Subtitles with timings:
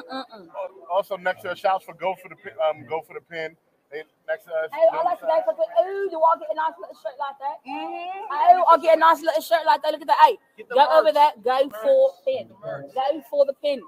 [0.00, 0.48] Mm-mm-mm.
[0.90, 3.56] Also next to the shops for go for the pin, um go for the pin.
[3.90, 4.70] They next to us.
[4.72, 5.64] Hey, I like to go for the.
[5.78, 7.56] Oh, do I get a nice little shirt like that?
[7.68, 9.92] Oh, I'll get a nice little shirt like that.
[9.92, 10.16] Look at that.
[10.24, 11.14] Hey, Get the go over merch.
[11.14, 11.32] there.
[11.44, 12.48] Go for pin.
[12.94, 13.80] Go for the pin.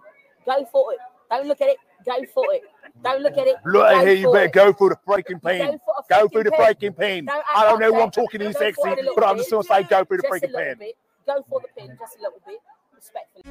[0.45, 0.98] Go for it.
[1.30, 1.79] Don't look at it.
[2.05, 2.62] Go for it.
[3.02, 3.57] Don't look at it.
[3.64, 4.52] Look Go here, you better it.
[4.52, 5.71] go for the freaking pin.
[5.73, 6.61] Go for Go freaking through the pin.
[6.61, 7.25] freaking pin.
[7.25, 8.02] Don't I don't know that.
[8.02, 10.05] I'm talking in Go for sexy, it a little but I'm just gonna say go
[10.05, 10.79] through the Just a freaking pin.
[10.79, 10.96] bit.
[11.27, 12.61] Go for the pin, just a little bit.
[12.95, 13.45] Respectfully.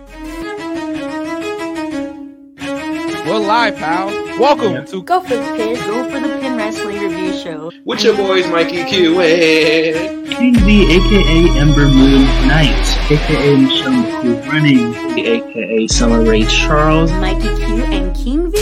[3.25, 4.07] We're live, pal.
[4.37, 5.75] Welcome to Go for the pin.
[5.75, 7.71] Go for the pin wrestling review show.
[7.85, 14.47] With your boys, Mikey Q and King V, aka Ember Moon Knight, aka Michelle McCool
[14.47, 17.11] Running, aka Summer Ray Charles.
[17.13, 18.57] Mikey Q and King V.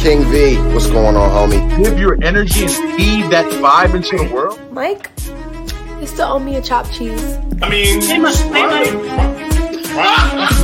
[0.00, 1.84] King V, what's going on, homie?
[1.84, 4.58] give your energy and feed that vibe into the world.
[4.72, 5.10] Mike,
[6.00, 7.36] you still owe me a chopped cheese.
[7.60, 8.34] I mean, Hey, Mike.
[8.36, 8.92] Hey,
[9.96, 10.63] Mike.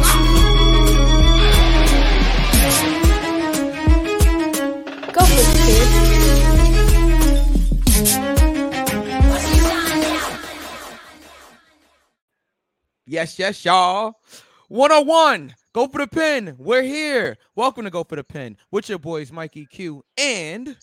[13.10, 14.20] Yes, yes, y'all.
[14.68, 15.56] 101.
[15.72, 16.54] Go for the pin.
[16.56, 17.38] We're here.
[17.56, 20.76] Welcome to Go for the Pin with your boys Mikey Q and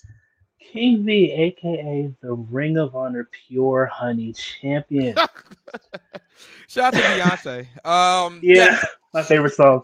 [0.59, 5.15] King V, aka the Ring of Honor Pure Honey Champion.
[6.67, 7.85] shout out to Beyonce.
[7.85, 8.77] Um yeah,
[9.13, 9.83] my favorite song.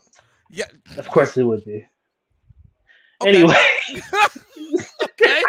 [0.50, 0.66] Yeah.
[0.98, 1.88] Of course it would be.
[3.22, 3.30] Okay.
[3.38, 3.56] Anyway,
[5.04, 5.42] okay.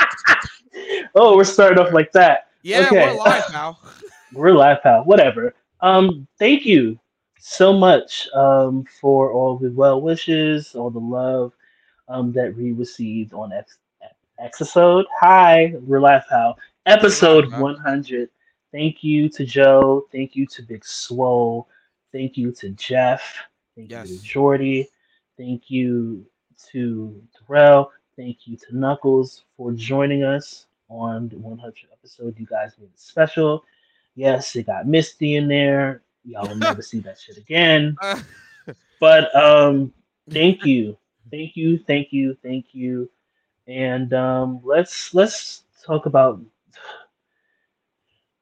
[1.17, 2.51] oh, we're starting off like that.
[2.63, 3.09] Yeah, Okay.
[3.09, 3.79] we're live now.
[4.33, 5.03] We're live, pal.
[5.03, 5.55] Whatever.
[5.85, 6.99] Um, thank you
[7.39, 11.53] so much um for all the well wishes, all the love
[12.09, 13.77] um that we received on X
[14.39, 15.05] episode.
[15.21, 16.59] Hi, we're live, pal.
[16.87, 17.85] Episode We're live, pal.
[17.85, 18.31] 100.
[18.73, 20.07] Thank you to Joe.
[20.11, 21.69] Thank you to Big Swole.
[22.13, 23.37] Thank you to Jeff.
[23.77, 24.89] Thank you to Jordy.
[25.37, 26.25] Thank you
[26.71, 27.93] to Terrell.
[28.17, 32.41] Thank you to Knuckles for joining us on the 100 episode.
[32.41, 33.67] You guys made it special.
[34.15, 36.03] Yes, it got Misty in there.
[36.25, 37.97] Y'all will never see that shit again.
[38.67, 39.93] Uh, But um,
[40.31, 40.97] thank you,
[41.31, 43.11] thank you, thank you, thank you,
[43.67, 46.41] and um, let's let's talk about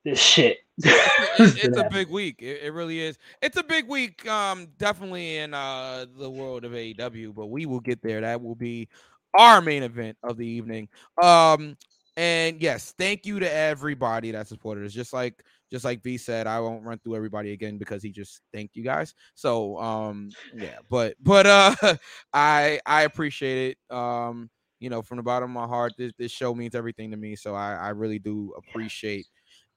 [0.04, 0.58] this shit.
[0.78, 2.36] it's, it's a big week.
[2.40, 3.18] It, it really is.
[3.40, 4.26] It's a big week.
[4.28, 8.20] Um, definitely in uh the world of AEW, but we will get there.
[8.20, 8.88] That will be
[9.34, 10.88] our main event of the evening.
[11.22, 11.76] Um,
[12.16, 14.92] and yes, thank you to everybody that supported us.
[14.92, 18.42] Just like just like V said, I won't run through everybody again because he just
[18.52, 19.14] thanked you guys.
[19.34, 21.74] So um, yeah, but but uh,
[22.32, 23.96] I I appreciate it.
[23.96, 27.16] Um, you know, from the bottom of my heart, this this show means everything to
[27.16, 27.34] me.
[27.34, 29.26] So I I really do appreciate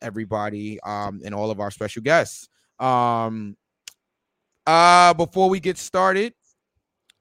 [0.02, 3.56] everybody um and all of our special guests um
[4.68, 6.34] uh before we get started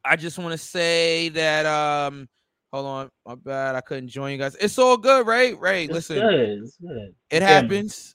[0.04, 2.28] i just want to say that um
[2.72, 6.20] hold on my bad i couldn't join you guys it's all good right right listen
[6.20, 6.68] good.
[6.82, 7.14] Good.
[7.30, 8.13] it happens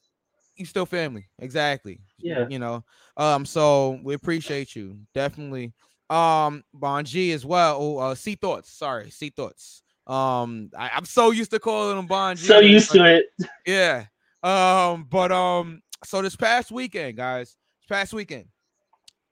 [0.60, 2.46] you still family exactly Yeah.
[2.48, 2.84] you know
[3.16, 5.72] um so we appreciate you definitely
[6.10, 11.04] um bon g as well oh uh see thoughts sorry see thoughts um I, i'm
[11.04, 13.26] so used to calling him bon g So used to it.
[13.66, 14.04] yeah.
[14.42, 18.46] Um, but um, so this past weekend, guys, this past weekend,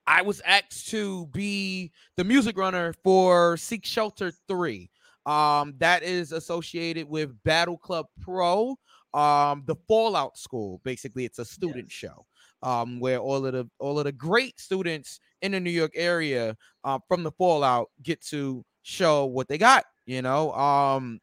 [0.06, 4.91] I was asked to be the music runner for Seek Shelter 3.
[5.25, 8.77] Um, that is associated with Battle Club Pro,
[9.19, 10.81] um, the Fallout School.
[10.84, 12.27] Basically, it's a student show.
[12.61, 16.56] Um, where all of the all of the great students in the New York area
[16.83, 20.53] uh, from the Fallout get to show what they got, you know.
[20.55, 21.21] Um,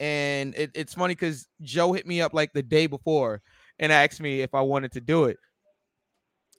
[0.00, 3.42] and it, it's funny because Joe hit me up like the day before
[3.78, 5.36] and asked me if I wanted to do it.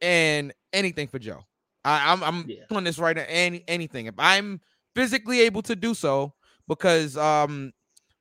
[0.01, 1.41] And anything for Joe.
[1.84, 2.66] I, I'm I'm Yeah.
[2.69, 3.25] doing this right now.
[3.28, 4.06] Any anything.
[4.06, 4.62] If I'm
[4.95, 6.34] physically able to do so,
[6.68, 7.72] because um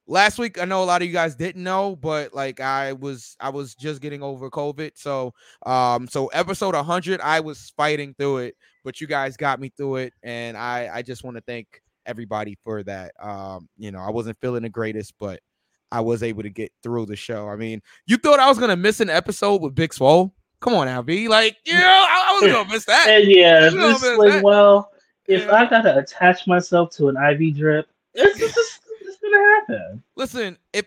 [0.07, 3.37] last week I know a lot of you guys didn't know, but like I was
[3.41, 4.93] I was just getting over COVID.
[4.95, 5.33] So
[5.65, 8.55] um so episode 100 I was fighting through it,
[8.85, 12.57] but you guys got me through it and I I just want to thank everybody
[12.65, 13.13] for that.
[13.21, 15.41] Um you know, I wasn't feeling the greatest, but
[15.93, 17.49] I was able to get through the show.
[17.49, 20.33] I mean, you thought I was gonna miss an episode with Big Swole?
[20.61, 21.29] Come on, Albie.
[21.29, 23.09] Like, yeah, I, I was gonna miss that.
[23.09, 24.43] And yeah, You know I'm like, saying?
[24.43, 24.91] well,
[25.29, 25.55] if Yeah.
[25.55, 28.81] I gotta attach myself to an IV drip, it's just
[29.31, 30.03] gonna happen.
[30.17, 30.87] Listen, if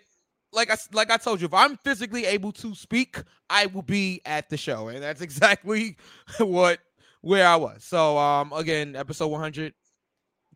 [0.51, 4.21] like I like I told you, if I'm physically able to speak, I will be
[4.25, 5.97] at the show, and that's exactly
[6.39, 6.79] what
[7.21, 7.83] where I was.
[7.83, 9.73] So um again, episode 100,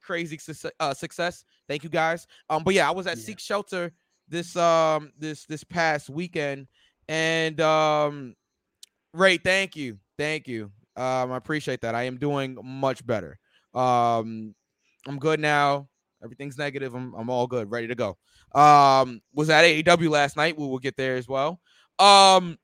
[0.01, 0.71] crazy success.
[0.79, 1.45] Uh, success.
[1.67, 2.27] Thank you guys.
[2.49, 3.23] Um, but yeah, I was at Yeah.
[3.23, 3.91] Seek Shelter
[4.27, 6.67] this um this this past weekend,
[7.07, 8.35] and um,
[9.13, 10.71] Ray, thank you, thank you.
[10.95, 11.95] Um, I appreciate that.
[11.95, 13.39] I am doing much better.
[13.73, 14.53] Um,
[15.07, 15.87] I'm good now.
[16.23, 16.93] Everything's negative.
[16.93, 18.17] I'm I'm all good, ready to go.
[18.53, 20.57] Um, was at AEW last night.
[20.57, 21.59] We will get there as well.
[21.99, 22.57] Um,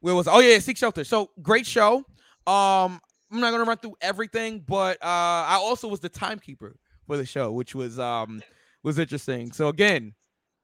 [0.00, 1.04] where was oh yeah, Seek Shelter.
[1.04, 1.98] So great show.
[2.46, 3.00] Um,
[3.32, 5.06] I'm not gonna run through everything, but uh,
[5.48, 6.76] I also was the timekeeper
[7.06, 8.42] for the show, which was um
[8.82, 9.52] was interesting.
[9.52, 10.14] So again,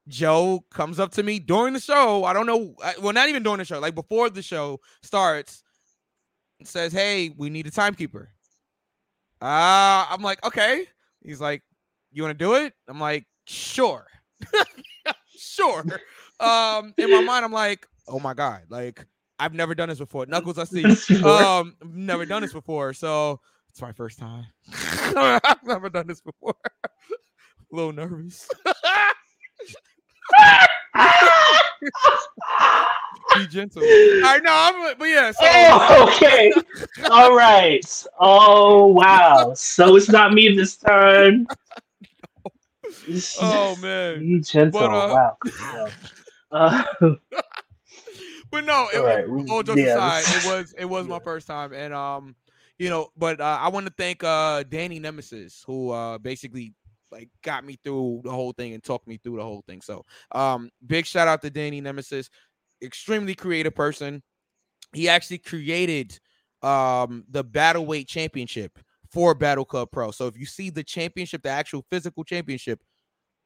[0.08, 2.24] Joe comes up to me during the show.
[2.24, 5.62] I don't know, well, not even during the show, like before the show starts,
[6.64, 8.30] says, "Hey, we need a timekeeper."
[9.40, 10.86] Uh, I'm like, okay.
[11.22, 11.62] He's like,
[12.12, 14.06] "You want to do it?" I'm like, "Sure,
[15.36, 15.84] sure."
[16.40, 19.04] Um, in my mind, I'm like, "Oh my god!" Like
[19.38, 20.26] I've never done this before.
[20.26, 20.84] Knuckles, I see.
[21.24, 24.46] Um, never done this before, so it's my first time.
[25.16, 26.56] I've never done this before.
[27.72, 28.48] A little nervous.
[33.36, 33.82] Be gentle.
[33.82, 35.30] I know, I'm, but yeah.
[35.32, 35.40] So.
[35.42, 36.50] Oh, okay.
[37.10, 37.84] All right.
[38.18, 39.52] Oh wow.
[39.54, 41.46] So it's not me this time.
[43.40, 44.20] Oh man.
[44.20, 44.80] Be gentle.
[44.80, 45.36] But, uh, wow.
[45.74, 45.90] Yeah.
[46.50, 46.82] Uh,
[48.50, 49.94] but no, it, All right, all jokes yeah.
[49.94, 52.34] aside, it was it was my first time, and um,
[52.78, 56.72] you know, but uh, I want to thank uh Danny Nemesis who uh basically
[57.10, 59.80] like got me through the whole thing and talked me through the whole thing.
[59.80, 62.30] So um, big shout out to Danny Nemesis,
[62.82, 64.22] extremely creative person.
[64.92, 66.18] He actually created
[66.62, 68.78] um the battle weight championship
[69.10, 70.10] for Battle Club Pro.
[70.10, 72.80] So if you see the championship, the actual physical championship,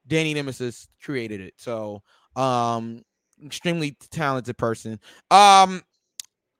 [0.06, 1.54] Danny Nemesis created it.
[1.56, 2.02] So
[2.36, 3.02] um
[3.44, 4.98] extremely talented person.
[5.30, 5.82] Um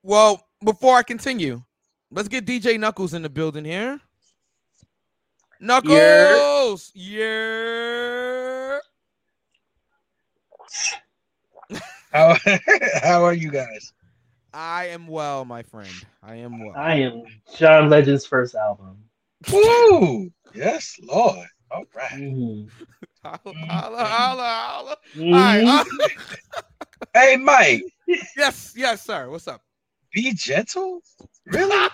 [0.03, 1.63] well, before I continue,
[2.11, 3.99] let's get DJ Knuckles in the building here.
[5.63, 8.79] Knuckles, yeah.
[12.11, 12.35] How
[13.01, 13.93] how are you guys?
[14.53, 16.05] I am well, my friend.
[16.21, 16.75] I am well.
[16.75, 17.23] I am
[17.57, 18.97] John Legend's first album.
[19.53, 20.29] Woo!
[20.53, 21.47] Yes, Lord.
[21.71, 22.11] All right.
[22.11, 22.69] Mhm.
[23.23, 24.97] Holla, holla, holla, holla.
[25.15, 25.65] Mhm.
[25.65, 26.17] All right,
[27.13, 27.83] Hey, Mike,
[28.35, 29.29] yes, yes, sir.
[29.29, 29.61] What's up?
[30.11, 31.01] be gentle.
[31.45, 31.87] Really?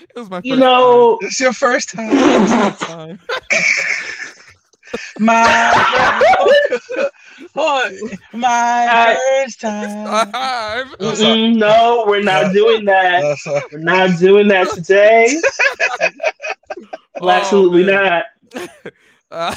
[0.00, 2.76] It was my first You know, it's your first time?
[2.76, 3.20] time.
[5.18, 6.22] My
[7.54, 10.30] Hold- my I- first time.
[10.32, 10.94] Time.
[11.00, 11.38] Oh, sorry.
[11.38, 13.22] mm-mm, no, we're not doing that.
[13.46, 13.60] Oh.
[13.72, 15.40] We're not doing that today.
[17.20, 18.24] Oh, Absolutely man.
[18.54, 18.68] not.
[19.30, 19.54] Uh,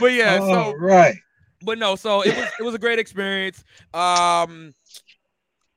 [0.00, 1.14] but yeah, so All right.
[1.62, 3.62] but no, so it was it was a great experience.
[3.94, 4.74] Um,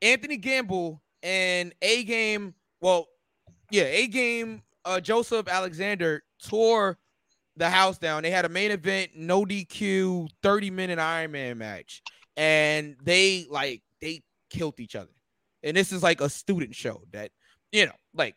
[0.02, 3.08] Anthony Gamble and A Game, well,
[3.72, 6.98] yeah, A Game, uh, Joseph Alexander tore
[7.58, 8.24] the house down.
[8.24, 12.02] They had a main event, no DQ, 30 minute Iron Man match,
[12.38, 15.12] and they like they killed each other.
[15.64, 17.32] And this is like a student show that
[17.72, 18.36] you know, like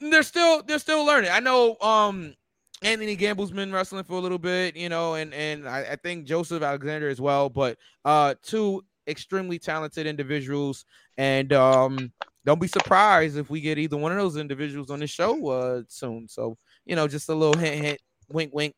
[0.00, 1.30] they're still they're still learning.
[1.30, 2.34] I know um
[2.82, 6.26] Anthony Gamble's been wrestling for a little bit, you know, and and I, I think
[6.26, 10.84] Joseph Alexander as well, but uh two extremely talented individuals
[11.16, 12.12] and um
[12.44, 15.82] don't be surprised if we get either one of those individuals on the show uh
[15.88, 16.28] soon.
[16.28, 17.98] So, you know, just a little hint hint
[18.28, 18.74] wink wink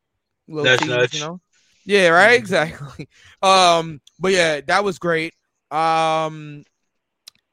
[0.47, 1.13] little Nudge, tease, nudge.
[1.13, 1.41] you know.
[1.85, 3.07] Yeah, right, exactly.
[3.41, 5.33] Um but yeah, that was great.
[5.71, 6.63] Um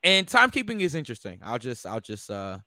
[0.02, 1.40] and timekeeping is interesting.
[1.42, 2.58] I'll just I'll just uh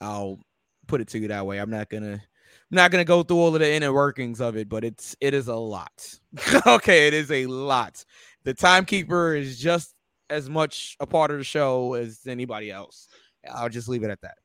[0.00, 0.38] I'll
[0.86, 1.58] put it to you that way.
[1.58, 4.68] I'm not gonna I'm not gonna go through all of the inner workings of it,
[4.68, 6.18] but it's it is a lot.
[6.66, 8.04] okay, it is a lot.
[8.44, 9.94] The timekeeper is just
[10.30, 13.08] as much a part of the show as anybody else.
[13.50, 14.36] I'll just leave it at that.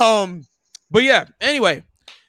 [0.00, 0.42] Um,
[0.90, 1.26] but yeah.
[1.40, 1.82] Anyway,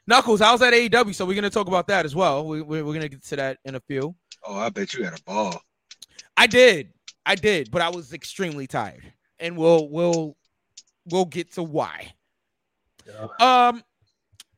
[0.05, 2.45] Knuckles, I was at AEW, so we're gonna talk about that as well.
[2.45, 4.15] We, we, we're gonna get to that in a few.
[4.43, 5.61] Oh, I bet you had a ball.
[6.35, 6.93] I did,
[7.25, 10.37] I did, but I was extremely tired, and we'll we'll
[11.09, 12.13] we'll get to why.
[13.05, 13.27] Yeah.
[13.69, 13.83] Um,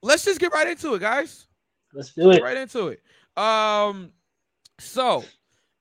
[0.02, 1.48] let's just get right into it, guys.
[1.94, 2.42] Let's do it.
[2.42, 3.02] Right into it.
[3.42, 4.12] Um,
[4.80, 5.24] so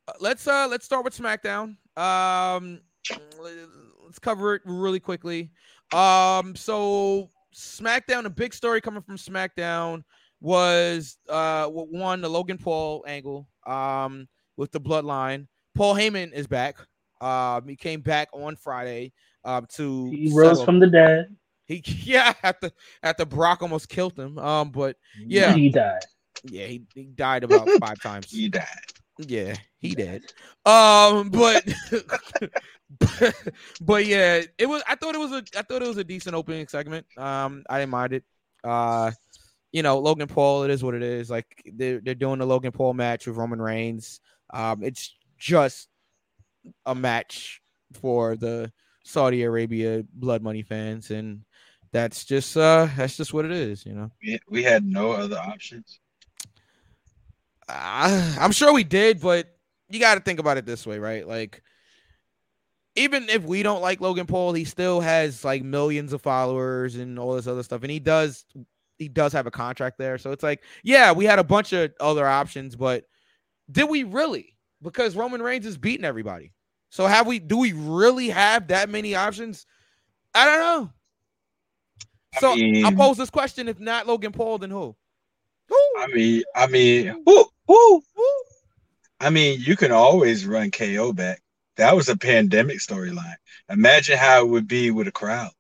[0.07, 1.77] uh, let's uh let's start with SmackDown.
[1.99, 2.81] Um,
[4.05, 5.51] let's cover it really quickly.
[5.93, 10.05] Um, so SmackDown, a big story coming from SmackDown
[10.41, 15.47] was uh one the Logan Paul angle um with the bloodline.
[15.75, 16.77] Paul Heyman is back.
[17.21, 19.13] Um, he came back on Friday
[19.45, 21.35] um to He rose settle- from the dead.
[21.67, 22.71] he yeah after
[23.03, 24.39] after Brock almost killed him.
[24.39, 25.55] Um, but Yeah.
[25.55, 26.03] He died.
[26.45, 28.31] yeah, he, he died about five times.
[28.31, 28.65] He died.
[29.19, 30.33] Yeah, he did.
[30.65, 31.67] Um, but,
[32.99, 33.35] but
[33.81, 34.83] but yeah, it was.
[34.87, 35.43] I thought it was a.
[35.57, 37.07] I thought it was a decent opening segment.
[37.17, 38.25] Um, I didn't mind it.
[38.65, 39.13] Uh,
[39.73, 40.65] you know, Logan Paul.
[40.65, 41.31] It is what it is.
[41.31, 44.21] Like they're they're doing the Logan Paul match with Roman Reigns.
[44.51, 45.89] Um, it's just
[46.87, 47.61] a match
[47.95, 48.73] for the
[49.05, 51.43] Saudi Arabia blood money fans, and
[51.93, 54.11] that's just uh that's just what it is, you know.
[54.23, 56.01] We, we had no other options.
[57.69, 59.58] Uh, I'm sure we did, but
[59.91, 61.27] you got to think about it this way, right?
[61.27, 61.63] Like,
[62.97, 67.19] even if we don't like Logan Paul, he still has like millions of followers and
[67.19, 68.45] all this other stuff, and he does
[68.99, 70.19] he does have a contract there.
[70.19, 73.05] So it's like, yeah, we had a bunch of other options, but
[73.71, 74.57] did we really?
[74.83, 76.53] Because Roman Reigns is beating everybody.
[76.91, 77.39] So have we?
[77.39, 79.67] Do we really have that many options?
[80.35, 80.91] I don't know.
[82.41, 84.97] So I mean- will pose this question: If not Logan Paul, then who?
[85.69, 85.77] who?
[85.99, 87.45] I mean, I mean, who?
[87.67, 88.03] Who?
[88.17, 88.41] woo.
[89.21, 91.43] I mean, you can always run KO back.
[91.77, 93.37] That was a pandemic storyline.
[93.69, 95.51] Imagine how it would be with a crowd.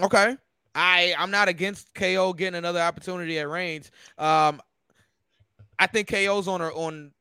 [0.00, 0.36] Okay.
[0.74, 3.90] I I'm not against KO getting another opportunity at Reigns.
[4.18, 4.60] Um,
[5.78, 7.12] I think KO's on a on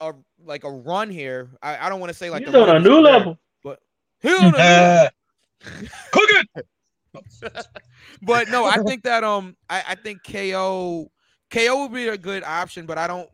[0.00, 0.12] a
[0.44, 1.48] like a run here.
[1.62, 3.38] I, I don't want to say like He's the on a new there, level.
[3.64, 3.80] but
[4.20, 5.10] he's on a
[5.80, 6.66] new cook it.
[8.22, 11.10] but no, I think that um I, I think KO
[11.50, 13.28] KO would be a good option, but I don't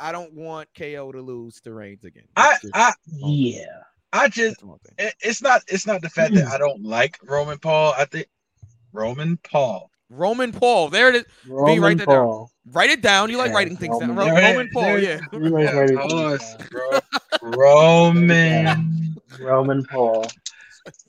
[0.00, 2.24] I don't want KO to lose to Reigns again.
[2.36, 3.64] I, That's just- I, Yeah.
[4.12, 4.94] I just, that's one thing.
[5.06, 7.94] it- it's not, it's not the fact that I don't like Roman Paul.
[7.96, 8.26] I think
[8.92, 9.90] Roman Paul.
[10.08, 10.88] Roman Paul.
[10.88, 11.24] There it is.
[11.46, 12.26] Roman write that down.
[12.26, 12.50] Paul.
[12.72, 13.30] Write it down.
[13.30, 14.16] You like writing things down.
[14.16, 15.20] Roman- Ro- There- Roman Paul, there- yeah.
[15.32, 16.98] Like writing Of course, bro.
[17.42, 19.16] Roman.
[19.38, 20.26] Roman Paul.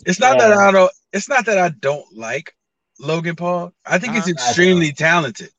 [0.05, 0.50] It's not Yeah.
[0.50, 0.91] that I don't.
[1.13, 2.55] It's not that I don't like
[3.00, 3.74] Logan Paul.
[3.86, 4.31] I think he's Uh-huh.
[4.31, 5.50] extremely talented.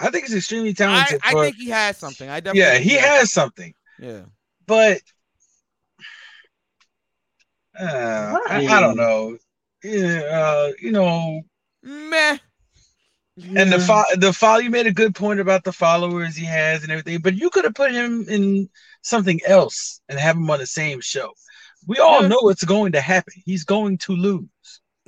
[0.00, 1.20] I think he's extremely talented.
[1.24, 2.28] I for- think he has something.
[2.28, 4.22] I definitely yeah, think he has something, Yeah.
[4.66, 5.00] but
[7.78, 9.36] uh, I, I don't know.
[9.82, 11.42] Yeah, uh, you know,
[11.82, 12.38] Meh.
[13.56, 14.60] and the fo- the follow.
[14.60, 17.64] You made a good point about the followers he has and everything, but you could
[17.64, 18.68] have put him in
[19.02, 21.32] something else and have him on the same show.
[21.86, 22.28] We all Yeah.
[22.28, 23.34] know what's going to happen.
[23.44, 24.48] He's going to lose.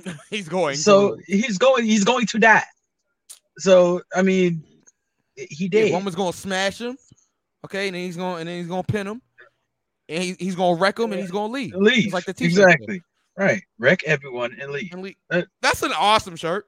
[0.29, 0.75] He's going.
[0.75, 1.23] so lose.
[1.25, 1.85] he's going.
[1.85, 2.63] He's going to die.
[3.57, 4.63] So I mean,
[5.37, 5.93] he Yeah, did.
[5.93, 6.97] one was gonna smash him.
[7.65, 9.21] Okay, and then he's gonna and then he's gonna pin him.
[10.09, 11.73] And he, he's gonna wreck him and he's gonna leave.
[11.75, 13.01] leave It's like the t-shirt exactly
[13.37, 13.61] right.
[13.77, 14.89] Wreck everyone and leave.
[14.93, 15.15] And leave.
[15.29, 16.65] Uh, That's an awesome shirt.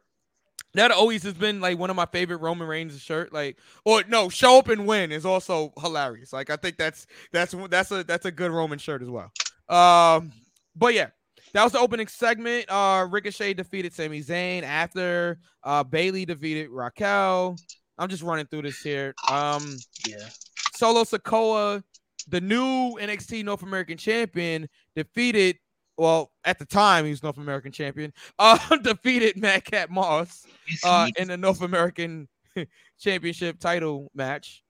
[0.75, 3.33] That always has been like one of my favorite Roman Reigns shirt.
[3.33, 6.31] Like, or no, show up and win is also hilarious.
[6.31, 9.31] Like, I think that's that's that's a that's a good Roman shirt as well.
[9.67, 10.31] Um,
[10.75, 11.07] but yeah,
[11.53, 12.69] that was the opening segment.
[12.69, 17.55] Uh, Ricochet defeated Sami Zayn after uh Bayley defeated Raquel.
[17.99, 19.13] I'm just running through this here.
[19.29, 19.75] Um,
[20.07, 20.29] Yeah.
[20.73, 21.83] Solo Sikoa,
[22.29, 25.57] the new NXT North American champion, defeated.
[25.97, 28.13] Well, at the time he was North American champion.
[28.39, 30.45] Uh, defeated Madcap Moss
[30.85, 32.29] uh, in the North American
[32.99, 34.63] Championship title match.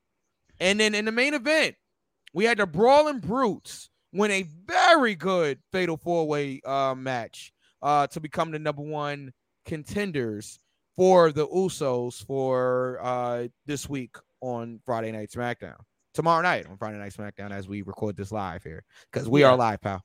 [0.59, 1.75] And then in the main event,
[2.33, 8.07] we had the Brawling Brutes win a very good Fatal Four Way uh, match uh,
[8.07, 9.31] to become the number one
[9.65, 10.59] contenders
[10.99, 15.77] for the Usos for uh, this week on Friday Night SmackDown.
[16.13, 19.51] Tomorrow night on Friday Night SmackDown as we record this live here because we Yeah.
[19.51, 20.03] are live, pal.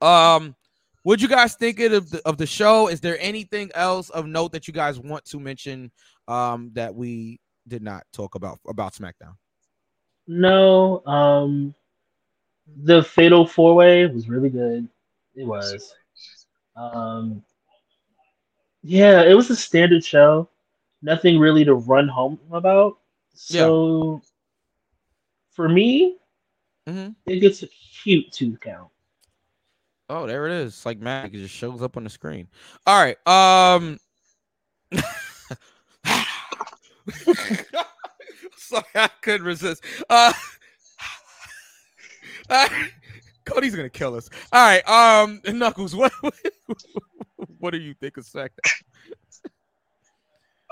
[0.00, 0.56] Um,
[1.04, 2.88] what you guys think of the, of the show?
[2.88, 5.92] Is there anything else of note that you guys want to mention
[6.26, 9.36] um, that we did not talk about about SmackDown?
[10.26, 11.72] No, um,
[12.82, 14.88] the Fatal Four Way was really good.
[15.36, 15.94] It was.
[16.74, 17.44] Um,
[18.88, 20.48] yeah, it was a standard show.
[21.02, 22.98] Nothing really to run home about.
[23.34, 24.22] So,
[25.52, 26.16] for me,
[26.88, 27.14] Mhm.
[27.26, 28.90] it gets a cute two count.
[30.08, 30.72] Oh, there it is.
[30.72, 31.34] It's like magic.
[31.34, 32.48] It just shows up on the screen.
[32.86, 33.18] All right.
[33.26, 33.98] Um.
[38.56, 39.84] Sorry, I couldn't resist.
[40.08, 40.32] Uh,
[43.48, 44.28] Cody's gonna kill us.
[44.52, 44.88] All right.
[44.88, 46.12] Um, Knuckles, what
[47.58, 48.50] what do you think of SmackDown?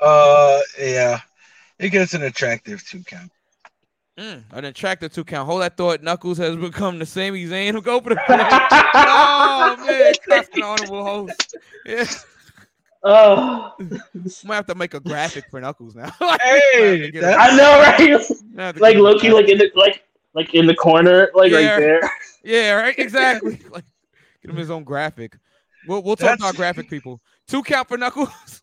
[0.01, 1.21] Uh, yeah,
[1.79, 3.33] it gets an attractive two count.
[4.19, 5.47] Mm, an attractive two count.
[5.47, 6.03] Hold that thought.
[6.03, 7.83] Knuckles has become the Sami Zayn.
[7.83, 11.57] Go for the oh man, that's an honorable host.
[11.85, 12.07] Yeah,
[13.09, 13.73] Oh,
[14.45, 16.11] might have to make a graphic for Knuckles now.
[16.43, 18.21] Hey, I know, right?
[18.53, 20.03] Might have to like get him a Loki, like in the like
[20.37, 21.71] like in the corner, like Yeah.
[21.73, 22.11] right there.
[22.45, 22.97] Yeah, right.
[22.97, 23.59] Exactly.
[23.73, 23.83] like,
[24.41, 25.37] get him his own graphic.
[25.89, 27.21] We'll we'll talk That's- about graphic people.
[27.49, 28.61] Two count for Knuckles.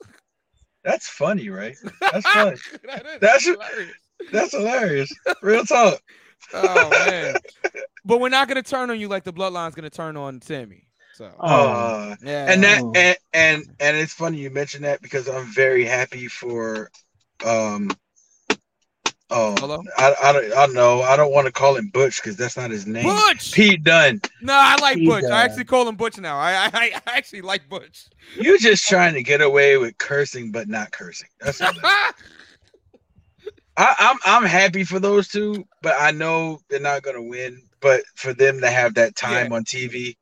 [0.86, 1.76] That's funny, right?
[2.00, 2.56] That's funny.
[2.86, 3.92] that is That's- hilarious.
[4.32, 5.14] That's hilarious.
[5.42, 6.00] Real talk.
[6.54, 7.36] Oh man.
[8.06, 10.88] but we're not gonna turn on you like the bloodline's gonna turn on Sami.
[11.16, 12.52] So Uh, yeah.
[12.52, 12.92] and that Oh.
[12.96, 16.90] and, and and it's funny you mentioned that because I'm very happy for
[17.46, 17.92] um
[19.36, 19.84] Oh, Hello?
[19.98, 21.02] I, I don't I don't know.
[21.02, 23.04] I don't want to call him Butch because that's not his name.
[23.04, 23.52] Butch.
[23.52, 24.22] Pete Dunne.
[24.42, 25.24] No, I like Butch.
[25.24, 26.38] I actually call him Butch now.
[26.38, 28.06] I, I I actually like Butch.
[28.36, 31.30] You're just trying to get away with cursing, but not cursing.
[31.42, 31.74] That's all.
[31.74, 32.24] that is.
[33.78, 37.60] I, I'm I'm happy for those two, but I know they're not gonna win.
[37.82, 40.16] But for them to have that time on TV,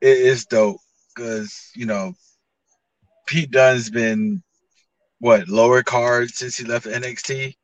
[0.00, 0.80] it is dope
[1.14, 2.14] because you know
[3.26, 4.42] Pete Dunne's been
[5.18, 7.54] what lower card since he left NXT,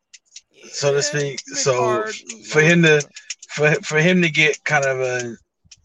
[0.69, 1.41] so to speak.
[1.49, 2.05] So
[2.49, 3.03] for him to
[3.51, 5.37] for for him to get kind of a,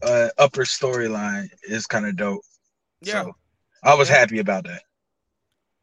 [0.02, 2.42] a upper storyline is kind of dope.
[3.00, 3.24] Yeah.
[3.24, 3.36] So
[3.82, 4.16] I was Yeah.
[4.18, 4.82] happy about that.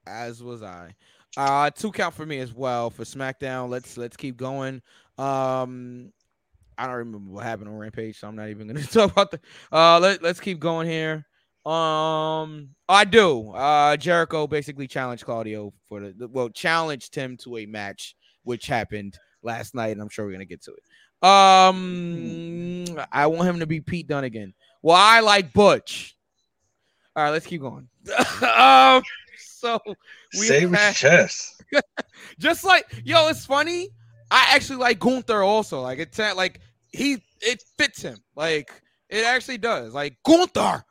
[0.06, 0.96] as was I.
[1.36, 3.70] Uh two count for me as well for SmackDown.
[3.70, 4.82] Let's let's keep going.
[5.18, 6.12] Um
[6.78, 9.40] I don't remember what happened on Rampage, so I'm not even gonna talk about the
[9.72, 11.26] uh let, let's keep going here.
[11.66, 13.52] Um I do.
[13.52, 18.68] Uh Jericho basically challenged Claudio for the, the well challenged him to a match which
[18.68, 20.84] happened last night, and I'm sure we're gonna get to it.
[21.28, 24.54] Um I want him to be Pete Dunne again.
[24.82, 26.16] Well, I like Butch.
[27.16, 27.88] All right, let's keep going.
[28.58, 29.02] um
[29.38, 31.64] so we Save his had- chest.
[32.40, 33.90] just like yo, it's funny.
[34.30, 35.82] I actually like Gunther also.
[35.82, 36.60] Like it's like
[36.92, 38.18] he it fits him.
[38.36, 38.72] Like
[39.10, 39.94] it actually does.
[39.94, 40.84] Like Gunther.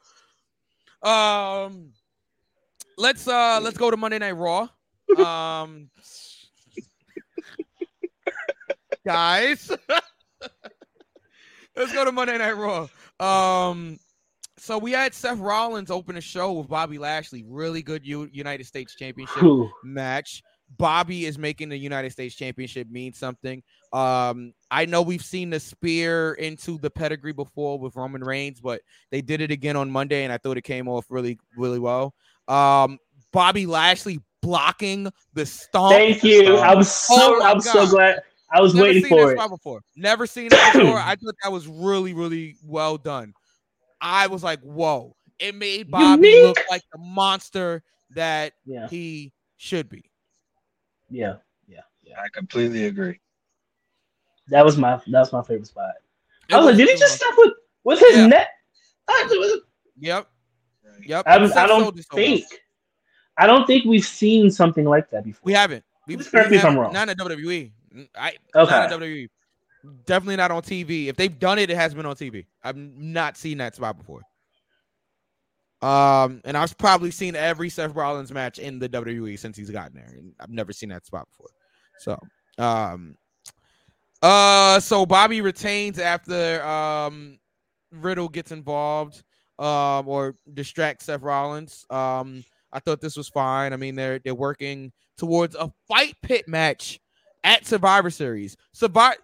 [1.03, 1.93] Um,
[2.97, 4.69] let's uh let's go to Monday Night Raw.
[5.19, 5.91] Um,
[9.05, 9.71] guys,
[11.77, 12.89] let's go to Monday Night Raw.
[13.21, 13.99] Um,
[14.59, 17.45] so we had Seth Rollins open a show with Bobby Lashley.
[17.47, 19.43] Really good U- United States Championship
[19.83, 20.43] match.
[20.79, 23.63] Bobby is making the United States Championship mean something.
[23.93, 28.81] Um, I know we've seen the spear into the pedigree before with Roman Reigns, but
[29.11, 32.15] they did it again on Monday, and I thought it came off really, really well.
[32.49, 32.99] Um,
[33.33, 35.95] Bobby Lashley blocking the stomp.
[35.95, 36.59] Thank you.
[36.59, 38.23] I'm so Oh I'm so glad.
[38.53, 39.37] I was Never waiting seen for that it.
[39.39, 39.81] spot before.
[39.97, 40.99] Never seen it before.
[40.99, 43.33] I thought that was really, really well done.
[44.01, 45.17] I was like, whoa.
[45.39, 46.45] It made Bobby Unique.
[46.45, 48.89] look like the monster that Yeah.
[48.89, 50.05] he should be.
[51.11, 52.21] Yeah, yeah, yeah.
[52.21, 53.19] I completely agree.
[54.49, 55.95] That was my that was my favorite spot.
[56.49, 57.53] It I was like, did he just was- stop with
[57.85, 58.27] with his Yeah.
[58.27, 58.49] neck?
[59.99, 60.29] Yep.
[61.05, 61.23] Yep.
[61.27, 62.45] I, Seth I don't so think.
[63.39, 65.41] I don't think we've seen something like that before.
[65.45, 65.85] we haven't.
[66.07, 66.93] We, Please correct me if I'm wrong.
[66.93, 67.71] Not in WWE.
[68.17, 68.73] I Okay.
[68.73, 69.29] WWE.
[70.07, 71.07] Definitely not on TV.
[71.07, 72.47] If they've done it, it has been on TV.
[72.63, 74.23] I've not seen that spot before.
[75.83, 79.97] Um, and I've probably seen every Seth Rollins match in the WWE since he's gotten
[79.97, 80.15] there.
[80.17, 81.49] And I've never seen that spot before.
[81.99, 82.19] So,
[82.59, 83.17] um,
[84.23, 87.39] uh, so Bobby retains after um
[87.91, 89.23] Riddle gets involved,
[89.59, 91.85] um, or distracts Seth Rollins.
[91.91, 93.73] Um, I thought this was fine.
[93.73, 97.01] I mean, they're they're working towards a fight pit match
[97.45, 98.57] at Survivor Series.
[98.73, 99.17] Survivor.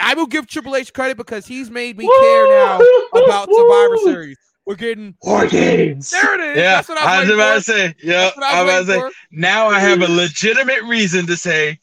[0.00, 2.80] I will give Triple H credit because he's made me care now
[3.12, 4.36] about Survivor Series.
[4.66, 6.10] We're getting War games.
[6.10, 6.56] There it is.
[6.56, 7.94] Yeah, That's what I was waiting about to say.
[8.02, 9.16] Yeah, I I was was about to say.
[9.30, 11.78] Now I have a legitimate reason to say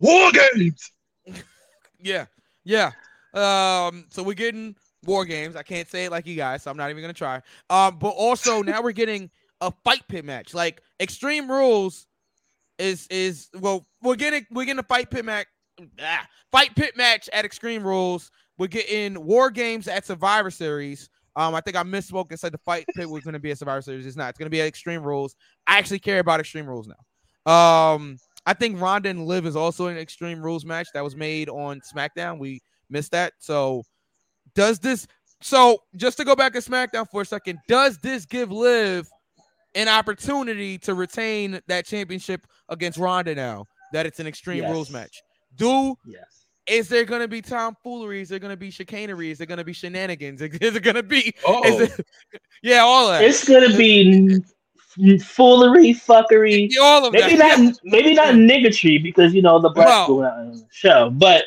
[0.00, 0.92] war games.
[2.02, 2.24] Yeah,
[2.64, 2.92] yeah.
[3.34, 5.54] Um, so we're getting war games.
[5.54, 7.42] I can't say it like you guys, so I'm not even gonna try.
[7.68, 10.54] Um, but also now we're getting a fight pit match.
[10.54, 12.06] Like Extreme Rules
[12.80, 15.46] is is well, we're getting we're getting a fight pit match.
[16.00, 18.30] Ah, fight pit match at Extreme Rules.
[18.58, 21.08] We're getting war games at Survivor Series.
[21.36, 23.56] Um, I think I misspoke and said the fight pit was going to be a
[23.56, 24.04] Survivor Series.
[24.04, 24.30] It's not.
[24.30, 25.36] It's going to be at Extreme Rules.
[25.66, 27.50] I actually care about Extreme Rules now.
[27.50, 31.48] Um, I think Ronda and Liv is also an Extreme Rules match that was made
[31.48, 32.38] on SmackDown.
[32.38, 33.34] We missed that.
[33.38, 33.84] So,
[34.54, 35.06] does this?
[35.40, 39.08] So, just to go back to SmackDown for a second, does this give Liv
[39.74, 44.70] an opportunity to retain that championship against Ronda now that it's an Extreme Yes.
[44.72, 45.22] Rules match?
[45.56, 46.46] Do Yes.
[46.66, 48.20] is there going to be tomfoolery?
[48.20, 49.30] Is there going to be chicanery?
[49.30, 50.40] Is there going to be shenanigans?
[50.60, 51.34] Is it going to be?
[51.46, 51.64] Oh.
[51.64, 52.06] Is it,
[52.62, 53.22] yeah, all that.
[53.24, 54.42] It's gonna be
[54.96, 56.70] n- foolery, fuckery.
[56.80, 57.58] All of maybe that.
[57.60, 61.44] not maybe not niggatry because you know the black Well- people on the show, but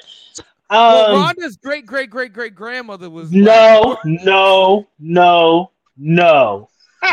[0.70, 6.68] well, um, Ronda's great, great, great, great grandmother was no, no, no, no,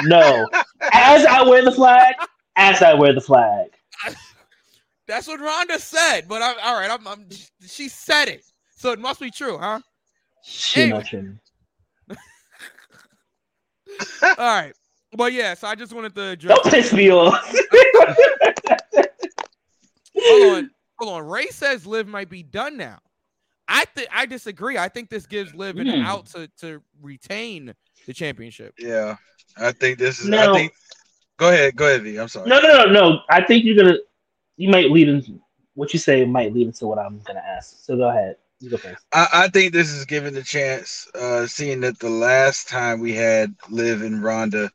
[0.05, 0.49] no.
[0.93, 2.15] As I wear the flag,
[2.57, 3.67] as I wear the flag.
[5.07, 6.29] That's what Ronda said.
[6.29, 6.91] But I'm all right.
[6.91, 7.27] I'm, I'm
[7.67, 8.45] she said it,
[8.77, 9.81] so it must be true, huh?
[10.45, 11.05] She Anyway.
[14.23, 14.73] all right.
[15.13, 16.59] But yeah, so I just wanted to address.
[16.63, 17.53] Don't piss me off.
[20.17, 21.29] hold on, hold on.
[21.29, 22.99] Ray says Liv might be done now.
[23.67, 24.79] I think I disagree.
[24.79, 26.03] I think this gives Liv an Hmm.
[26.03, 27.75] out to to retain
[28.11, 28.75] the championship.
[28.79, 29.17] Yeah,
[29.57, 30.29] I think this is.
[30.29, 30.53] No.
[30.53, 30.73] I think.
[31.39, 32.17] Go ahead, go ahead, V.
[32.19, 32.49] I'm sorry.
[32.49, 33.21] No, no, no, no.
[33.31, 33.97] I think you're gonna.
[34.57, 35.41] You might lead into
[35.75, 37.83] what you say might lead into what I'm gonna ask.
[37.85, 38.37] So go ahead.
[38.59, 39.03] You go first.
[39.13, 43.15] I, I think this is given the chance, uh, seeing that the last time we
[43.15, 44.71] had Liv and Ronda,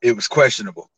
[0.00, 0.88] it was questionable.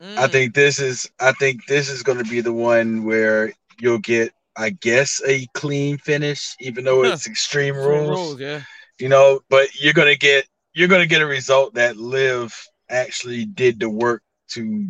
[0.00, 0.32] I Mm.
[0.32, 4.32] think this is I think this is going to be the one where you'll get,
[4.56, 8.08] I guess, a clean finish, even though it's extreme Extreme rules.
[8.08, 8.62] rules, yeah.
[8.98, 12.54] You know, but you're gonna get you're gonna get a result that Liv
[12.90, 14.86] actually did the work to,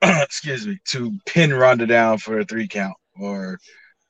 [0.02, 3.58] excuse me, to pin Ronda down for a three count or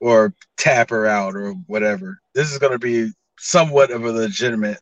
[0.01, 2.19] or tap her out or whatever.
[2.35, 4.81] This is gonna be somewhat of a legitimate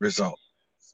[0.00, 0.38] result.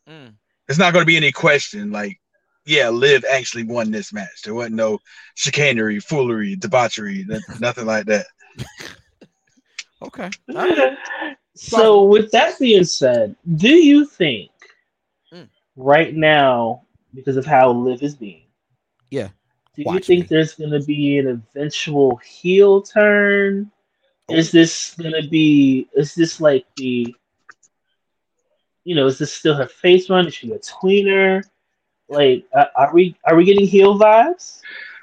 [0.09, 0.35] Mm.
[0.69, 2.21] It's not gonna be any question like
[2.67, 4.43] yeah, Liv actually won this match.
[4.45, 4.99] There wasn't no
[5.35, 8.27] chicanery, foolery, debauchery, n- nothing like that.
[10.03, 10.31] Okay.
[11.55, 14.51] So with that being said, do you think
[15.33, 15.49] Mm.
[15.77, 16.83] right now,
[17.15, 18.47] because of how Liv is being,
[19.11, 19.29] Yeah.
[19.77, 23.71] do you Watch think there's gonna be an eventual heel turn?
[24.29, 27.15] Is this gonna be is this like the
[28.85, 30.27] you know, is this still her face run?
[30.27, 31.43] Is she a tweener?
[32.09, 34.61] Like uh, are we are we getting heel vibes?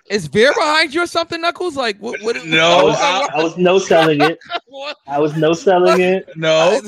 [0.09, 1.75] Is Veer behind you or something, Knuckles?
[1.75, 2.21] Like what?
[2.21, 4.39] what No, I was, I was no selling it.
[5.07, 6.29] I was no selling it.
[6.35, 6.81] No,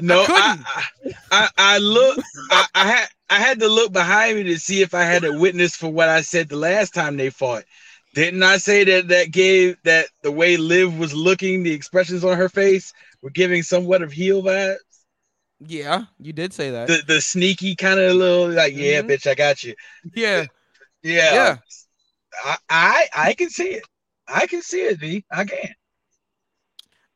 [0.00, 2.18] no, I I, I, I look,
[2.50, 5.38] I, I had, I had to look behind me to see if I had a
[5.38, 7.64] witness for what I said the last time they fought.
[8.14, 12.36] Didn't I say that that gave that the way Liv was looking, the expressions on
[12.36, 14.76] her face were giving somewhat of heel vibes?
[15.60, 16.88] Yeah, you did say that.
[16.88, 19.10] The the sneaky kind of little like, yeah, Mhm.
[19.10, 19.74] bitch, I got you.
[20.14, 20.46] yeah.
[21.02, 21.56] Yeah, Yeah.
[22.44, 23.84] I, I, I can see it.
[24.28, 25.24] I can see it, V.
[25.30, 25.74] I can.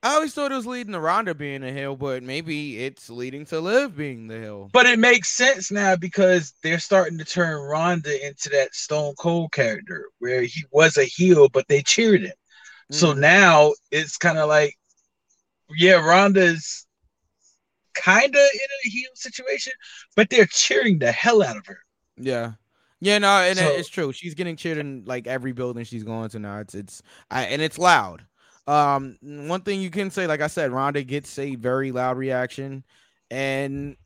[0.03, 3.45] I always thought it was leading to Ronda being the hill, but maybe it's leading
[3.47, 4.71] to Liv being the hill.
[4.73, 9.53] But it makes sense now because they're starting to turn Ronda into that Stone Cold
[9.53, 12.35] character where he was a heel, but they cheered him.
[12.93, 13.19] So Mm.
[13.19, 14.75] now it's kind of like,
[15.77, 16.87] yeah, Ronda's
[17.95, 19.73] kind of in a heel situation,
[20.15, 21.81] but they're cheering the hell out of her.
[22.17, 22.53] Yeah.
[23.01, 24.13] Yeah, no, and So- it's true.
[24.13, 26.59] She's getting cheered in like every building she's going to now.
[26.61, 28.25] It's it's I, and it's loud.
[28.67, 32.85] Um, one thing you can say, like I said, Ronda gets a very loud reaction,
[33.31, 33.97] and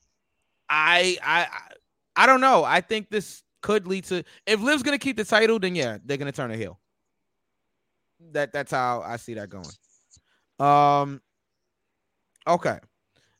[0.68, 1.74] I I I-
[2.16, 2.64] I don't know.
[2.64, 6.16] I think this could lead to if Liv's gonna keep the title, then yeah, they're
[6.18, 6.78] gonna turn a heel.
[8.32, 9.64] That that's how I see that going.
[10.58, 11.22] Um.
[12.46, 12.78] Okay.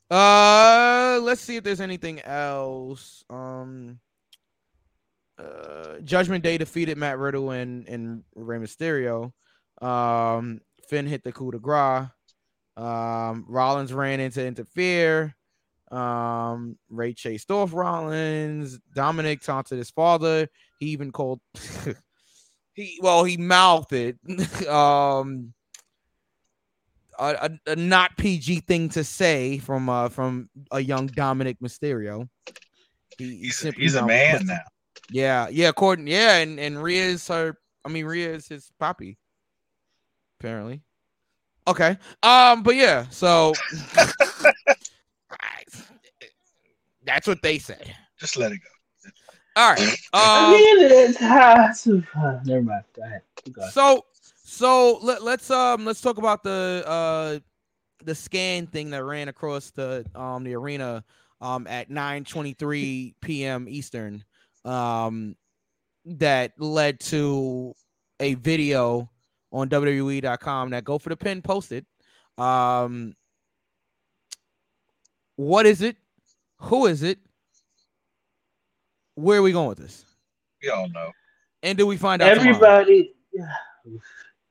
[0.09, 3.23] Uh, let's see if there's anything else.
[3.29, 3.99] Um.
[5.41, 9.31] Uh, Judgment Day defeated Matt Riddle and and Rey Mysterio.
[9.81, 12.07] Um, Finn hit the coup de grace.
[12.77, 15.35] Um, Rollins ran in to interfere.
[15.91, 18.79] Um, Rey chased off Rollins.
[18.93, 20.47] Dominic taunted his father.
[20.79, 21.41] He even called.
[22.73, 24.17] he well, he mouthed it.
[24.67, 25.53] um,
[27.19, 32.27] a, a, a not PG thing to say from uh from a young Dominic Mysterio.
[33.17, 34.59] He, He's, simply he's a man now.
[35.11, 37.57] Yeah, yeah, according yeah, and and Rhea is her.
[37.85, 39.17] I mean, Rhea is his poppy.
[40.39, 40.81] Apparently.
[41.67, 41.97] Okay.
[42.23, 43.53] Um, but yeah, so
[47.05, 47.93] that's what they said.
[48.19, 49.09] Just let it go.
[49.55, 49.79] All right.
[50.13, 51.69] I Um, mean, it's, ah,
[52.19, 52.83] uh, never mind.
[52.95, 53.21] Go ahead.
[53.71, 54.05] So
[54.43, 57.39] so let, let's um let's talk about the uh
[58.03, 61.03] the scan thing that ran across the um the arena
[61.41, 63.67] um at 9:23 p.m.
[63.69, 64.23] Eastern
[64.65, 65.35] um
[66.05, 67.73] that led to
[68.19, 69.09] a video
[69.51, 71.85] on WWE.com that go for the pin posted.
[72.37, 73.15] Um
[75.35, 75.97] what is it?
[76.57, 77.19] Who is it?
[79.15, 80.05] Where are we going with this?
[80.61, 81.11] We all know.
[81.63, 82.49] And do we find out tomorrow?
[82.49, 83.13] Everybody,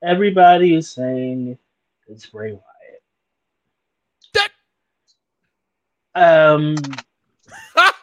[0.03, 1.57] everybody is saying
[2.07, 2.61] it's Bray Wyatt.
[6.13, 6.75] Um,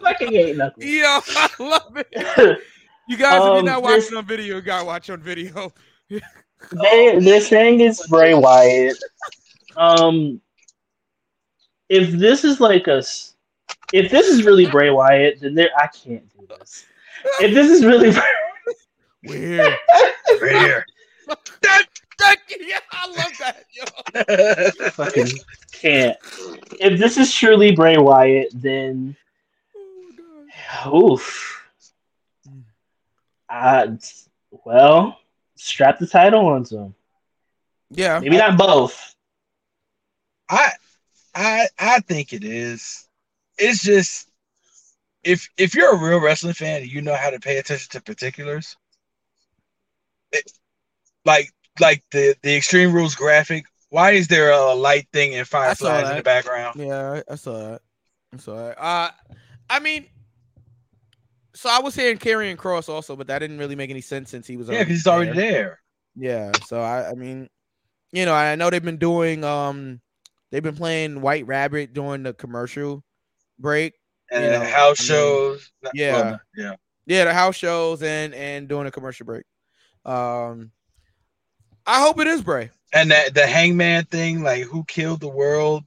[0.00, 0.88] fucking ain't nothing.
[0.88, 2.58] Yo, I love it.
[3.06, 5.70] You guys, if you're Um, not this- watching on video, you gotta watch on video.
[6.72, 8.96] They they're saying it's Bray Wyatt.
[9.76, 10.40] Um,
[11.90, 13.34] if this is like a, s-
[13.92, 16.86] if this is really Bray Wyatt, then there I can't do this.
[17.40, 18.12] If this is really,
[22.20, 22.38] Weird.
[22.48, 22.68] Weird.
[22.68, 23.64] yeah, I love that.
[23.72, 24.90] Yo.
[24.90, 25.28] fucking
[25.72, 26.16] can't.
[26.80, 29.16] If this is truly Bray Wyatt, then
[30.86, 31.62] oof.
[33.48, 33.88] Uh,
[34.64, 35.20] well,
[35.56, 36.94] strap the title onto him.
[37.90, 39.14] Yeah, Maybe not both.
[40.48, 40.72] I
[41.34, 43.08] I I think it is.
[43.58, 44.28] It's just
[45.22, 48.00] if if you're a real wrestling fan and you know how to pay attention to
[48.00, 48.76] particulars,
[51.24, 53.66] like like the the Extreme Rules graphic.
[53.90, 56.80] Why is there a light thing and fireflies in the background?
[56.80, 57.82] Yeah, I, saw that.
[58.32, 58.82] I saw that.
[58.82, 59.10] Uh,
[59.70, 60.06] I mean,
[61.54, 64.48] so I was hearing Karrion Kross also, but that didn't really make any sense since
[64.48, 65.78] he was Yeah, because he's already there.
[66.16, 67.48] Yeah, so I, I mean,
[68.12, 70.00] you know, I know they've been doing um,
[70.50, 73.04] they've been playing White Rabbit during the commercial
[73.58, 73.94] break.
[74.30, 75.72] And you know, house I mean, shows.
[75.94, 76.12] yeah.
[76.12, 76.74] well, yeah.
[77.06, 79.44] Yeah, the house shows and and doing a commercial break.
[80.04, 80.72] Um,
[81.86, 82.70] I hope it is Bray.
[82.92, 85.84] And that the hangman thing, like who killed the world?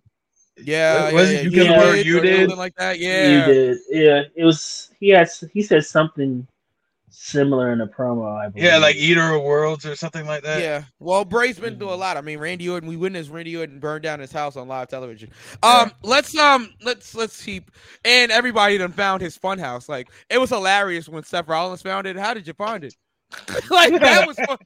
[0.58, 1.44] Yeah, was yeah, it?
[1.46, 2.58] You yeah, killed the world, you did?
[2.58, 3.00] like that.
[3.00, 3.78] You Yeah, did.
[3.90, 4.90] Yeah, it was.
[5.00, 5.30] He had.
[5.54, 6.48] He said something
[7.10, 8.38] similar in a promo.
[8.38, 8.66] I believe.
[8.66, 10.62] Yeah, like Eater of Worlds or something like that.
[10.62, 10.84] Yeah.
[11.00, 12.18] Well, Bray's been through a lot.
[12.18, 15.30] I mean, Randy Orton, we witnessed Randy Orton burn down his house on live television.
[15.64, 17.72] Um, let's um let's let's keep
[18.06, 19.90] and everybody done found his fun house.
[19.90, 22.16] Like it was hilarious when Seth Rollins found it.
[22.16, 22.96] How did you find it?
[23.70, 24.58] like that was fun.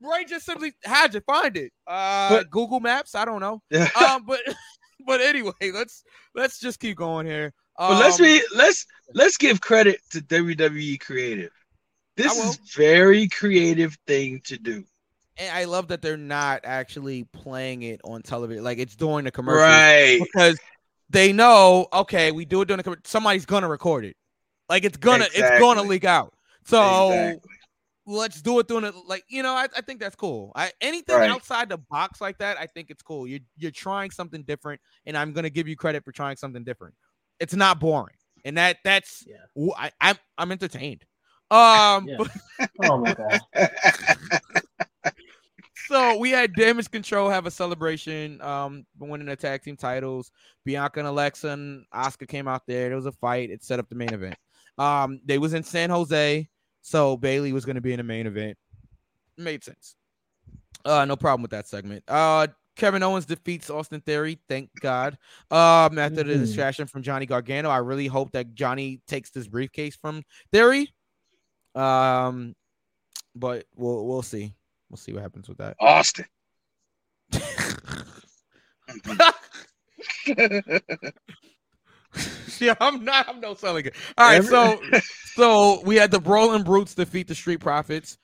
[0.00, 1.72] Bray just simply how'd you find it?
[1.86, 3.14] Uh Google Maps?
[3.14, 3.62] I don't know.
[3.70, 3.88] Yeah.
[3.94, 4.40] Um, but
[5.06, 7.52] but anyway, let's let's just keep going here.
[7.78, 11.50] Um, But let's be let's let's give credit to WWE creative.
[12.16, 14.84] This is very creative thing to do.
[15.38, 18.62] and I love that they're not actually playing it on television.
[18.62, 20.20] Like it's during the commercial, Right.
[20.22, 20.58] Because
[21.08, 23.02] they know, okay, we do it during the commercial.
[23.06, 24.16] Somebody's gonna record it.
[24.68, 26.34] Like it's gonna, it's gonna leak out.
[26.66, 27.50] So Exactly.
[28.10, 28.94] Let's do it during it.
[29.06, 30.50] Like you know, I, I think that's cool.
[30.56, 31.30] I anything Right.
[31.30, 33.26] outside the box like that, I think it's cool.
[33.26, 36.94] You're you're trying something different, and I'm gonna give you credit for trying something different.
[37.38, 39.36] It's not boring, and that that's yeah.
[39.78, 41.04] I, I'm I'm entertained.
[41.52, 42.16] Um, Yeah.
[42.18, 43.40] but- Oh my god.
[45.88, 50.30] so we had damage control have a celebration um winning the tag team titles
[50.64, 53.88] bianca and alexa and asuka came out there there was a fight it set up
[53.88, 54.36] the main event
[54.78, 56.48] um they was in san jose
[56.82, 58.56] so bayley was going to be in the main event
[59.36, 59.96] made sense
[60.84, 64.38] uh no problem with that segment uh Kevin Owens defeats Austin Theory.
[64.48, 65.18] Thank God.
[65.50, 66.38] Um, after the Mhm.
[66.40, 70.90] distraction from Johnny Gargano, I really hope that Johnny takes this briefcase from Theory.
[71.74, 72.54] Um,
[73.34, 74.54] but we'll we'll see.
[74.88, 75.76] We'll see what happens with that.
[75.78, 76.24] Austin.
[82.66, 83.28] yeah, I'm not.
[83.28, 83.94] I'm no selling it.
[84.18, 84.80] All right, so
[85.34, 88.18] so we had the Brawling Brutes defeat the Street Profits.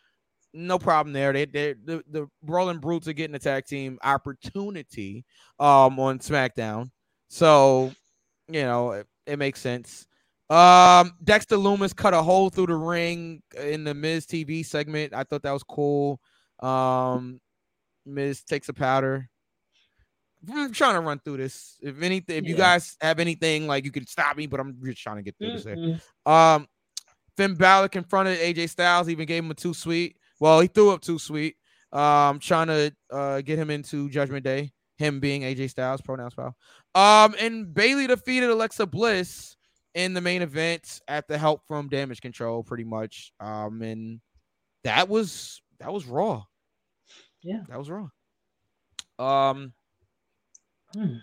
[0.52, 1.32] No problem there.
[1.32, 5.24] They they the, the Brawling Brutes are getting a tag team opportunity
[5.58, 6.90] um on SmackDown.
[7.28, 7.92] So
[8.48, 10.06] you know it, it makes sense.
[10.48, 15.12] Um, Dexter Lumis cut a hole through the ring in the Miz TV segment.
[15.12, 16.20] I thought that was cool.
[16.60, 17.40] Um,
[18.04, 19.28] Miz takes a powder.
[20.52, 21.76] I'm trying to run through this.
[21.80, 25.02] If anything, if you guys have anything, like you can stop me, but I'm just
[25.02, 25.64] trying to get through this.
[25.64, 25.76] Here.
[25.76, 26.30] Mhm.
[26.30, 26.68] Um,
[27.36, 30.16] Finn Balor confronted AJ Styles, even gave him a too sweet.
[30.40, 31.56] Well, he threw up too sweet.
[31.92, 34.72] Um, trying to uh get him into Judgment Day.
[34.98, 36.56] Him being AJ Styles, pronouns foul.
[36.94, 39.56] Um, and Bayley defeated Alexa Bliss
[39.94, 43.32] in the main event at the help from Damage Control, pretty much.
[43.40, 44.20] Um, and
[44.84, 46.44] that was that was Raw.
[47.42, 47.62] Yeah.
[47.68, 48.08] That was Raw.
[49.18, 49.72] Um.
[50.96, 51.16] Hmm.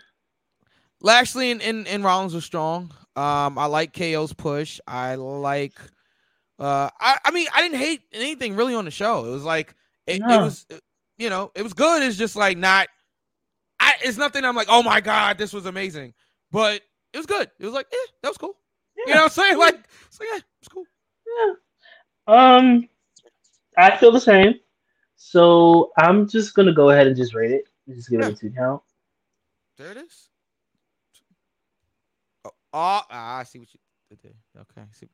[1.02, 2.94] Lashley and, and, and Rollins were strong.
[3.16, 4.80] Um, I like KO's push.
[4.88, 5.74] I like
[6.60, 9.26] uh I, I mean I didn't hate anything really on the show.
[9.26, 9.76] It was like
[10.08, 10.66] it, it was
[11.18, 12.04] you know, it was good.
[12.04, 12.88] It's just like not
[13.80, 16.14] I it's nothing I'm like, oh my god, this was amazing.
[16.52, 16.82] But
[17.12, 17.50] it was good.
[17.60, 18.56] It was like, yeah, that was cool.
[19.06, 19.58] You know what I'm saying?
[19.58, 20.86] Like, so yeah, it's cool.
[21.38, 21.54] Yeah.
[22.28, 22.88] Um,
[23.78, 24.56] I feel the same.
[25.16, 27.66] So I'm just gonna go ahead and just rate it.
[27.90, 28.82] Just give it a two count.
[29.78, 30.30] There it is.
[32.46, 34.62] Oh, ah, ah, I see what you did there.
[34.62, 35.08] Okay, see.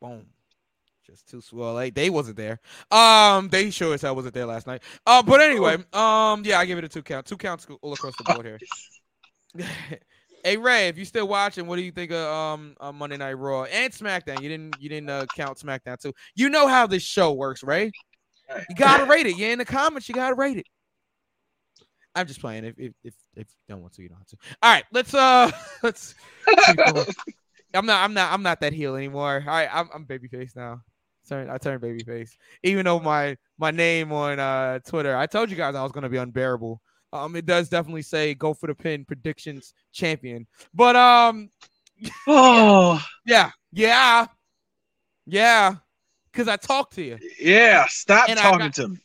[0.00, 0.26] Boom.
[1.06, 1.76] Just too swell.
[1.76, 2.60] They, they wasn't there.
[2.90, 4.82] Um, they sure as hell wasn't there last night.
[5.06, 7.24] Uh, but anyway, um, yeah, I give it a two count.
[7.24, 8.58] Two counts all across the board here.
[10.44, 13.32] hey Ray, if you still watching, what do you think of um uh, Monday Night
[13.32, 14.42] Raw and SmackDown?
[14.42, 16.12] You didn't you didn't uh, count SmackDown too.
[16.34, 17.90] You know how this show works, Ray.
[18.68, 19.36] You gotta rate it.
[19.36, 20.08] You're in the comments.
[20.08, 20.66] You gotta rate it.
[22.18, 22.64] I'm just playing.
[22.64, 24.36] If if if, if you don't want to, you don't have to.
[24.62, 25.50] All right, let's uh
[25.82, 26.14] let's.
[27.74, 28.02] I'm not.
[28.02, 28.32] I'm not.
[28.32, 29.42] I'm not that heel anymore.
[29.46, 30.80] All right, I'm I'm babyface now.
[31.28, 31.50] Turn.
[31.50, 32.30] I turned babyface.
[32.62, 36.08] Even though my my name on uh Twitter, I told you guys I was gonna
[36.08, 36.80] be unbearable.
[37.12, 40.46] Um, it does definitely say go for the pin predictions champion.
[40.74, 41.50] But um,
[42.26, 44.26] oh yeah, yeah,
[45.26, 45.74] yeah,
[46.32, 47.18] because I talked to you.
[47.40, 48.98] Yeah, stop And talking got- to me.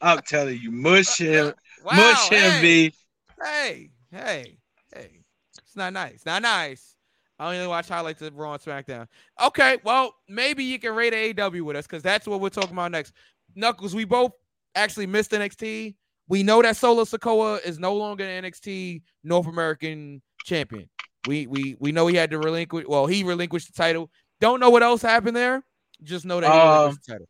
[0.00, 1.52] I'm telling you, mush him,
[1.84, 2.60] Wow, mush him, hey.
[2.62, 2.94] B.
[3.42, 4.58] Hey, hey,
[4.94, 5.10] hey.
[5.58, 6.22] It's not nice.
[6.26, 6.96] Not nice.
[7.38, 9.06] I only watch highlights of Raw and SmackDown.
[9.42, 12.90] Okay, well, maybe you can rate AEW with us because that's what we're talking about
[12.92, 13.14] next.
[13.54, 14.32] Knuckles, we both
[14.74, 15.94] actually missed NXT.
[16.28, 20.88] We know that Solo Sikoa is no longer the NXT North American champion.
[21.26, 22.86] We we we know he had to relinquish.
[22.86, 24.10] Well, he relinquished the title.
[24.40, 25.62] Don't know what else happened there.
[26.02, 27.28] Just know that he Um, relinquished the title.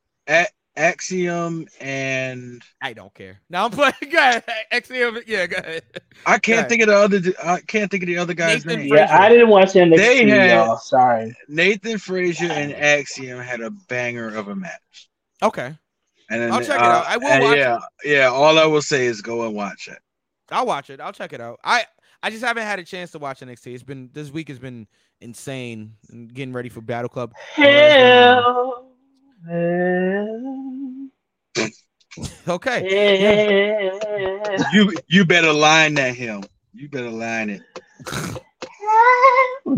[0.80, 3.40] Axiom and I don't care.
[3.50, 3.92] Now I'm playing.
[4.10, 4.44] Go ahead.
[4.72, 5.18] Axiom.
[5.26, 5.82] Yeah, go ahead.
[6.26, 6.68] I can't Right.
[6.68, 7.20] think of the other.
[7.44, 8.94] I can't think of the other guy's Nathan name.
[8.94, 10.78] Yeah, I didn't watch NXT, They had- y'all.
[10.78, 11.36] Sorry.
[11.48, 15.08] Nathan Frazer and Axiom had a banger of a match.
[15.42, 15.74] Okay,
[16.30, 17.06] And then, I'll check it uh, out.
[17.06, 18.26] I will watch yeah, yeah.
[18.28, 19.98] All I will say is go and watch it.
[20.50, 21.00] I'll watch it.
[21.00, 21.60] I'll check it out.
[21.64, 21.84] I
[22.22, 23.72] I just haven't had a chance to watch NXT.
[23.74, 24.86] It's been this week has been
[25.20, 25.94] insane.
[26.10, 27.32] and Getting ready for Battle Club.
[27.54, 28.86] Hell.
[29.48, 30.49] hell,
[32.49, 33.20] Okay.
[33.20, 34.66] hell.
[34.73, 36.42] You you better line that him.
[36.75, 37.62] You better line it.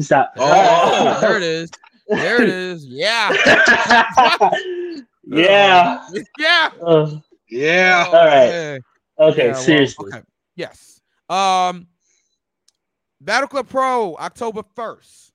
[0.03, 0.33] Stop.
[0.39, 1.71] Oh, there it is.
[2.09, 2.87] There it is.
[2.87, 3.31] Yeah.
[5.25, 6.09] yeah.
[6.39, 6.71] Yeah.
[6.85, 7.11] Uh,
[7.51, 8.05] Yeah.
[8.07, 8.47] All right.
[8.47, 8.79] Yeah.
[9.19, 10.09] okay, Yeah, well, seriously.
[10.13, 10.23] okay.
[10.57, 11.01] Yes.
[11.29, 11.87] Um
[13.21, 15.31] Battle Club Pro, October 1st.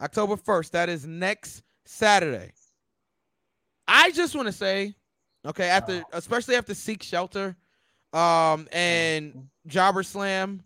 [0.00, 0.70] October 1st.
[0.70, 2.52] That is next Saturday.
[3.86, 4.94] I just want to say,
[5.48, 7.56] okay, after especially after Seek Shelter,
[8.12, 10.62] um, and Jobber Slam,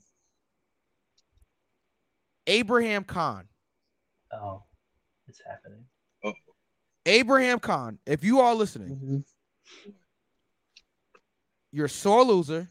[2.46, 3.48] Abraham Khan.
[4.32, 4.64] Oh,
[5.28, 5.84] it's happening.
[7.04, 9.24] Abraham Khan, if you are listening,
[9.84, 9.92] Mhm.
[11.72, 12.68] you're a sore loser.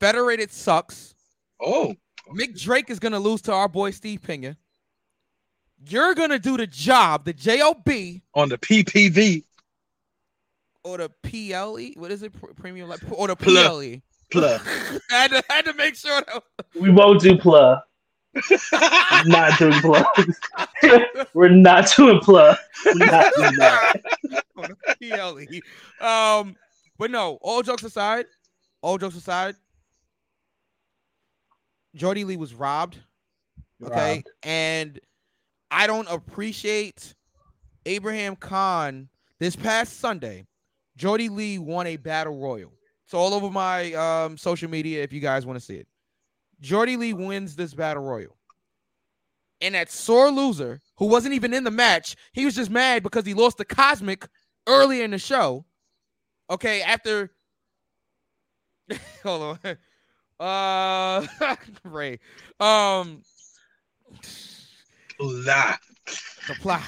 [0.00, 1.14] Federated sucks.
[1.60, 1.94] Oh,
[2.30, 4.56] Mick Drake is gonna lose to our boy Steve Pena.
[5.78, 9.45] You're gonna do the job, the JOB on the PPV
[10.86, 12.00] or the PLE.
[12.00, 12.32] What is it?
[12.56, 13.66] Premium like or the Plug.
[13.66, 14.00] PLE.
[14.30, 14.60] plug.
[15.10, 16.42] I had to, I had to make sure that
[16.80, 17.80] We won't do plug.
[18.72, 20.38] We're not doing plugs.
[21.34, 22.58] We're not doing plug.
[22.84, 24.02] We're not doing that.
[25.00, 26.06] PLE.
[26.06, 26.54] Um,
[26.98, 28.26] but no, all jokes aside,
[28.82, 29.56] all jokes aside,
[31.94, 32.98] Jordy Lee was robbed.
[33.82, 34.16] Okay.
[34.16, 34.30] Robbed.
[34.42, 35.00] And
[35.70, 37.14] I don't appreciate
[37.86, 40.46] Abraham Khan this past Sunday.
[40.96, 42.72] Jordy Lee won a battle royal.
[43.04, 45.86] It's all over my um, social media if you guys want to see it.
[46.60, 48.36] Jordy Lee wins this battle royal.
[49.60, 53.24] And that sore loser, who wasn't even in the match, he was just mad because
[53.24, 54.26] he lost the Cosmic
[54.66, 55.64] earlier in the show.
[56.50, 57.30] Okay, after
[59.22, 59.76] hold on.
[60.38, 61.26] Uh
[61.84, 62.18] Ray.
[62.60, 63.22] Um
[65.18, 65.76] Blah.
[66.46, 66.82] the plot.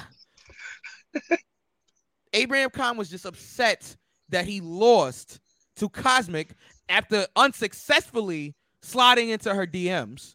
[2.39, 3.97] Abraham Khan was just upset
[4.29, 5.41] that he lost
[5.77, 6.55] to Cosmic
[6.89, 10.35] after unsuccessfully sliding into her DMs.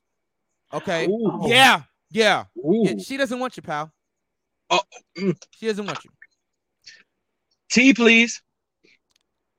[0.74, 1.08] Okay.
[1.08, 1.42] Ooh.
[1.46, 1.84] Yeah.
[2.12, 2.46] Yeah.
[2.56, 3.92] Yeah, She doesn't want you, pal.
[4.70, 4.80] Oh,
[5.18, 5.36] mm.
[5.52, 6.12] She doesn't want you.
[7.72, 8.42] T, please.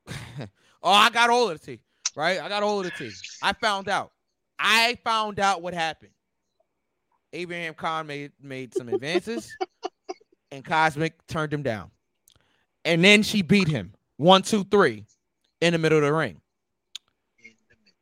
[0.86, 1.80] Oh, I got all of the tea,
[2.14, 2.38] right?
[2.38, 3.10] I got all of the tea.
[3.42, 4.10] I found out.
[4.58, 6.10] I found out what happened.
[7.32, 9.50] Abraham Khan made made some advances,
[10.52, 11.90] and Cosmic turned him down.
[12.84, 15.04] And then she beat him one, two, three
[15.60, 16.40] in the middle of the ring.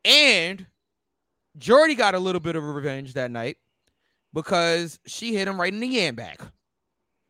[0.04, 0.66] And
[1.58, 3.58] Jordy got a little bit of revenge that night
[4.32, 6.40] because she hit him right in the yam back.
[6.40, 6.50] Not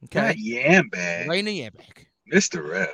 [0.05, 0.35] Okay.
[0.39, 1.29] yam bag.
[1.29, 2.07] Right in the yam back.
[2.33, 2.67] Mr.
[2.67, 2.89] Rev.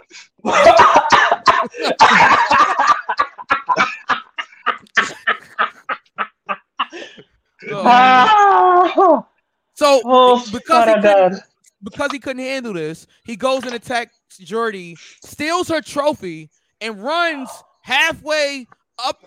[7.71, 9.27] Oh, Ah!
[9.75, 11.43] So Oh, because he couldn't,
[11.83, 17.49] because he couldn't handle this, he goes and attacks Jordy, steals her trophy, and runs
[17.83, 18.67] halfway
[19.05, 19.25] up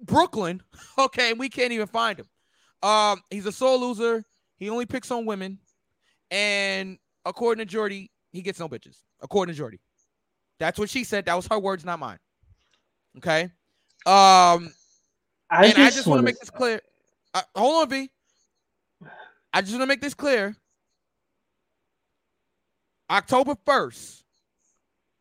[0.00, 0.62] Brooklyn.
[0.98, 2.26] Okay, and we can't even find him.
[2.82, 4.22] Um, he's a sore loser.
[4.58, 5.58] He only picks on women,
[6.30, 8.98] and according to Jordy, he gets no bitches.
[9.22, 9.80] According to Jordy,
[10.58, 11.24] that's what she said.
[11.24, 12.18] That was her words, not mine.
[13.16, 13.44] Okay.
[14.04, 14.72] Um,
[15.50, 16.80] I and just, I just want to make this clear.
[17.32, 18.10] Uh, hold on, V.
[19.52, 20.54] I just want to make this clear.
[23.10, 24.22] October 1st.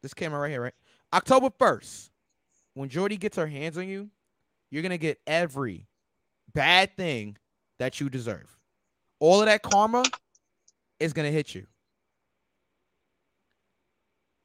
[0.04, 0.74] This camera right here, right?
[1.12, 2.10] October 1st.
[2.76, 4.10] When Jordy gets her hands on you,
[4.70, 5.88] you're going to get every
[6.54, 7.36] bad thing
[7.80, 8.56] that you deserve.
[9.20, 10.04] All of that karma
[11.00, 11.66] is going to hit you.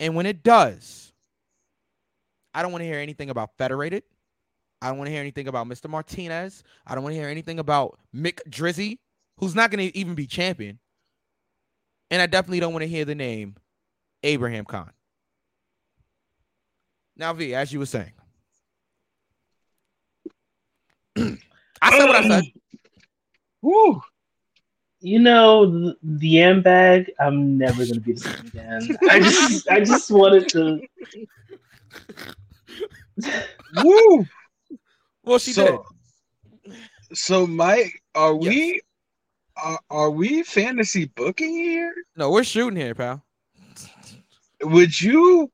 [0.01, 1.13] And when it does,
[2.53, 4.03] I don't want to hear anything about Federated.
[4.83, 5.89] I don't want to hear anything about Mr.
[5.89, 6.63] Martinez.
[6.87, 8.99] I don't want to hear anything about Mick Drizzy,
[9.39, 10.79] who's not going to even be champion.
[12.15, 13.57] And I definitely don't want to hear the name
[14.23, 14.93] Abraham Khan.
[17.17, 18.13] Now, V, as you were saying,
[21.17, 21.37] I
[21.91, 22.45] said what I said.
[23.63, 24.01] Woo.
[25.01, 28.97] You know, the, the M bag, I'm never gonna be the same again.
[29.11, 30.83] I just I just wanted to
[33.83, 34.25] Woo.
[35.25, 35.85] Well, she so,
[37.13, 38.81] So, Mike, are we
[39.63, 41.95] are, are we fantasy booking here?
[42.17, 43.25] No, we're shooting here, pal.
[44.63, 45.51] Would you?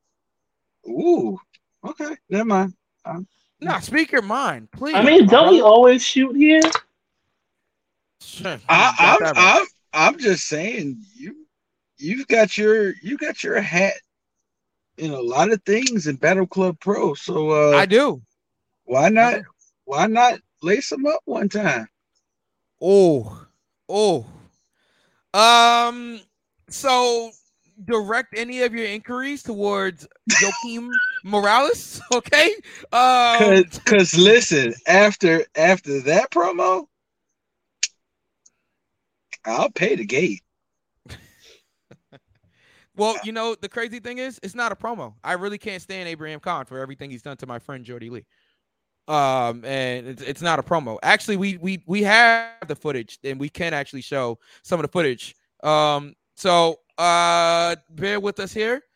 [0.87, 1.39] Ooh,
[1.85, 2.73] okay, never mind.
[3.05, 3.27] Um,
[3.63, 4.95] Nah, speak your mind, please.
[4.95, 6.61] I mean, don't we always shoot here?
[8.67, 11.45] I, I'm, I'm I'm just saying you
[11.97, 13.93] you've got your you got your hat
[14.97, 17.13] in a lot of things in Battle Club Pro.
[17.13, 18.21] So uh I do.
[18.85, 19.41] Why not
[19.85, 21.87] why not lace them up one time?
[22.81, 23.45] Oh,
[23.91, 24.25] oh.
[25.33, 26.21] Um.
[26.69, 27.31] So
[27.85, 30.07] direct any of your inquiries towards
[30.41, 30.89] Joaquim
[31.23, 32.55] Morales, okay?
[32.91, 36.85] Um, Cause, cause listen, after after that promo,
[39.45, 40.41] I'll pay the gate.
[42.95, 45.13] well, you know the crazy thing is, it's not a promo.
[45.23, 48.25] I really can't stand Abraham Khan for everything he's done to my friend Jordy Lee.
[49.07, 50.97] Um, and it's, it's not a promo.
[51.03, 54.91] Actually, we we we have the footage, and we can actually show some of the
[54.91, 55.35] footage.
[55.63, 58.81] Um, so uh, bear with us here.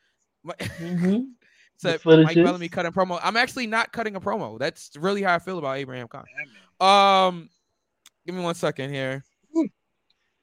[0.45, 1.22] Mm-hmm.
[1.78, 2.45] so Mike footages.
[2.45, 3.20] Bellamy cutting promo.
[3.24, 4.60] I'm actually not cutting a promo.
[4.60, 6.24] That's really how I feel about Abraham Khan.
[6.80, 7.49] Um,
[8.28, 9.24] give me one second here.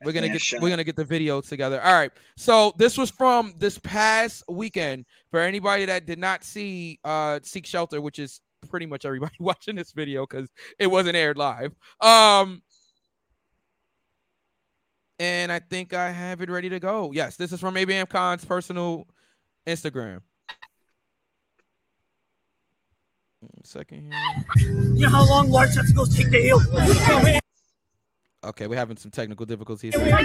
[0.05, 1.81] We're gonna get we're gonna get the video together.
[1.81, 2.11] All right.
[2.37, 5.07] So this was from this past weekend.
[5.31, 8.41] For anybody that did not see uh Seek Shelter, which is
[8.73, 10.51] pretty much everybody watching this video because
[10.81, 11.73] it wasn't aired live.
[12.01, 12.63] Um
[15.21, 17.13] and I think I have it ready to go.
[17.13, 19.07] Yes, this is from Abraham Khan's personal
[19.67, 20.23] Instagram.
[23.63, 24.73] Second here.
[24.95, 26.61] You know how long large testicles take to heal?
[28.45, 29.95] Okay, we're having some technical difficulties.
[29.95, 30.19] Here.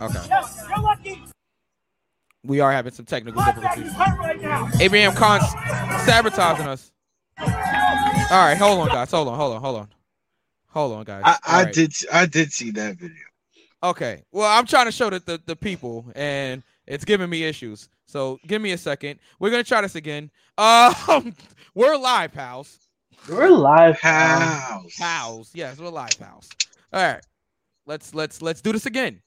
[0.00, 1.29] Okay.
[2.42, 2.60] Yes, you're lucky.
[2.60, 3.86] We are having some technical difficulties.
[3.86, 4.80] is hurt right.
[4.80, 5.48] Abraham Khan's
[6.04, 6.92] sabotaging us.
[7.38, 7.46] All
[8.38, 9.10] right, hold on, guys.
[9.10, 9.88] Hold on, hold on, hold on.
[10.68, 11.22] Hold on, guys.
[11.24, 11.74] I, I right.
[11.74, 13.16] did I did see that video.
[13.82, 14.22] Okay.
[14.30, 17.88] Well, I'm trying to show the, the, the people, and it's giving me issues.
[18.06, 19.20] So give me a second.
[19.38, 20.30] We're gonna try this again.
[20.58, 21.34] Um,
[21.74, 22.78] we're live, pals.
[23.28, 23.98] We're live.
[23.98, 24.94] Pals.
[24.98, 25.50] Pals.
[25.54, 26.48] Yes, we're live, pals.
[26.92, 27.24] All right.
[27.86, 29.22] Let's let's let's do this again.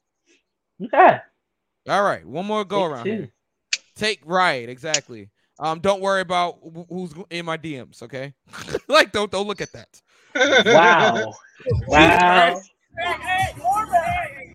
[0.81, 1.19] Okay.
[1.87, 2.25] All right.
[2.25, 3.11] One more go Take around two.
[3.11, 3.31] here.
[3.95, 5.29] Take right, exactly.
[5.59, 6.57] Um, don't worry about
[6.89, 8.33] who's in my DMs, okay?
[8.87, 10.01] like, don't don't look at that.
[10.65, 11.33] Wow.
[11.87, 12.59] Wow.
[12.97, 14.53] Hey, hey, Corbin.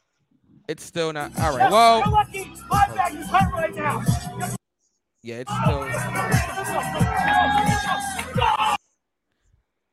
[0.68, 1.70] It's still not all right.
[1.70, 2.52] Well, You're lucky.
[2.70, 4.02] Contact is hurt right now.
[5.22, 5.84] yeah, it's still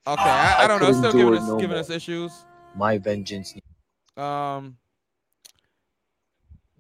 [0.08, 0.30] okay.
[0.30, 0.90] I, I don't know.
[0.90, 1.80] It's still giving it us no giving more.
[1.80, 2.32] us issues.
[2.76, 3.54] My vengeance.
[4.18, 4.78] Um,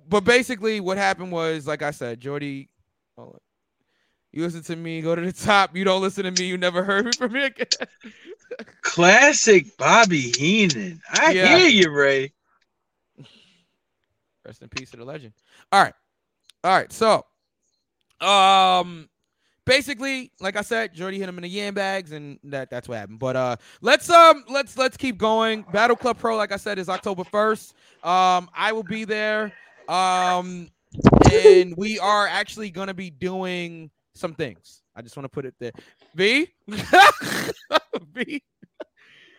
[0.08, 2.70] but basically, what happened was, like I said, Jordy,
[3.18, 3.39] hold on.
[4.32, 5.76] you listen to me, go to the top.
[5.76, 7.68] You don't listen to me, you never heard me from me again.
[8.82, 11.01] Classic Bobby Heenan.
[11.12, 11.58] I Yeah.
[11.60, 12.34] hear you, Ray.
[14.45, 15.34] Rest in peace to the legend.
[15.72, 15.93] All right,
[16.64, 16.91] all right.
[16.93, 17.26] So,
[18.22, 19.10] um,
[19.66, 22.99] basically, like I said, Jordy hit him in the yam bags, and that that's what
[22.99, 23.18] happened.
[23.18, 25.64] But uh, let's um, let's let's keep going.
[25.74, 27.74] Battle Club Pro, like I said, is October first.
[28.03, 29.51] Um, I will be there.
[29.89, 30.69] Um,
[31.31, 34.81] and we are actually gonna be doing some things.
[34.95, 35.71] I just want to put it there.
[36.15, 36.47] V,
[38.13, 38.43] V.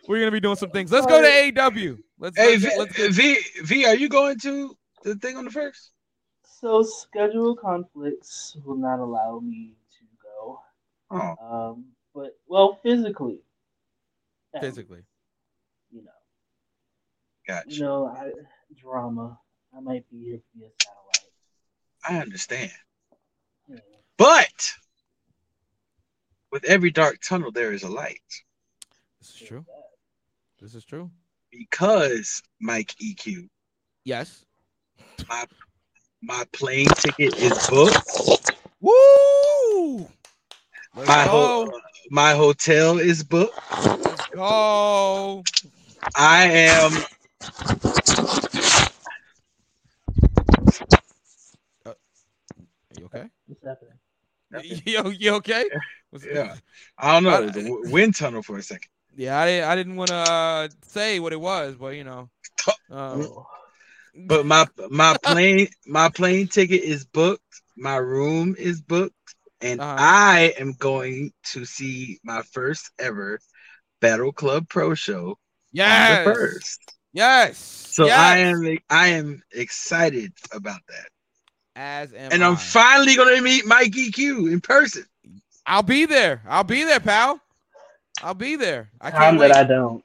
[0.07, 0.91] We're gonna be doing some things.
[0.91, 1.97] Let's go to AEW.
[2.19, 5.45] Let's Hey, let's, v, let's get v, v, are you going to the thing on
[5.45, 5.91] the first?
[6.43, 10.59] So schedule conflicts will not allow me to go.
[11.11, 11.85] Oh, Um,
[12.15, 13.41] but well, physically,
[14.59, 15.03] physically.
[15.91, 16.11] you know,
[17.47, 17.69] gotcha.
[17.69, 18.31] you know, I,
[18.75, 19.37] drama.
[19.75, 21.31] I might be here via satellite.
[22.07, 22.71] I understand.
[23.67, 23.79] Yeah.
[24.17, 24.73] But
[26.51, 28.21] with every dark tunnel, there is a light.
[29.19, 29.65] This is true.
[30.59, 31.11] This is true.
[31.51, 33.47] Because Mike EQ,
[34.03, 34.45] Yes.
[35.29, 35.45] my
[36.21, 38.39] my plane ticket is booked.
[38.81, 40.09] Woo!
[40.95, 43.53] Let's My ho- my hotel is booked.
[43.85, 45.43] Let's go.
[46.15, 46.91] I am
[51.85, 51.95] Are
[52.99, 53.29] you okay?
[53.47, 54.81] What's happening?
[54.85, 55.65] You, you okay?
[56.11, 56.55] Was- yeah.
[56.97, 58.89] I don't know Uh, the w- wind tunnel for a second.
[59.15, 59.69] Yeah, I didn't.
[59.69, 62.29] I didn't want to uh, say what it was, but you know.
[62.89, 63.27] Um,
[64.27, 67.61] But my my plane my plane ticket is booked.
[67.75, 69.13] My room is booked,
[69.61, 69.95] and Uh-huh.
[69.97, 73.39] I am going to see my first ever
[73.99, 75.37] Battle Club Pro show
[75.73, 76.07] Yes.
[76.09, 76.79] the first.
[77.13, 77.93] Yes.
[77.93, 78.17] So yes.
[78.17, 81.09] I am I am excited about that.
[81.77, 82.47] As am And I.
[82.47, 85.05] I'm finally gonna meet Mikey Q in person.
[85.67, 86.41] I'll be there.
[86.47, 87.41] I'll be there, pal.
[88.21, 88.91] I'll be there.
[89.01, 89.51] I Time can't wait.
[89.51, 90.03] that I don't.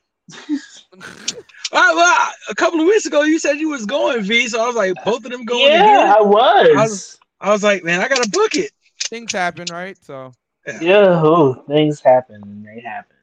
[1.72, 4.48] Uh, well, a couple of weeks ago you said you was going, V.
[4.48, 6.16] So I was like, both of them going Yeah, again.
[6.16, 6.68] I was.
[6.70, 8.72] I was, I was like, man, I gotta book it.
[9.10, 9.96] Things happen, right?
[10.04, 10.34] So
[10.80, 13.16] Yeah, oh, things happen and they happen.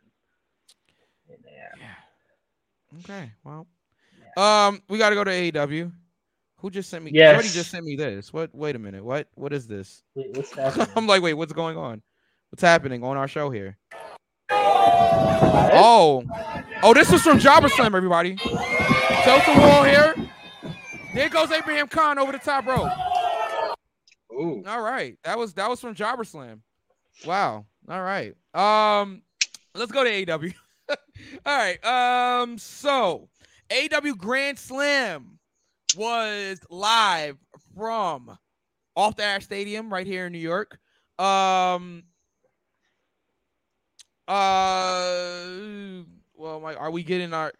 [1.29, 1.95] And they happen.
[2.99, 3.31] okay.
[3.43, 3.67] Well,
[4.37, 5.91] um, we got to go to AEW.
[6.59, 7.11] Who just sent me?
[7.13, 7.31] Yes.
[7.31, 8.33] Somebody just sent me this.
[8.33, 8.53] What?
[8.53, 9.03] Wait a minute.
[9.03, 9.27] What?
[9.35, 10.03] What is this?
[10.15, 10.87] Wait, what's happening?
[10.95, 12.01] I'm like, wait, what's going on?
[12.51, 13.77] What's happening on our show here?
[14.51, 16.23] Oh,
[16.83, 18.35] oh, this is from Jobber Slam, everybody.
[18.35, 20.15] The wall here.
[21.13, 22.91] There goes Abraham Khan over the top rope.
[24.33, 24.63] Ooh.
[24.67, 26.61] All right, that was that was from Jobber Slam.
[27.25, 27.65] Wow.
[27.89, 28.33] All right.
[28.53, 29.21] Um,
[29.75, 30.39] let's go to AW.
[31.45, 31.83] All right.
[31.85, 33.29] Um, so
[33.71, 35.38] AW Grand Slam
[35.95, 37.37] was live
[37.75, 38.37] from
[38.95, 40.79] Arthur Ashe Stadium right here in New York.
[41.17, 42.03] Um.
[44.27, 46.03] Uh.
[46.35, 47.51] Well, my, are we getting our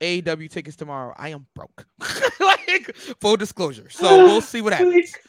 [0.00, 1.14] AEW tickets tomorrow?
[1.16, 1.86] I am broke.
[2.40, 3.88] like full disclosure.
[3.90, 5.12] So we'll see what happens.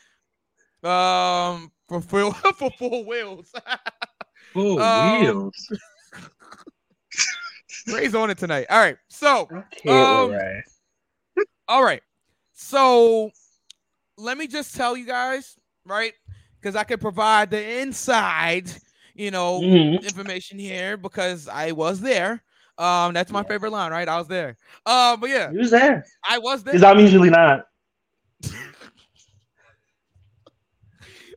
[0.82, 3.52] Um, for full for full wheels.
[4.54, 5.54] Full Um, wheels.
[7.88, 8.66] Ray's on it tonight.
[8.70, 8.96] All right.
[9.10, 10.64] So, um, right?
[11.70, 12.04] All right.
[12.54, 13.32] So,
[14.18, 16.14] let me just tell you guys, right?
[16.62, 18.72] Because I can provide the inside,
[19.16, 20.04] you know, Mhm.
[20.04, 22.44] information here because I was there.
[22.78, 24.08] Um, that's my favorite line, right?
[24.08, 24.58] I was there.
[24.86, 26.06] Um, but yeah, He was there.
[26.30, 26.74] I was there.
[26.74, 27.66] Because I'm usually not.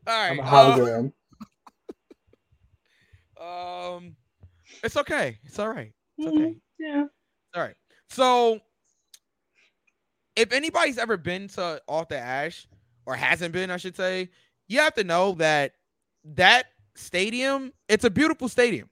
[0.07, 0.31] All right.
[0.33, 1.13] I'm a uh, hologram.
[3.41, 4.17] Um,
[4.85, 5.39] it's okay.
[5.45, 5.93] It's all right.
[6.19, 6.55] It's okay.
[6.79, 7.05] Yeah.
[7.55, 7.77] All right.
[8.11, 8.61] So,
[10.37, 12.67] if anybody's ever been to Arthur Ashe
[13.07, 14.31] or hasn't been, I should say,
[14.69, 15.73] you have to know that
[16.25, 18.89] that stadium, it's a beautiful stadium.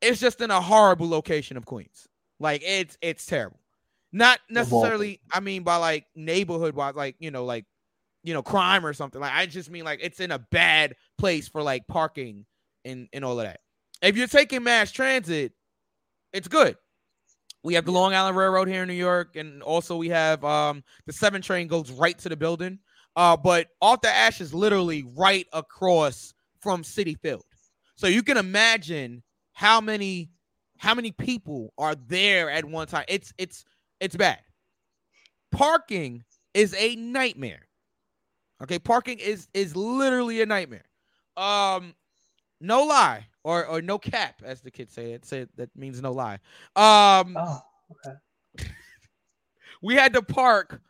[0.00, 2.08] It's just in a horrible location of Queens.
[2.38, 3.60] Like it's it's terrible.
[4.12, 7.66] Not necessarily, I mean, by like neighborhood wise, like you know, like
[8.24, 9.20] you know, crime or something.
[9.20, 12.46] Like I just mean like it's in a bad place for like parking
[12.84, 13.60] and and all of that.
[14.02, 15.52] If you're taking mass transit,
[16.32, 16.76] it's good.
[17.62, 20.82] We have the Long Island Railroad here in New York, and also we have um
[21.06, 22.78] the seven train goes right to the building.
[23.16, 27.44] Uh, but Arthur Ashe is literally right across from Citi Field.
[27.96, 30.30] So you can imagine how many
[30.78, 33.04] how many people are there at one time.
[33.08, 33.64] It's it's
[34.00, 34.38] it's bad.
[35.52, 37.66] Parking is a nightmare.
[38.62, 40.84] Okay, parking is is literally a nightmare.
[41.36, 41.94] Um,
[42.60, 45.24] no lie or or no cap, as the kids say it.
[45.24, 46.38] said that means no lie.
[46.76, 47.62] Um, oh,
[48.06, 48.68] okay.
[49.82, 50.80] we had to park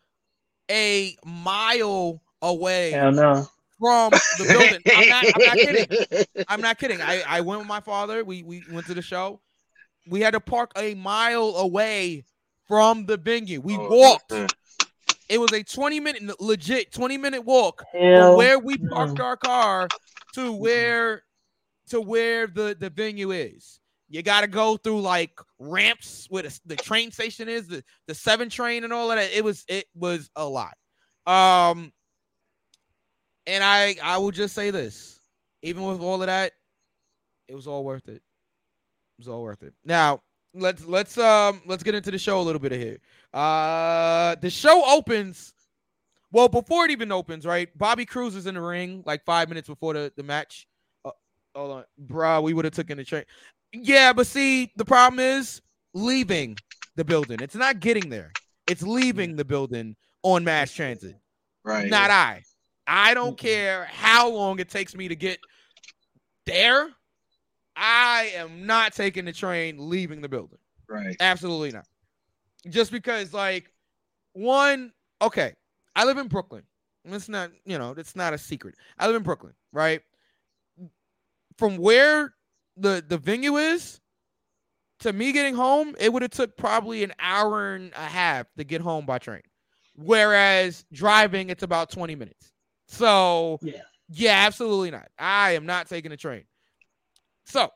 [0.70, 3.46] a mile away Hell no.
[3.78, 4.80] from the building.
[4.94, 6.24] I'm not, I'm not kidding.
[6.48, 7.00] I'm not kidding.
[7.00, 8.24] I, I went with my father.
[8.24, 9.40] We we went to the show.
[10.08, 12.24] We had to park a mile away
[12.66, 13.60] from the venue.
[13.60, 14.32] We walked.
[15.28, 19.36] It was a 20 minute legit 20 minute walk Hell from where we parked our
[19.36, 19.86] car
[20.34, 21.22] to where
[21.90, 23.80] to where the the venue is.
[24.08, 28.14] You got to go through like ramps where the, the train station is, the the
[28.14, 29.30] seven train and all of that.
[29.32, 30.76] It was it was a lot.
[31.26, 31.92] Um,
[33.46, 35.20] and I I will just say this,
[35.62, 36.52] even with all of that,
[37.48, 38.16] it was all worth it.
[38.16, 39.74] It was all worth it.
[39.84, 40.22] Now
[40.54, 42.98] let's let's um let's get into the show a little bit of here.
[43.32, 45.52] Uh, the show opens.
[46.32, 47.76] Well, before it even opens, right?
[47.76, 50.68] Bobby Cruise is in the ring like five minutes before the, the match.
[51.54, 53.24] Hold on, bruh, we would have taken the train.
[53.72, 55.60] Yeah, but see, the problem is
[55.94, 56.56] leaving
[56.96, 57.38] the building.
[57.40, 58.32] It's not getting there.
[58.66, 61.16] It's leaving the building on mass transit.
[61.64, 61.88] Right.
[61.88, 62.42] Not I.
[62.86, 65.38] I don't care how long it takes me to get
[66.46, 66.88] there.
[67.76, 70.58] I am not taking the train leaving the building.
[70.88, 71.16] Right.
[71.20, 71.86] Absolutely not.
[72.68, 73.72] Just because, like,
[74.32, 74.92] one,
[75.22, 75.54] okay,
[75.94, 76.62] I live in Brooklyn.
[77.04, 78.74] It's not, you know, it's not a secret.
[78.98, 80.02] I live in Brooklyn, right?
[81.60, 82.32] From where
[82.78, 84.00] the the venue is
[85.00, 88.64] to me getting home, it would have took probably an hour and a half to
[88.64, 89.42] get home by train.
[89.94, 92.50] Whereas driving, it's about 20 minutes.
[92.88, 93.82] So Yeah.
[94.08, 95.08] yeah, absolutely not.
[95.18, 96.44] I am not taking the train.
[97.44, 97.68] So,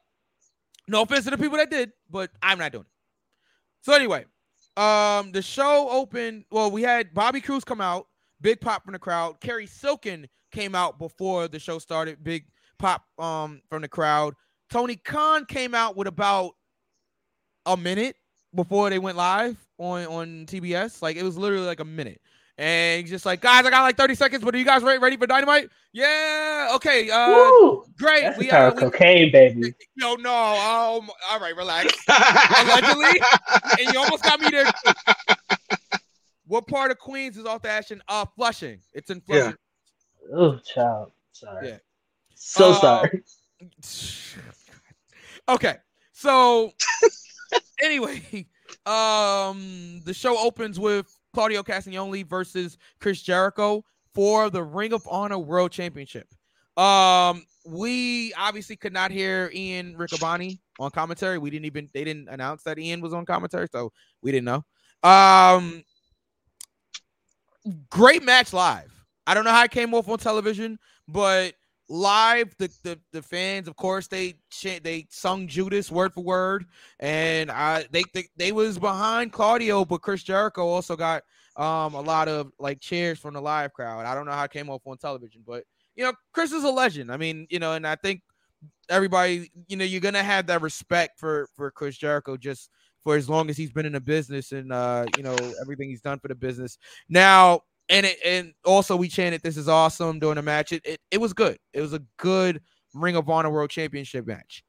[0.89, 2.91] no offense to the people that did, but I'm not doing it.
[3.83, 4.25] So anyway,
[4.79, 6.47] um, the show opened.
[6.51, 8.07] Well, we had Bobby Cruise come out,
[8.41, 9.41] big pop from the crowd.
[9.41, 12.47] Kerry Silken came out before the show started, big
[12.79, 14.35] pop um from the crowd.
[14.71, 16.53] Tony Khan came out with about
[17.67, 18.17] a minute,
[18.55, 21.03] before they went live on on TBS.
[21.03, 22.21] Like it was literally like a minute.
[22.57, 25.01] And he's just like, guys, I got like 30 seconds, but are you guys ready,
[25.01, 25.71] ready for dynamite?
[25.93, 27.11] Yeah, okay.
[27.11, 27.85] Uh Woo!
[27.99, 28.23] great.
[28.23, 29.75] That's we the power uh of we, cocaine, baby.
[29.97, 30.31] no, no.
[30.33, 31.93] Um, all right, relax.
[32.09, 33.21] Allegedly,
[33.81, 34.71] and you almost got me there.
[36.47, 38.03] What part of Queens is off the action?
[38.07, 38.79] Uh, Flushing.
[38.93, 39.41] It's in Yeah.
[39.41, 39.57] Flushing.
[40.37, 41.13] Oh, child.
[41.33, 41.71] Sorry.
[41.71, 41.77] Yeah.
[42.35, 43.23] So Uh, sorry.
[45.47, 45.77] Okay,
[46.13, 46.73] so
[47.83, 48.47] anyway,
[48.87, 55.39] um, the show opens with Claudio Castagnoli versus Chris Jericho for the Ring of Honor
[55.39, 56.27] World Championship.
[56.79, 61.37] Um, we obviously could not hear Ian Riccaboni on commentary.
[61.37, 64.65] We didn't even they didn't announce that Ian was on commentary, so we didn't know.
[65.09, 65.85] Um,
[67.91, 68.93] great match live.
[69.27, 71.55] I don't know how it came off on television, but
[71.89, 76.65] live the the, the fans of course they they sung Judas word for word
[77.01, 81.23] and I they, they they was behind Claudio but Chris Jericho also got
[81.57, 84.07] um a lot of like cheers from the live crowd.
[84.07, 85.65] I don't know how it came off on television but
[85.95, 87.13] you know Chris is a legend.
[87.13, 88.23] I mean, you know, and I think
[88.89, 92.71] everybody, you know, you're to have that respect for for Chris Jericho just
[93.03, 96.01] for as long as he's been in the business and uh you know everything he's
[96.01, 96.79] done for the business.
[97.09, 100.73] Now and it, and also we chanted this is awesome during the match.
[100.73, 101.59] It, it it was good.
[101.73, 102.61] It was a good
[102.95, 104.63] Ring of Honor World Championship match.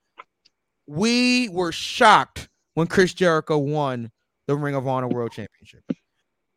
[0.88, 4.11] We were shocked when Chris Jericho won
[4.47, 5.84] the Ring of Honor World Championship.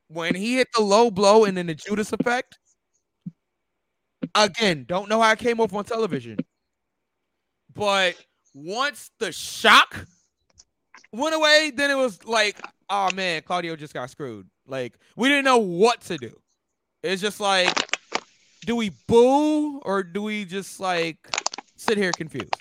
[0.08, 2.58] When he hit the low blow and then the Judas effect.
[4.34, 6.38] Again, don't know how it came off on television.
[7.74, 8.16] But
[8.52, 10.06] once the shock
[11.12, 14.48] went away, then it was like, oh man, Claudio just got screwed.
[14.66, 16.36] Like we didn't know what to do.
[17.02, 17.72] It's just like,
[18.66, 21.18] do we boo or do we just like
[21.76, 22.54] sit here confused?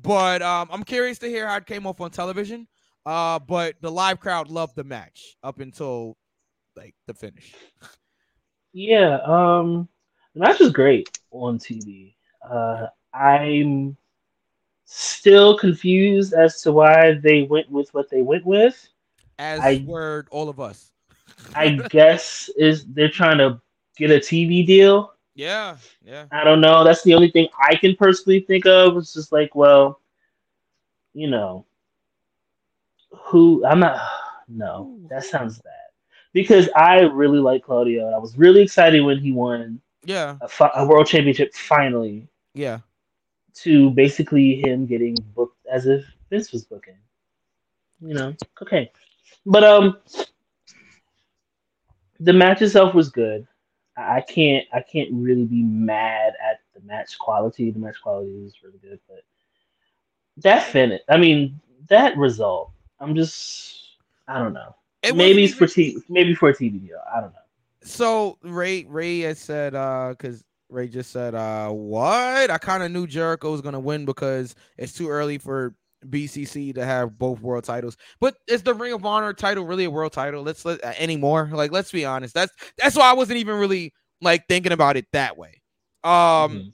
[0.00, 2.68] But um, I'm curious to hear how it came off on television.
[3.04, 6.16] Uh, but the live crowd loved the match up until
[6.76, 7.54] like the finish.
[8.72, 9.88] Yeah, um,
[10.34, 12.14] the match was great on TV.
[12.48, 13.96] Uh, I'm
[14.84, 18.88] still confused as to why they went with what they went with.
[19.38, 20.92] As I- word all of us.
[21.54, 23.60] I guess is they're trying to
[23.96, 25.14] get a TV deal.
[25.34, 26.26] Yeah, yeah.
[26.32, 26.84] I don't know.
[26.84, 28.96] That's the only thing I can personally think of.
[28.96, 30.00] It's just like, well,
[31.14, 31.66] you know,
[33.26, 33.98] who I'm not.
[34.50, 35.72] No, that sounds bad
[36.32, 38.10] because I really like Claudio.
[38.14, 42.28] I was really excited when he won Yeah, a, fi- a world championship finally.
[42.54, 42.80] yeah.
[43.62, 46.96] To basically him getting booked as if Vince was booking.
[48.00, 48.90] You know, okay,
[49.46, 49.98] but um,
[52.20, 53.46] the match itself was good.
[53.96, 57.70] I can't I can't really be mad at the match quality.
[57.70, 59.24] The match quality was really good, but
[60.38, 63.96] that finish, I mean, that result, I'm just
[64.28, 64.74] I don't know.
[65.02, 66.98] It maybe it's for t- maybe for a TV deal.
[67.14, 67.38] I don't know.
[67.82, 72.92] So Ray Ray has said uh because Ray just said uh what I kind of
[72.92, 75.74] knew Jericho was gonna win because it's too early for
[76.06, 77.96] BCC to have both world titles.
[78.20, 80.42] But is the Ring of Honor title really a world title?
[80.42, 81.50] Let's let uh, anymore.
[81.52, 82.34] Like let's be honest.
[82.34, 85.62] That's that's why I wasn't even really like thinking about it that way.
[86.04, 86.72] Um Mhm.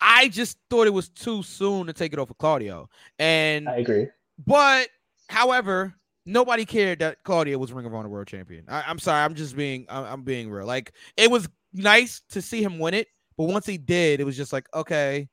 [0.00, 2.88] I just thought it was too soon to take it off of Claudio.
[3.18, 4.08] And I agree.
[4.44, 4.88] but
[5.28, 5.94] however,
[6.26, 8.64] nobody cared that Claudio was Ring of Honor World Champion.
[8.68, 10.66] I, am sorry, I'm just being I'm, I'm being real.
[10.66, 14.36] Like it was nice to see him win it, but once he did, it was
[14.36, 15.28] just like okay,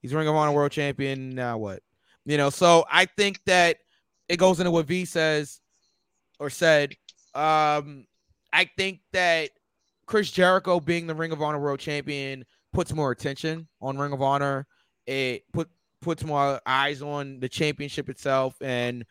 [0.00, 1.30] he's Ring of Honor World Champion.
[1.30, 1.82] Now what?
[2.24, 2.50] You know.
[2.50, 3.78] So I think that
[4.28, 5.60] it goes into what V says
[6.38, 6.94] or said.
[7.34, 8.06] Um,
[8.52, 9.50] I think that
[10.06, 14.22] Chris Jericho being the Ring of Honor World Champion puts more attention on Ring of
[14.22, 14.66] Honor.
[15.06, 15.68] It put
[16.00, 19.04] puts more eyes on the championship itself, and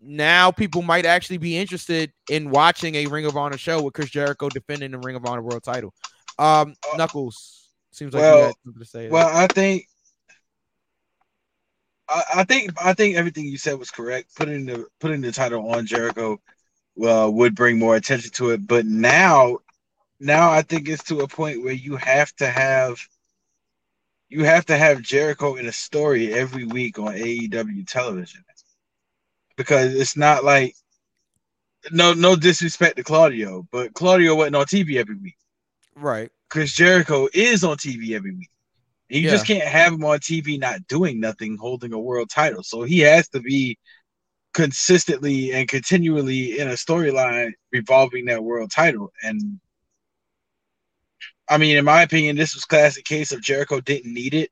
[0.00, 4.10] now people might actually be interested in watching a Ring of Honor show with Chris
[4.10, 5.92] Jericho defending the Ring of Honor World Title.
[6.38, 9.08] Um, Knuckles seems like you well, had something to say.
[9.08, 9.86] Well, I think
[12.08, 14.34] I, I think I think everything you said was correct.
[14.36, 16.40] Putting the putting the title on Jericho
[17.04, 18.66] uh, would bring more attention to it.
[18.66, 19.58] But now
[20.20, 22.98] now I think it's to a point where you have to have
[24.28, 28.44] you have to have Jericho in a story every week on AEW television.
[29.56, 30.74] Because it's not like
[31.90, 35.36] no no disrespect to Claudio, but Claudio wasn't on TV every week.
[35.94, 36.30] right.
[36.50, 38.50] Chris Jericho is on TV every week.
[39.08, 42.62] You just can't have him on TV not doing nothing, holding a world title.
[42.62, 43.78] So he has to be
[44.52, 49.12] consistently and continually in a storyline revolving that world title.
[49.22, 49.60] And
[51.48, 54.50] I mean, in my opinion, this was classic case of Jericho didn't need it.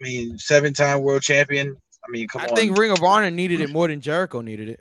[0.00, 1.76] I mean, seven time world champion.
[2.06, 2.56] I mean, come I on.
[2.56, 4.80] think Ring of Honor needed it more than Jericho needed it.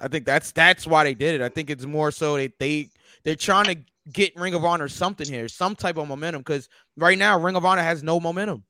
[0.00, 1.44] I think that's that's why they did it.
[1.44, 2.90] I think it's more so that they
[3.24, 3.76] they're trying to
[4.12, 6.40] get Ring of Honor something here, some type of momentum.
[6.40, 8.64] Because right now, Ring of Honor has no momentum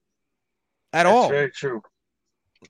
[0.93, 1.28] at That's all.
[1.28, 1.82] very true.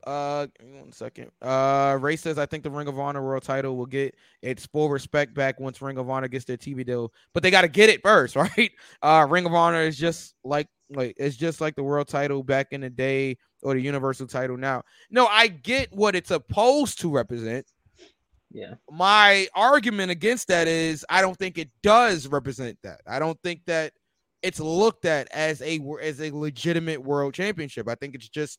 [0.06, 1.30] Uh, one second.
[1.40, 4.90] Uh, Ray says I think the Ring of Honor World Title will get its full
[4.90, 7.88] respect back once Ring of Honor gets their TV deal, but they got to get
[7.88, 8.70] it first, right?
[9.02, 12.68] Uh, Ring of Honor is just like like it's just like the World Title back
[12.72, 14.82] in the day or the Universal Title now.
[15.10, 17.66] No, I get what it's supposed to represent.
[18.50, 18.74] Yeah.
[18.90, 23.00] My argument against that is I don't think it does represent that.
[23.06, 23.92] I don't think that
[24.42, 27.88] it's looked at as a as a legitimate world championship.
[27.88, 28.58] I think it's just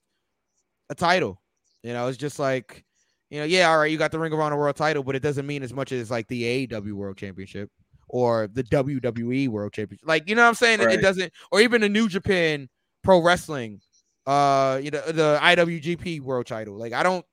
[0.90, 1.42] a title.
[1.84, 2.84] You know, it's just like,
[3.30, 5.22] you know, yeah, all right, you got the Ring of Honor World Title, but it
[5.24, 7.70] doesn't mean as much as like the AEW World Championship
[8.10, 10.08] or the WWE World Championship.
[10.08, 10.82] Like, you know what I'm saying?
[10.82, 12.68] It- It doesn't, or even the New Japan
[13.04, 13.80] Pro Wrestling,
[14.28, 16.76] uh, you know, the IWGP World Title.
[16.78, 17.26] Like, I don't,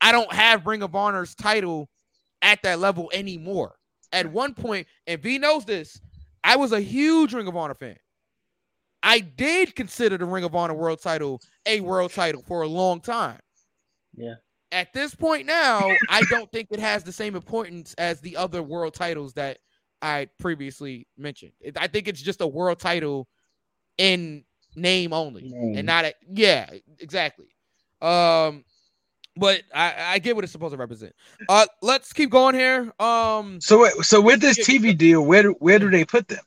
[0.00, 1.88] I don't have Ring of Honor's title
[2.42, 3.76] at that level anymore.
[4.12, 6.00] At one point, and V knows this,
[6.44, 7.96] I was a huge Ring of Honor fan.
[9.02, 13.00] I did consider the Ring of Honor World Title a world title for a long
[13.00, 13.38] time.
[14.14, 14.34] Yeah.
[14.72, 18.62] At this point now, I don't think it has the same importance as the other
[18.62, 19.58] world titles that
[20.02, 21.52] I previously mentioned.
[21.76, 23.28] I think it's just a world title
[23.96, 24.44] in
[24.76, 25.78] name only, Name.
[25.78, 27.48] and not a yeah, exactly.
[28.00, 28.64] Um,
[29.38, 31.14] but I, I get what it's supposed to represent.
[31.48, 32.92] Uh, let's keep going here.
[32.98, 36.44] Um, So, so with this TV deal, where do, where do they put them?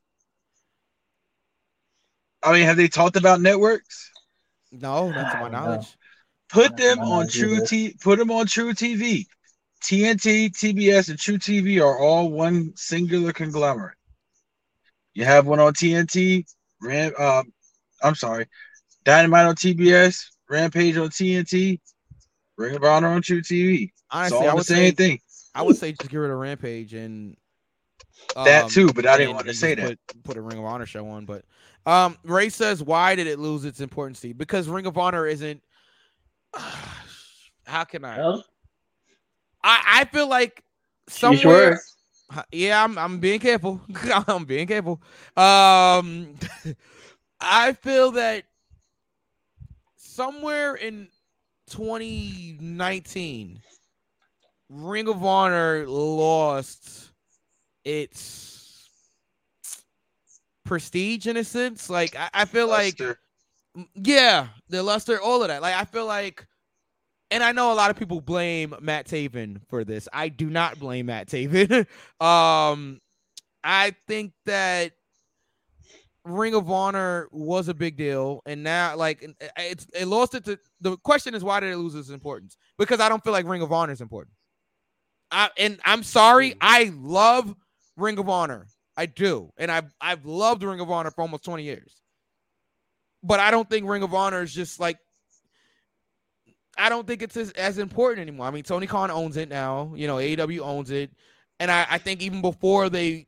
[2.44, 4.10] I mean, have they talked about networks?
[4.72, 5.88] no, not to my knowledge.
[6.50, 7.66] Put them on True.
[7.66, 7.96] T.
[8.02, 9.26] Put them on truTV.
[9.84, 13.98] TNT, TBS, and truTV are all one singular conglomerate.
[15.14, 16.46] You have one on TNT,
[16.82, 17.14] Ram.
[17.18, 17.52] Um,
[18.04, 18.48] I'm sorry,
[19.06, 21.80] Dynamite on TBS, Rampage on TNT,
[22.62, 23.92] Ring of Honor on truTV.
[24.10, 25.20] Honestly, all I would say anything.
[25.54, 27.36] I would say just get rid of Rampage and
[28.36, 30.00] That um, too, but I didn't want to say just that.
[30.08, 31.44] Put, put a Ring of Honor show on, but
[31.86, 34.22] um, Ray says, why did it lose its importance?
[34.22, 34.34] to you?
[34.34, 35.62] Because Ring of Honor isn't.
[37.66, 38.18] how can I?
[38.18, 38.46] Well,
[39.64, 40.64] I I feel like
[41.08, 41.72] somewhere.
[41.72, 41.98] words.
[42.52, 43.82] Yeah, I'm I'm being careful.
[44.28, 45.02] I'm being careful.
[45.36, 46.36] Um,
[47.42, 48.46] I feel that
[49.98, 51.08] somewhere in
[51.72, 53.62] 2019,
[54.70, 57.12] Ring of Honor lost
[57.84, 58.90] its
[60.66, 61.90] prestige in a sense.
[61.90, 63.02] Like I, I feel like
[63.96, 65.62] yeah, the luster, all of that.
[65.62, 66.46] Like I feel like,
[67.30, 70.10] and I know a lot of people blame Matt Taven for this.
[70.12, 71.88] I do not blame Matt Taven.
[72.22, 73.00] um,
[73.64, 74.92] I think that
[76.24, 80.36] Ring of Honor was a big deal, and now like uh, uh, it's it lost
[80.36, 80.60] it to.
[80.82, 82.58] The question is why did it lose its importance?
[82.78, 84.36] Because I don't feel like Ring of Honor is important.
[85.32, 86.58] I and I'm sorry, mm.
[86.62, 87.56] I love
[87.98, 88.68] Ring of Honor.
[88.96, 92.02] I do, and I've I've loved Ring of Honor for almost 20 years
[93.24, 94.98] but I don't think Ring of Honor is just like
[96.78, 98.48] I don't think it's as, as important anymore.
[98.48, 99.94] I mean, Tony Khan owns it now.
[99.96, 101.12] You know, AEW owns it,
[101.60, 103.28] and I, I think even before they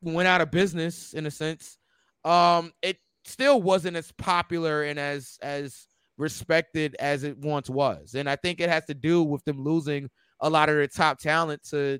[0.00, 1.78] went out of business, in a sense,
[2.24, 8.14] um, it still wasn't as popular and as as respected as it once was.
[8.14, 10.08] And I think it has to do with them losing
[10.40, 11.98] a lot of their top talent to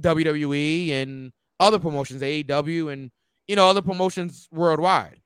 [0.00, 3.10] WWE and other promotions, AEW, and
[3.46, 5.20] you know other promotions worldwide.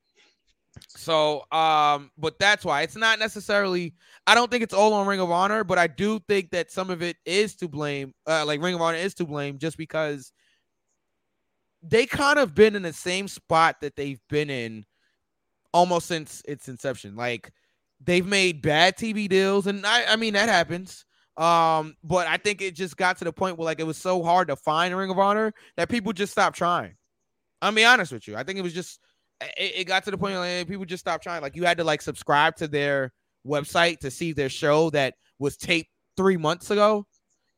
[0.88, 3.94] So, um, but that's why it's not necessarily.
[4.26, 6.90] I don't think it's all on Ring of Honor, but I do think that some
[6.90, 8.12] of it is to blame.
[8.26, 10.32] Uh, like Ring of Honor is to blame just because
[11.82, 14.84] they kind of been in the same spot that they've been in
[15.72, 17.16] almost since its inception.
[17.16, 17.52] Like
[18.04, 21.04] they've made bad TV deals, and I, I mean that happens.
[21.36, 24.22] Um, but I think it just got to the point where like it was so
[24.22, 26.96] hard to find a Ring of Honor that people just stopped trying.
[27.62, 28.36] I'll be honest with you.
[28.36, 28.98] I think it was just
[29.40, 31.42] it, it got to the point where like, people just stopped trying.
[31.42, 33.12] Like you had to like subscribe to their
[33.46, 37.06] website to see their show that was taped three months ago.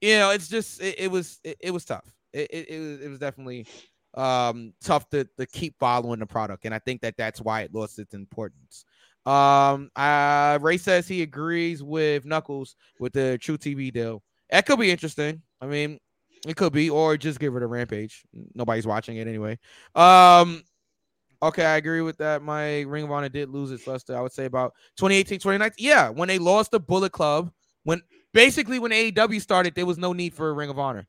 [0.00, 2.04] You know, it's just it, it was it, it was tough.
[2.32, 3.66] It, it, it was it was definitely
[4.14, 7.74] um tough to, to keep following the product, and I think that that's why it
[7.74, 8.84] lost its importance.
[9.26, 14.22] Um, uh, Ray says he agrees with Knuckles with the truTV deal.
[14.50, 15.42] That could be interesting.
[15.60, 15.98] I mean,
[16.46, 18.22] it could be, or just give it a rampage.
[18.54, 19.58] Nobody's watching it anyway.
[19.94, 20.62] Um,
[21.42, 22.42] okay, I agree with that.
[22.42, 24.16] My Ring of Honor did lose its luster.
[24.16, 25.86] I would say about 2018, 2019.
[25.86, 27.52] Yeah, when they lost the Bullet Club,
[27.84, 28.02] when
[28.32, 31.06] basically when AEW started, there was no need for a Ring of Honor.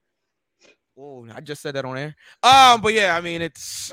[0.98, 2.16] Oh, I just said that on air.
[2.44, 3.92] Um, but yeah, I mean it's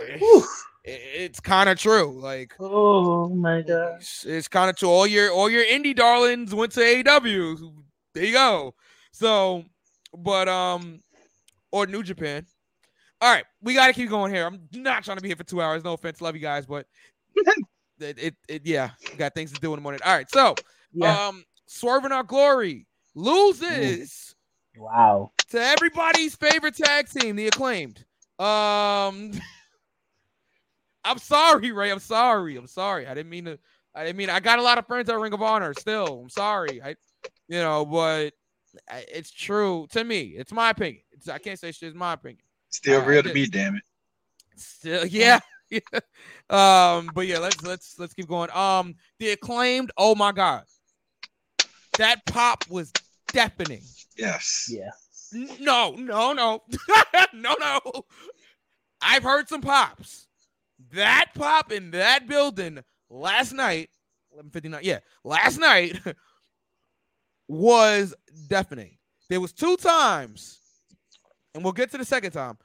[0.85, 2.19] it's kind of true.
[2.21, 4.89] Like, oh my god, it's, it's kind of true.
[4.89, 7.73] All your all your indie darlings went to AEW.
[8.15, 8.75] There you go.
[9.13, 9.65] So,
[10.17, 11.01] but um,
[11.71, 12.47] or New Japan.
[13.21, 14.47] All right, we got to keep going here.
[14.47, 15.83] I'm not trying to be here for two hours.
[15.83, 16.87] No offense, love you guys, but
[17.99, 20.01] it, it, it yeah, got things to do in the morning.
[20.05, 20.55] All right, so
[20.93, 21.27] Yeah.
[21.29, 22.87] um, Swerve in Our Glory
[23.17, 24.28] loses
[24.79, 25.33] wow.
[25.51, 28.05] to everybody's favorite tag team, the acclaimed.
[28.39, 29.33] Um,
[31.05, 31.91] I'm sorry, Ray.
[31.91, 32.57] I'm sorry.
[32.57, 33.07] I'm sorry.
[33.07, 33.59] I didn't mean to.
[33.95, 34.31] I didn't mean.
[34.31, 35.74] I got a lot of friends at Ring of Honor.
[35.74, 36.83] Still, I'm sorry.
[36.83, 36.97] I,
[37.49, 38.31] you know, but
[38.91, 40.35] I- it's true to me.
[40.37, 41.03] It's my opinion.
[41.12, 41.89] It's, I can't say shit.
[41.89, 42.43] It's my opinion.
[42.68, 43.83] Still I- I real to me, damn it.
[44.57, 45.41] Still, yeah.
[45.70, 45.81] yeah.
[46.51, 48.51] Um, but yeah, let's let's let's keep going.
[48.53, 49.93] Um, the acclaimed.
[49.99, 50.64] Oh my god,
[51.99, 52.91] that pop was
[53.33, 53.83] deafening.
[54.16, 54.70] Yes.
[54.70, 54.91] Yeah.
[55.61, 56.62] No, no, no,
[57.35, 57.81] no, no.
[59.01, 60.26] I've heard some pops.
[60.93, 62.79] That pop in that building
[63.11, 63.91] last night,
[64.31, 64.81] 1159.
[64.85, 66.01] Yeah, last night
[67.49, 68.14] was
[68.49, 68.97] deafening.
[69.29, 70.59] There was two times,
[71.55, 72.57] and we'll get to the second time.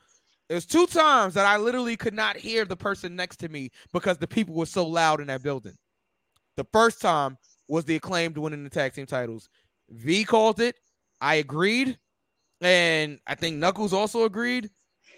[0.48, 3.72] There was two times that I literally could not hear the person next to me
[3.92, 5.76] because the people were so loud in that building.
[6.58, 7.38] The first time
[7.68, 9.50] was the acclaimed winning the tag team titles.
[9.94, 10.76] V called it.
[11.22, 11.98] I agreed.
[12.62, 14.70] And I think Knuckles also agreed.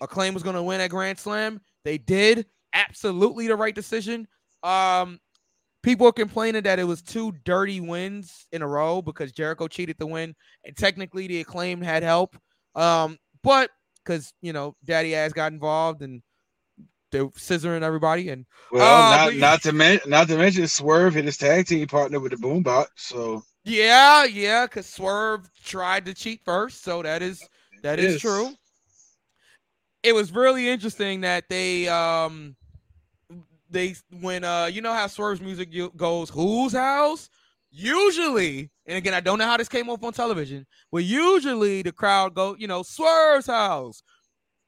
[0.02, 1.62] Acclaim was going to win at Grand Slam.
[1.84, 2.48] They did.
[2.74, 4.28] Absolutely the right decision.
[4.64, 5.20] Um,
[5.84, 9.98] people are complaining that it was two dirty wins in a row because Jericho cheated
[10.00, 12.36] the win, and technically the acclaim had help.
[12.74, 13.70] Um, but
[14.04, 16.22] because you know Daddy Ass got involved and
[17.12, 21.26] they're scissoring everybody, and Well, Uh, not not to mention not to mention Swerve hit
[21.26, 22.88] his tag team partner with the Boombot.
[22.96, 27.48] So yeah, yeah, because Swerve tried to cheat first, so that is
[27.82, 28.52] that is true.
[30.04, 32.56] It was really interesting that they um
[33.70, 37.30] they when uh you know how Swerve's music goes, whose house?
[37.72, 41.92] Usually, and again, I don't know how this came off on television, but usually the
[41.92, 44.02] crowd go, you know, Swerve's house.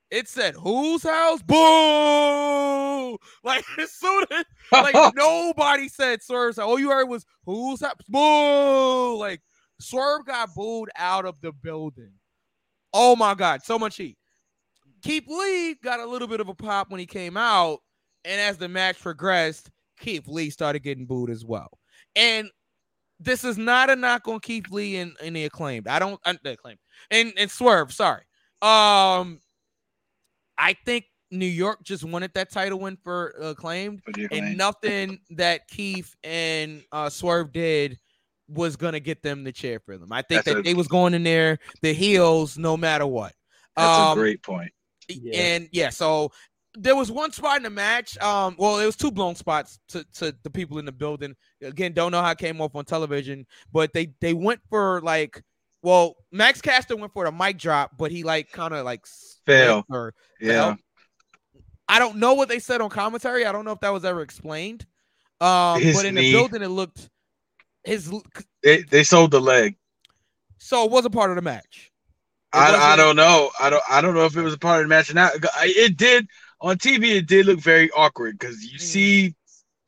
[0.09, 1.41] It said whose house?
[1.41, 3.17] Boo!
[3.43, 6.65] Like as soon as like nobody said Swerve's house.
[6.65, 7.95] All you heard was whose house?
[8.09, 9.17] Boo!
[9.17, 9.41] Like
[9.79, 12.11] Swerve got booed out of the building.
[12.93, 14.17] Oh my god, so much heat.
[15.03, 17.79] Keith Lee got a little bit of a pop when he came out,
[18.25, 21.79] and as the match progressed, Keith Lee started getting booed as well.
[22.15, 22.49] And
[23.19, 25.87] this is not a knock on Keith Lee and, and the acclaimed.
[25.87, 26.79] I don't uh, the acclaimed
[27.11, 27.93] and and Swerve.
[27.93, 28.23] Sorry.
[28.61, 29.39] Um,
[30.57, 34.57] I think New York just wanted that title win for acclaimed, For and Acclaimed.
[34.57, 37.99] nothing that Keith and uh, Swerve did
[38.49, 40.11] was gonna get them to cheer for them.
[40.13, 43.33] I think That's that a- they was going in there the heels no matter what.
[43.75, 44.71] that's Um, a great point.
[45.33, 46.31] and yeah, so
[46.79, 48.17] there was one spot in the match.
[48.19, 51.35] Um, well, it was two blown spots to, to the people in the building.
[51.61, 55.41] Again, don't know how it came off on television, but they they went for like,
[55.81, 59.05] well, Max Caster went for the mic drop, but he like kind of like
[59.45, 59.85] Fail.
[59.89, 60.75] or Yeah.
[60.75, 60.77] fell.
[61.87, 63.45] I don't know what they said on commentary.
[63.45, 64.85] I don't know if that was ever explained.
[65.39, 66.31] Um, His but in knee.
[66.31, 67.09] the building, it looked
[67.83, 68.11] his.
[68.63, 69.75] They they sold the leg.
[70.57, 71.91] So it was a part of the match.
[72.53, 73.51] It I, I don't know.
[73.59, 75.33] I don't I don't know if it was a part of the match or not.
[75.61, 76.27] It did
[76.59, 77.15] on TV.
[77.17, 79.35] It did look very awkward because you see,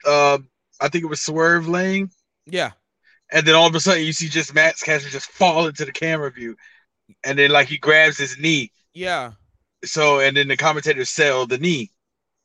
[0.05, 0.37] uh,
[0.79, 2.11] I think it was Swerve laying,
[2.45, 2.71] Yeah.
[3.31, 5.91] And then all of a sudden you see just Max Caster just fall into the
[5.91, 6.55] camera view,
[7.23, 8.71] and then like he grabs his knee.
[8.93, 9.33] Yeah.
[9.85, 11.91] So and then the commentators sell the knee.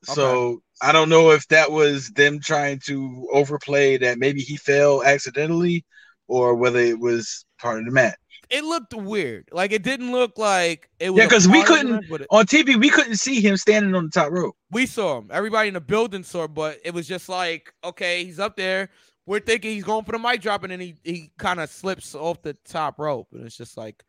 [0.03, 5.03] So I don't know if that was them trying to overplay that maybe he fell
[5.03, 5.85] accidentally,
[6.29, 8.17] or whether it was part of the match.
[8.51, 9.49] It looked weird.
[9.51, 11.19] Like it didn't look like it was.
[11.19, 13.95] Yeah, because we part of the couldn't it- on TV we couldn't see him standing
[13.95, 14.55] on the top rope.
[14.71, 15.31] we saw him.
[15.33, 18.91] Everybody in the building saw, him, but it was just like, okay, he's up there.
[19.27, 22.15] We're thinking he's going for the mic drop, and then he he kind of slips
[22.15, 24.05] off the top rope, and it's just like,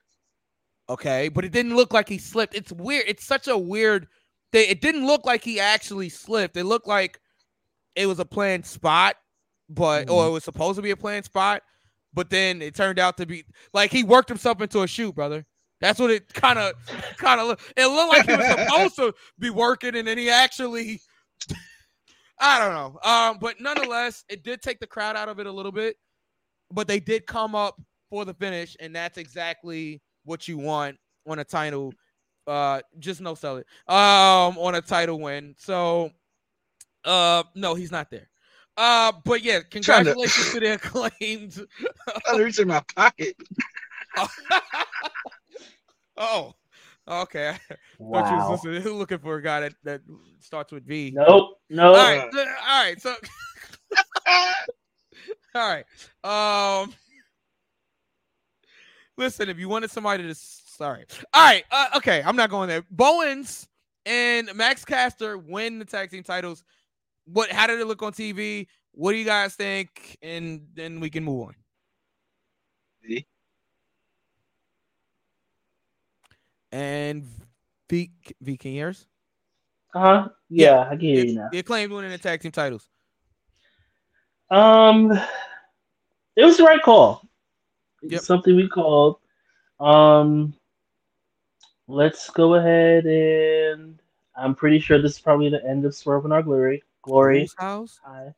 [0.90, 2.56] okay, but it didn't look like he slipped.
[2.56, 3.06] It's weird.
[3.08, 4.08] It's such a weird
[4.52, 4.70] thing.
[4.70, 6.58] It didn't look like he actually slipped.
[6.58, 7.20] It looked like
[7.96, 9.16] it was a planned spot,
[9.70, 10.30] but or mm-hmm.
[10.30, 11.62] it was supposed to be a planned spot,
[12.14, 15.46] but then it turned out to be like he worked himself into a shoe, brother.
[15.82, 16.74] That's what it kind of
[17.18, 17.74] kind of looked.
[17.78, 21.02] It looked like he was supposed to be working, and then he actually.
[22.40, 23.00] I don't know.
[23.10, 25.96] Um, but nonetheless, it did take the crowd out of it a little bit,
[26.72, 27.80] but they did come up
[28.10, 31.94] for the finish, and that's exactly what you want on a title.
[32.48, 33.66] Uh, just no sell it.
[33.88, 35.56] Um, on a title win.
[35.58, 36.12] So,
[37.04, 38.30] uh, no, he's not there.
[38.78, 41.66] Uh, but yeah, Trying to- congratulations to the acclaimed.
[42.32, 43.36] I reached in my pocket.
[46.18, 46.54] oh,
[47.08, 47.50] okay.
[47.70, 48.52] I you Wow.
[48.52, 50.02] was looking for a guy that, that
[50.40, 51.12] starts with V.
[51.16, 51.60] Nope.
[51.70, 51.88] No.
[51.88, 52.22] All right.
[52.24, 53.02] All right.
[53.02, 53.16] So.
[55.56, 55.84] all
[56.24, 56.84] right.
[56.84, 56.94] Um.
[59.18, 61.06] Listen, if you wanted somebody to, sorry.
[61.34, 61.64] All right.
[61.72, 62.84] Uh, okay, I'm not going there.
[62.92, 63.66] Bowens
[64.06, 66.64] and Max Caster win the tag team titles.
[67.26, 67.50] What?
[67.52, 68.68] How did it look on TV?
[68.92, 70.18] What do you guys think?
[70.22, 71.56] And then we can move on.
[76.76, 77.24] And
[77.90, 78.12] V,
[78.42, 79.08] v can you hear us?
[79.94, 80.30] Uh huh.
[80.50, 81.48] Yeah, I can hear you now.
[81.50, 82.90] The acclaimed winning the tag team titles.
[84.52, 85.10] Um,
[86.36, 87.22] it was the right call.
[88.02, 88.22] It's Yep.
[88.24, 89.20] something we called.
[89.80, 90.54] Um,
[91.88, 93.98] let's go ahead and
[94.36, 96.84] I'm pretty sure this is probably the end of Swerve in Our Glory.
[97.04, 97.42] Glory.
[97.42, 98.02] Whose house?
[98.04, 98.34] Hi.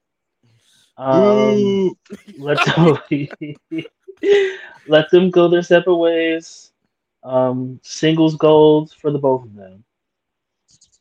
[0.98, 1.96] Um,
[2.38, 2.98] let them
[4.88, 6.72] let them go their separate ways.
[7.28, 9.84] Um, singles gold for the both of them.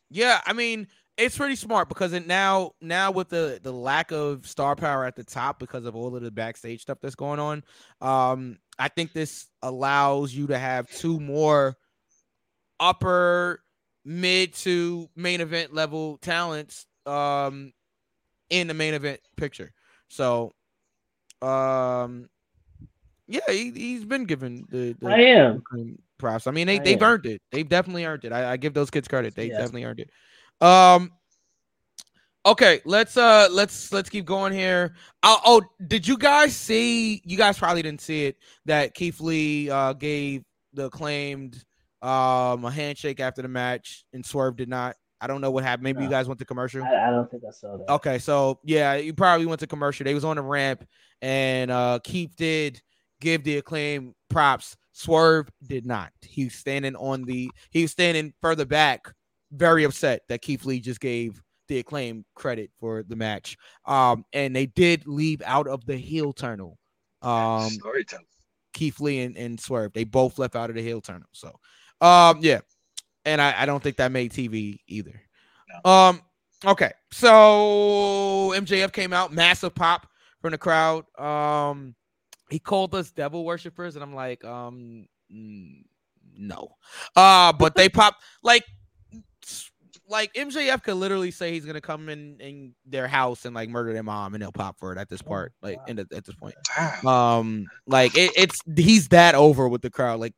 [0.09, 4.45] Yeah, I mean, it's pretty smart because it now now with the the lack of
[4.45, 7.63] star power at the top because of all of the backstage stuff that's going on,
[8.01, 11.77] um, I think this allows you to have two more
[12.79, 13.63] upper
[14.05, 17.73] mid to main event level talents um
[18.49, 19.71] in the main event picture.
[20.09, 20.53] So
[21.41, 22.29] um
[23.27, 25.63] yeah, he, he's been given the, the I am.
[26.17, 26.47] Props.
[26.47, 27.07] I mean, they I they've am.
[27.07, 27.41] earned it.
[27.51, 28.31] They've definitely earned it.
[28.31, 29.35] I, I give those kids credit.
[29.35, 29.57] They Yeah.
[29.57, 30.09] definitely earned it.
[30.65, 31.11] Um.
[32.45, 34.95] Okay, let's uh let's let's keep going here.
[35.21, 37.21] Oh, oh, did you guys see?
[37.25, 38.37] You guys probably didn't see it.
[38.65, 40.43] That Keith Lee uh gave
[40.73, 41.61] the claimed
[42.01, 44.95] um a handshake after the match, and Swerve did not.
[45.19, 45.83] I don't know what happened.
[45.83, 46.83] Maybe you guys went to commercial.
[46.83, 47.91] I, I don't think I saw that.
[47.95, 50.05] Okay, so yeah, you probably went to commercial.
[50.05, 50.85] They was on the ramp,
[51.21, 52.81] and uh Keith did
[53.21, 54.75] give the acclaim props.
[54.91, 56.11] Swerve did not.
[56.21, 59.13] He was standing on the he was standing further back,
[59.51, 63.57] very upset that Keith Lee just gave the acclaim credit for the match.
[63.85, 66.77] Um, and they did leave out of the heel tunnel.
[67.21, 68.25] Um Storytelling.
[68.73, 69.93] Keith Lee and, and Swerve.
[69.93, 71.27] They both left out of the heel tunnel.
[71.31, 71.49] So
[72.01, 72.59] um yeah.
[73.25, 75.21] And I, I don't think that made TV either.
[75.83, 76.21] Um
[76.65, 76.93] okay.
[77.11, 80.07] So MJF came out, massive pop
[80.41, 81.05] from the crowd.
[81.19, 81.95] Um
[82.49, 86.75] he called us devil worshippers, and I'm like, um no.
[87.15, 88.65] Uh but they pop like
[90.09, 93.93] like MJF could literally say he's gonna come in in their house and like murder
[93.93, 96.35] their mom and they'll pop for it at this part, like in the, at this
[96.35, 96.55] point.
[97.05, 100.19] Um, like it, it's he's that over with the crowd.
[100.19, 100.33] Like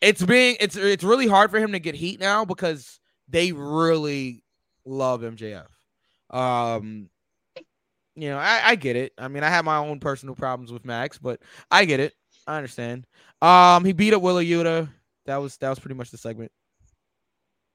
[0.00, 4.42] it's being it's it's really hard for him to get heat now because they really
[4.84, 5.66] love MJF.
[6.30, 7.09] Um,
[8.14, 9.12] you know, I, I get it.
[9.18, 11.40] I mean, I have my own personal problems with Max, but
[11.70, 12.14] I get it.
[12.46, 13.06] I understand.
[13.42, 14.88] Um, he beat up Wheeler Yuta.
[15.26, 16.52] That was that was pretty much the segment.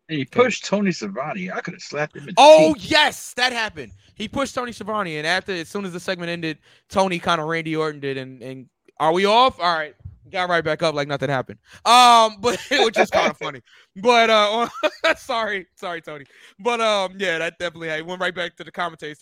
[0.10, 1.52] And he pushed Tony Schiavone.
[1.52, 2.28] I could have slapped him.
[2.28, 2.78] In the Oh teeth.
[2.78, 3.94] yes, that happened.
[4.16, 6.58] He pushed Tony Schiavone, and after as soon as the segment ended,
[6.90, 8.70] Tony kind of Randy Orton did, and and
[9.00, 9.60] are we off?
[9.60, 9.96] All right,
[10.30, 11.60] got right back up like nothing happened.
[11.86, 13.62] Um, but which is kind of funny.
[13.96, 14.68] But uh,
[15.18, 16.26] sorry, sorry, Tony.
[16.60, 19.16] But um, yeah, that definitely I went right back to the commentary.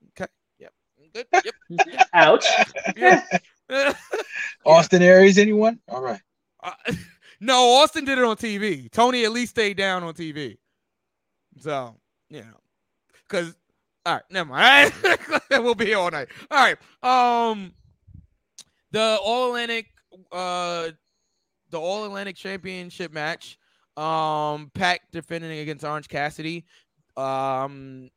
[0.00, 0.26] Say, well, okay,
[0.58, 0.72] yep,
[1.14, 2.44] good, yep, Ouch.
[2.96, 3.22] yeah.
[4.66, 5.78] Austin Aries, anyone?
[5.88, 6.20] All right.
[6.62, 6.72] Uh,
[7.40, 8.90] no, Austin did it on TV.
[8.90, 10.58] Tony at least stayed down on TV.
[11.60, 11.96] So,
[12.28, 12.60] you know,
[13.28, 13.54] because,
[14.06, 14.92] all right, never mind.
[15.50, 16.28] we'll be here all night.
[16.50, 17.50] All right.
[17.50, 17.72] Um,
[18.90, 19.86] the All Atlantic,
[20.32, 20.90] uh,
[21.70, 23.58] the All Atlantic Championship match.
[23.96, 26.64] Um, Pac defending against Orange Cassidy.
[27.16, 28.10] Um,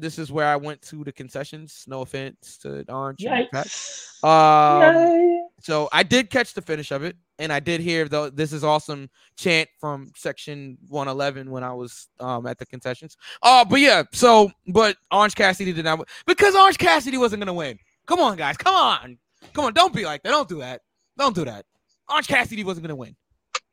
[0.00, 1.84] this is where I went to the concessions.
[1.86, 3.18] No offense to Orange.
[3.18, 4.24] Yikes.
[4.24, 8.52] Um, so I did catch the finish of it, and I did hear though this
[8.52, 13.16] is awesome chant from section 111 when I was um at the concessions.
[13.42, 17.78] Uh but yeah, so but Orange Cassidy did not because Orange Cassidy wasn't gonna win.
[18.06, 19.18] Come on, guys, come on,
[19.52, 20.30] come on, don't be like that.
[20.30, 20.82] Don't do that.
[21.18, 21.64] Don't do that.
[22.08, 23.14] Orange Cassidy wasn't gonna win.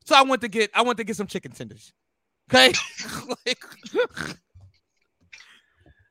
[0.06, 1.94] So I went to get I went to get some chicken tenders.
[2.52, 2.74] Okay.
[3.46, 3.64] like,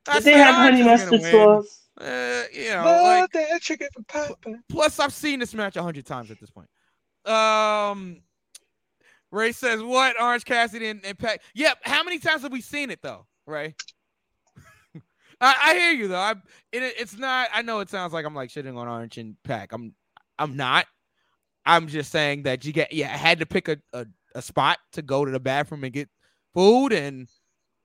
[0.09, 1.89] I they said have honey mustard sauce?
[2.01, 4.61] Uh, you know, Love like that chicken for Papa.
[4.69, 6.69] Plus, I've seen this match a hundred times at this point.
[7.25, 8.23] Um,
[9.33, 11.43] Ray says, "What Orange Cassidy and, and Pac?
[11.55, 11.79] Yep.
[11.83, 13.75] How many times have we seen it though, Ray?
[15.41, 16.21] I, I hear you though.
[16.21, 16.33] I
[16.73, 17.49] it, it's not.
[17.53, 19.73] I know it sounds like I'm like shitting on Orange and Pac.
[19.73, 19.95] I'm
[20.39, 20.87] I'm not.
[21.67, 23.13] I'm just saying that you get yeah.
[23.13, 24.07] I had to pick a, a
[24.37, 26.09] a spot to go to the bathroom and get
[26.55, 27.29] food and.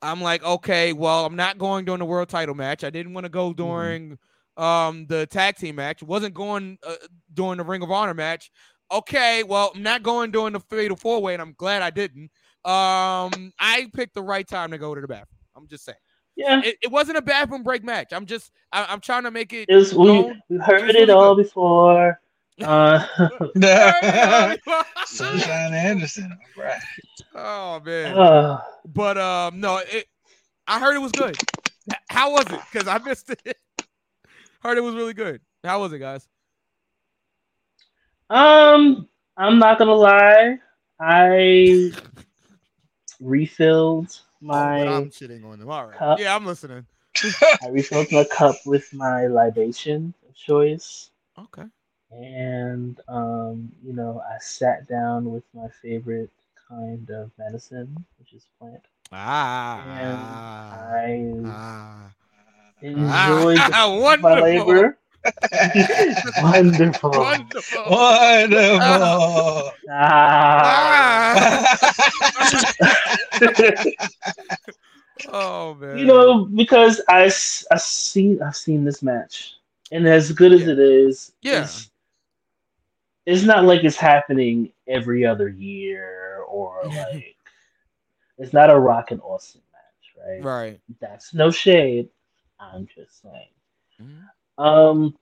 [0.03, 2.83] I'm like, okay, well, I'm not going during the world title match.
[2.83, 4.17] I didn't want to go during
[4.57, 6.03] um the tag team match.
[6.03, 6.95] Wasn't going uh,
[7.33, 8.51] during the Ring of Honor match.
[8.91, 12.29] Okay, well, I'm not going during the Fatal Four Way, and I'm glad I didn't.
[12.65, 15.39] Um, I picked the right time to go to the bathroom.
[15.55, 15.97] I'm just saying.
[16.35, 16.61] Yeah.
[16.63, 18.11] It, it wasn't a bathroom break match.
[18.11, 19.69] I'm just I, I'm trying to make it.
[19.69, 20.41] It was, we known.
[20.49, 22.19] we heard was it really all before.
[22.61, 23.05] Uh,
[25.05, 26.37] Sunshine Anderson.
[26.57, 26.81] All right.
[27.35, 28.17] Oh man.
[28.17, 30.07] uh, But um, no, it.
[30.67, 31.37] I heard it was good.
[32.09, 32.59] How was it?
[32.71, 33.57] Because I missed it.
[34.61, 35.41] heard it was really good.
[35.63, 36.27] How was it, guys?
[38.29, 40.59] um, I'm not gonna lie.
[40.99, 41.91] I
[43.19, 45.69] refilled my Oh, I'm shitting on them.
[45.69, 45.97] All right.
[45.97, 46.19] cup.
[46.19, 46.85] Yeah, I'm listening.
[47.61, 51.09] I refilled my cup with my libation of choice.
[51.37, 51.63] Okay.
[52.15, 56.29] And um, you know, I sat down with my favorite
[56.69, 58.83] kind of medicine, which is plant.
[59.11, 59.81] Ah.
[59.97, 62.11] And I Ah.
[62.81, 63.87] enjoyed Ah,
[64.19, 64.41] my wonderful.
[64.41, 64.97] labor.
[66.41, 67.11] Wonderful.
[67.11, 67.83] Wonderful.
[67.89, 69.71] Wonderful.
[69.89, 71.77] Ah.
[75.31, 75.97] Oh man.
[75.97, 79.55] you know, because I s- I seen I've seen this match,
[79.91, 81.61] and as good as it is, Yeah.
[81.63, 81.89] it's,
[83.25, 87.35] it's not like it's happening every other year or like
[88.37, 90.43] it's not a Rock and Austin match, right?
[90.43, 90.79] Right.
[90.99, 92.09] That's no shade.
[92.59, 93.47] I'm just saying.
[94.01, 94.63] Mhm.
[94.63, 95.17] Um.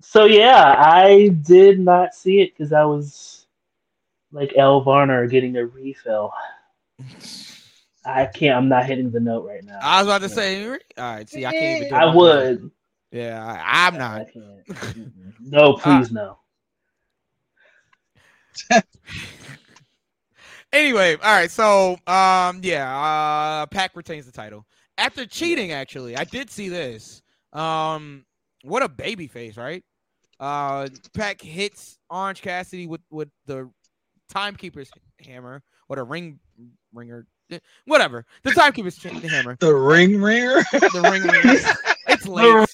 [0.00, 3.46] So yeah, I did not see it because I was
[4.32, 6.32] like El Varner getting a refill.
[8.04, 8.56] I can't.
[8.56, 9.78] I'm not hitting the note right now.
[9.82, 10.64] I was about to say.
[10.66, 11.28] All right.
[11.28, 11.88] See, I can't even.
[11.88, 12.70] Do I would.
[13.10, 14.26] Yeah, I, I'm not.
[15.40, 16.38] No, please no.
[20.72, 21.50] Anyway, all right.
[21.50, 24.66] So, um, yeah, uh, Pac retains the title
[24.98, 25.72] after cheating.
[25.72, 27.22] Actually, I did see this.
[27.54, 28.26] Um,
[28.62, 29.82] what a baby face, right?
[30.38, 33.70] Uh, Pac hits Orange Cassidy with with the
[34.28, 34.90] timekeeper's
[35.24, 36.38] hammer or the ring
[36.92, 37.26] ringer,
[37.86, 38.26] whatever.
[38.42, 40.62] The timekeeper's ch- hammer, The ring ringer.
[40.72, 41.60] the ring ringer.
[42.08, 42.68] It's late.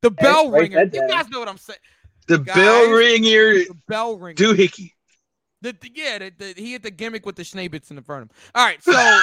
[0.00, 0.88] The bell write ringer.
[0.92, 1.78] You guys know what I'm saying.
[2.26, 3.54] The Guys, bell ringer.
[3.54, 4.34] The bell ringer.
[4.36, 4.90] Doohickey.
[5.62, 8.24] The, the- yeah, the, the, he hit the gimmick with the Schneebits in the front
[8.24, 8.36] of him.
[8.54, 9.20] All right, so.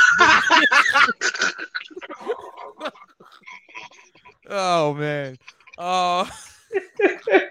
[4.49, 5.37] oh man.
[5.77, 6.25] Uh,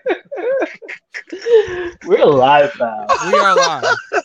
[2.06, 3.06] We're live now.
[3.32, 3.84] we are live.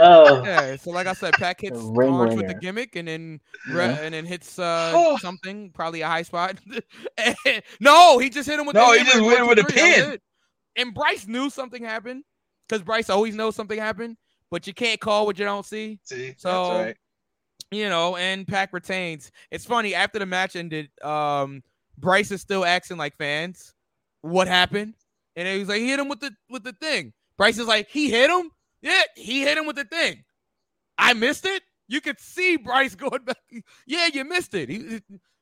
[0.00, 3.08] Oh, Yeah, so like I said, Pac hits The ring Orange with the gimmick, and
[3.08, 3.40] then
[3.70, 3.98] re- Yeah.
[4.02, 5.16] and then hits uh, Oh.
[5.16, 6.56] something, probably a high spot.
[7.80, 8.74] No, he just hit him with.
[8.76, 9.80] No, the he just and went one, with a three.
[9.80, 10.18] That was pin.
[10.78, 12.24] And Bryce knew something happened
[12.66, 14.16] because Bryce always knows something happened,
[14.50, 15.98] but you can't call what you don't see.
[16.04, 16.96] See, So- right.
[17.70, 19.30] you know, and Pac retains.
[19.50, 21.62] It's funny after the match ended, um,
[21.98, 23.74] Bryce is still acting like fans.
[24.22, 24.94] What happened?
[25.36, 27.12] And he was like, he hit him with the with the thing.
[27.36, 28.50] Bryce is like, he hit him?
[28.82, 30.24] Yeah, he hit him with the thing.
[30.96, 31.62] I missed it.
[31.88, 33.36] You could see Bryce going back.
[33.86, 34.68] Yeah, you missed it.
[34.68, 35.00] He,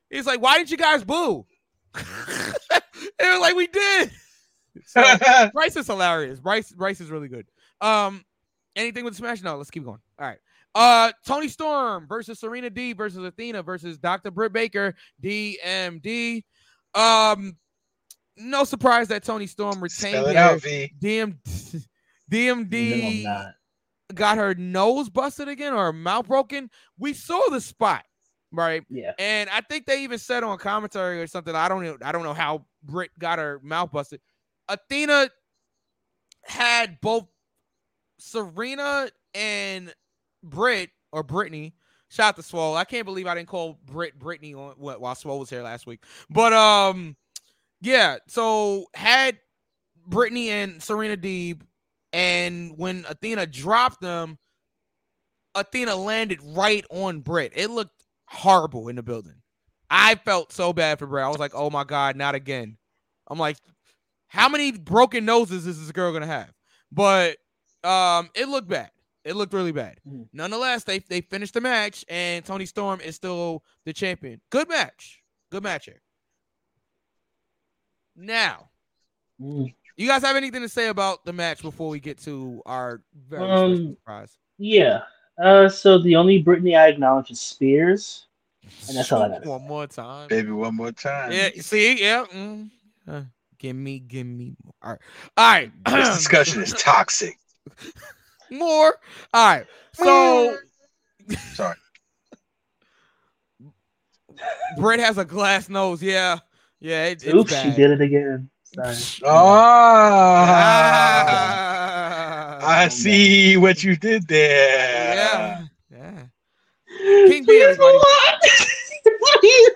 [0.09, 1.45] he's like, why didn't you guys boo?
[1.93, 4.11] they were like, we did.
[4.85, 5.03] So
[5.53, 6.39] Bryce is hilarious.
[6.39, 7.47] Bryce Bryce is really good.
[7.81, 8.23] Um,
[8.75, 9.41] anything with Smash?
[9.41, 9.99] No, let's keep going.
[10.19, 10.39] All right.
[10.75, 14.31] Uh, Toni Storm versus Serena D versus Athena versus Dr.
[14.31, 16.43] Britt Baker DMD.
[16.93, 17.57] Um,
[18.37, 20.91] no surprise that Toni Storm retained Spell it out, V.
[21.01, 21.35] DM,
[21.73, 21.79] no,
[22.31, 23.53] DMD I'm
[24.13, 26.69] got her nose busted again or her mouth broken.
[26.97, 28.03] We saw the spot,
[28.51, 28.83] right?
[28.89, 29.13] Yeah.
[29.19, 31.55] And I think they even said on commentary or something.
[31.55, 31.97] I don't know.
[32.03, 34.21] I don't know how Britt got her mouth busted.
[34.69, 35.29] Athena
[36.43, 37.27] had both
[38.19, 39.93] Serena and
[40.43, 41.73] Britt or Brittany.
[42.09, 42.75] Shout out to Swole.
[42.75, 45.85] I can't believe I didn't call Britt Brittany on what while Swole was here last
[45.85, 46.03] week.
[46.29, 47.15] But um,
[47.81, 48.17] yeah.
[48.27, 49.37] So had
[50.05, 51.61] Brittany and Serena Deeb,
[52.13, 54.37] and when Athena dropped them,
[55.53, 57.51] Athena landed right on Britt.
[57.55, 59.41] It looked horrible in the building.
[59.89, 61.25] I felt so bad for Britt.
[61.25, 62.77] I was like, oh my God, not again.
[63.29, 63.57] I'm like,
[64.27, 66.51] how many broken noses is this girl gonna have?
[66.91, 67.37] But
[67.83, 68.91] um, it looked bad.
[69.23, 69.99] It looked really bad.
[70.07, 70.27] Mhm.
[70.33, 74.39] Nonetheless, they they finished the match, and Toni Storm is still the champion.
[74.49, 75.21] Good match.
[75.51, 76.01] Good match here.
[78.15, 78.69] Now,
[79.41, 79.73] Mm.
[79.95, 83.43] you guys have anything to say about the match before we get to our very
[83.51, 84.37] Um, special surprise?
[84.57, 85.03] Yeah.
[85.37, 88.25] Uh, so the only Britney I acknowledge is Spears,
[88.87, 89.45] and that's all I got.
[89.45, 90.27] One more time.
[90.29, 91.31] Baby, one more time.
[91.31, 92.25] Yeah, see, yeah.
[92.25, 92.71] mm,
[93.07, 93.21] uh,
[93.59, 94.73] give me, give me more.
[94.81, 94.99] All right,
[95.37, 95.71] all right.
[96.05, 97.37] This discussion is toxic.
[98.51, 98.97] more.
[99.33, 99.65] All right.
[99.93, 100.57] So
[101.53, 101.75] Sorry.
[104.77, 106.01] Britt has a glass nose.
[106.03, 106.39] Yeah,
[106.79, 107.05] yeah.
[107.05, 107.75] It, it's Oops, bad.
[107.75, 108.49] she did it again.
[108.63, 108.95] Sorry.
[109.25, 110.47] Ah,
[112.59, 115.15] Ah, I see what you did there.
[115.15, 116.23] Yeah, yeah.
[117.27, 117.97] King B, everybody.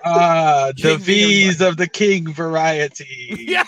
[0.04, 3.36] Ah, the King V's of the King variety.
[3.48, 3.64] yeah,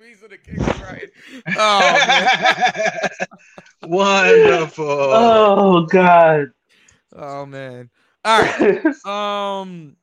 [0.00, 1.10] these of the kings, right?
[1.56, 3.26] Oh.
[3.88, 4.86] Wonderful.
[4.88, 6.48] Oh God.
[7.14, 7.90] Oh man.
[8.24, 8.84] All right.
[9.06, 9.96] Um.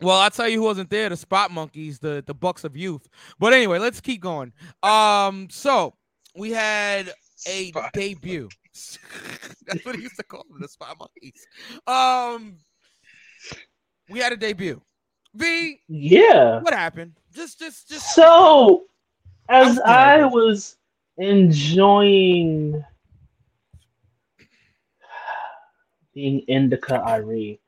[0.00, 1.08] Well, I'll tell you who wasn't there.
[1.08, 3.06] The Spot Monkeys, the the Bucks of Youth.
[3.38, 4.52] But anyway, let's keep going.
[4.82, 5.48] Um.
[5.50, 5.94] So
[6.36, 7.12] we had
[7.46, 8.48] a Spot debut.
[9.66, 11.46] That's what he used to call them, the Spot Monkeys.
[11.86, 12.56] Um.
[14.10, 14.82] We had a debut.
[15.34, 15.80] V.
[15.88, 16.60] Yeah.
[16.60, 17.12] What happened?
[17.32, 18.14] Just, just, just.
[18.14, 18.86] So,
[19.48, 20.76] as I was
[21.16, 22.84] enjoying
[26.14, 27.60] being Indica Irie,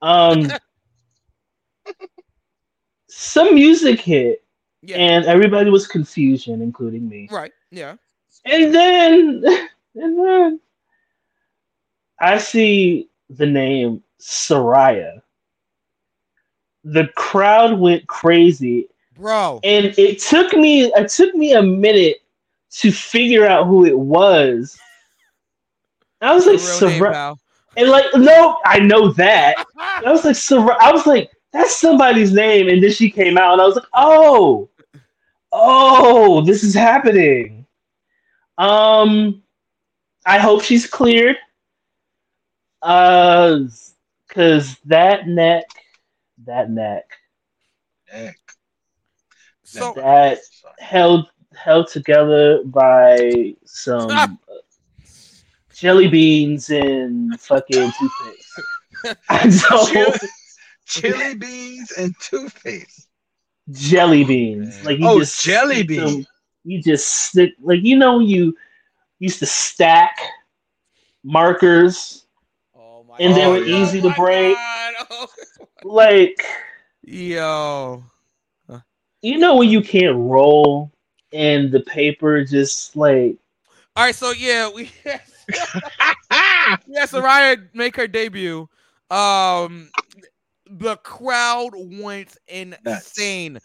[0.00, 0.50] um,
[3.08, 4.42] some music hit,
[4.82, 4.96] Yeah.
[4.96, 7.28] and everybody was confusion, including me.
[7.30, 7.52] Right.
[7.70, 7.96] Yeah.
[8.46, 9.44] And then,
[9.94, 10.60] and then,
[12.18, 15.20] I see the name Saraya.
[16.92, 19.60] The crowd went crazy, Bro.
[19.62, 22.22] and it took me it took me a minute
[22.70, 24.78] to figure out who it was.
[26.20, 26.58] I was like,
[26.92, 27.36] name,
[27.76, 29.64] and like, no, I know that.
[29.78, 33.54] I was like, Sor- I was like, that's somebody's name, and then she came out,
[33.54, 34.68] and I was like, oh,
[35.52, 37.66] oh, this is happening.
[38.58, 39.42] Um,
[40.26, 41.36] I hope she's cleared.
[42.82, 43.60] Uh,
[44.28, 45.64] cause that neck,
[46.46, 47.04] that neck,
[48.12, 48.36] Neck.
[49.64, 50.38] So that
[50.78, 54.30] held held together by some Stop.
[54.48, 54.54] uh,
[55.74, 58.60] jelly beans and fucking toothpaste.
[59.28, 59.48] I
[59.86, 60.20] Chili, don't
[60.86, 63.08] chili beans and toothpaste.
[63.70, 64.84] jelly beans.
[64.84, 66.26] Like you Oh, just jelly beans.
[66.64, 68.56] you just stick like you know you
[69.18, 70.16] used to stack
[71.22, 72.26] markers
[72.74, 73.82] Oh my and they Oh, were yeah.
[73.82, 74.56] easy to my break.
[74.56, 74.94] God.
[75.10, 75.26] Oh.
[75.84, 76.44] Like
[77.02, 78.04] Yo.
[79.22, 80.90] you know when you can't roll
[81.32, 83.36] and the paper just like
[83.96, 85.18] All right, so yeah, we yeah,
[87.06, 88.68] Saraya make her debut.
[89.10, 89.90] Um,
[90.70, 93.58] the crowd went insane.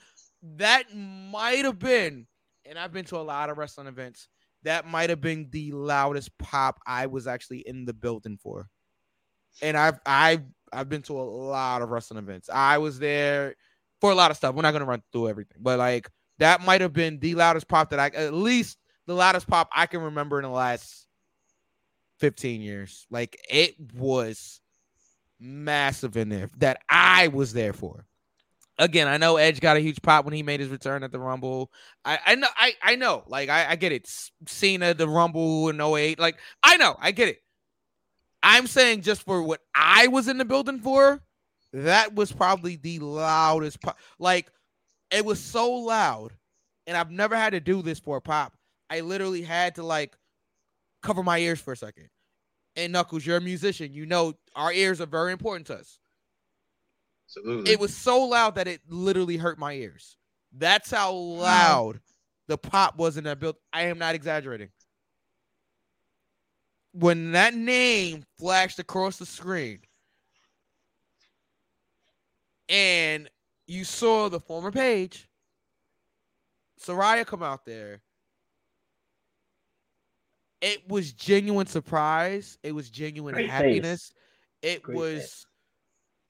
[0.58, 2.26] That might have been,
[2.66, 4.28] and I've been to a lot of wrestling events.
[4.64, 8.70] That might have been the loudest pop I was actually in the building for.
[9.62, 10.44] And I've I've
[10.74, 12.50] I've been to a lot of wrestling events.
[12.50, 13.56] I was there
[14.02, 14.56] for a lot of stuff.
[14.56, 16.10] We're not gonna run through everything, but like
[16.40, 18.78] that might have been the loudest pop that I at least
[19.08, 21.08] the loudest pop I can remember in the last
[22.20, 23.06] 15 years.
[23.10, 24.62] Like it was
[25.40, 28.06] massive in there that I was there for.
[28.78, 31.20] Again, I know Edge got a huge pop when he made his return at the
[31.20, 31.72] Rumble.
[32.04, 34.10] I, I know, I, I know, like I, I get it.
[34.48, 36.20] Cena, the Rumble in 08.
[36.20, 37.42] Like I know, I get it.
[38.46, 41.20] I'm saying just for what I was in the building for,
[41.74, 43.98] that was probably the loudest pop.
[44.20, 44.52] Like
[45.10, 46.32] it was so loud,
[46.86, 48.54] and I've never had to do this for a pop.
[48.88, 50.16] I literally had to like
[51.02, 52.10] cover my ears for a second.
[52.76, 53.92] And Knuckles, you're a musician.
[53.94, 55.98] You know our ears are very important to us.
[57.28, 57.72] Absolutely.
[57.72, 60.18] It was so loud that it literally hurt my ears.
[60.56, 62.00] That's how loud
[62.48, 63.56] the pop was in that build.
[63.74, 64.70] I am not exaggerating.
[66.98, 69.80] When that name flashed across the screen
[72.70, 73.30] and
[73.68, 75.28] you saw the former page,
[76.82, 78.02] Saraya come out there,
[80.62, 82.58] it was genuine surprise.
[82.64, 83.52] It was genuine Great face.
[83.52, 84.14] happiness.
[84.62, 85.46] It Great was, face.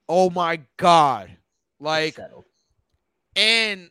[0.08, 1.30] oh my God.
[1.78, 2.18] Like,
[3.36, 3.88] and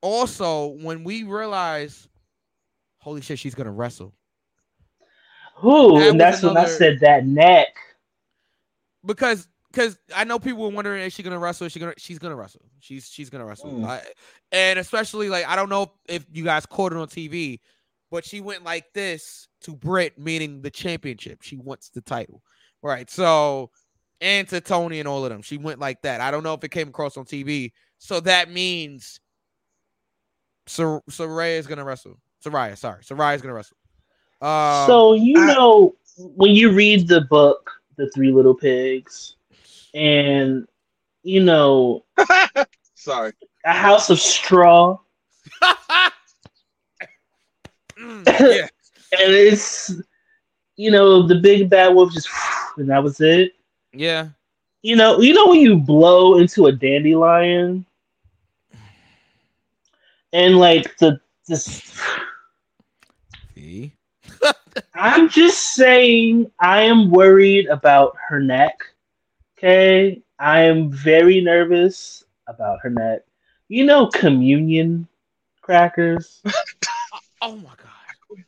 [0.00, 2.08] also when we realized,
[3.00, 4.14] holy shit, she's gonna wrestle.
[5.56, 5.98] Who?
[5.98, 7.68] That And that's when I said that neck.
[9.04, 11.66] because because I know people were wondering is she gonna wrestle?
[11.66, 12.62] Is she gonna she's gonna wrestle.
[12.80, 13.72] She's she's gonna wrestle.
[13.72, 13.86] Mm.
[13.86, 14.02] I,
[14.52, 17.60] and especially like I don't know if you guys caught it on TV,
[18.10, 21.42] but she went like this to Britt, meaning the championship.
[21.42, 22.42] She wants the title,
[22.82, 23.08] right?
[23.10, 23.70] So
[24.20, 26.20] and to Tony and all of them, she went like that.
[26.20, 27.72] I don't know if it came across on TV.
[27.98, 29.20] So that means
[30.66, 32.18] Sor- Saraya is gonna wrestle.
[32.44, 33.76] Saraya, sorry, Saraya is gonna wrestle.
[34.40, 39.36] Um, so you know when you read the book, The Three Little Pigs,
[39.94, 40.66] and
[41.22, 42.04] you know
[42.94, 43.32] Sorry.
[43.64, 44.98] a house of straw,
[47.98, 48.68] mm, yeah,
[49.18, 49.94] and it's
[50.76, 52.28] you know the big bad wolf just
[52.76, 53.52] and that was it.
[53.92, 54.28] yeah.
[54.82, 57.84] You know, you know when you blow into a dandelion,
[60.32, 61.82] and like the this.
[64.76, 64.82] See?
[64.94, 68.78] I'm just saying I am worried about her neck.
[69.58, 70.22] Okay.
[70.38, 73.20] I am very nervous about her neck.
[73.68, 75.08] You know, communion
[75.60, 76.42] crackers.
[77.42, 78.40] Oh my god.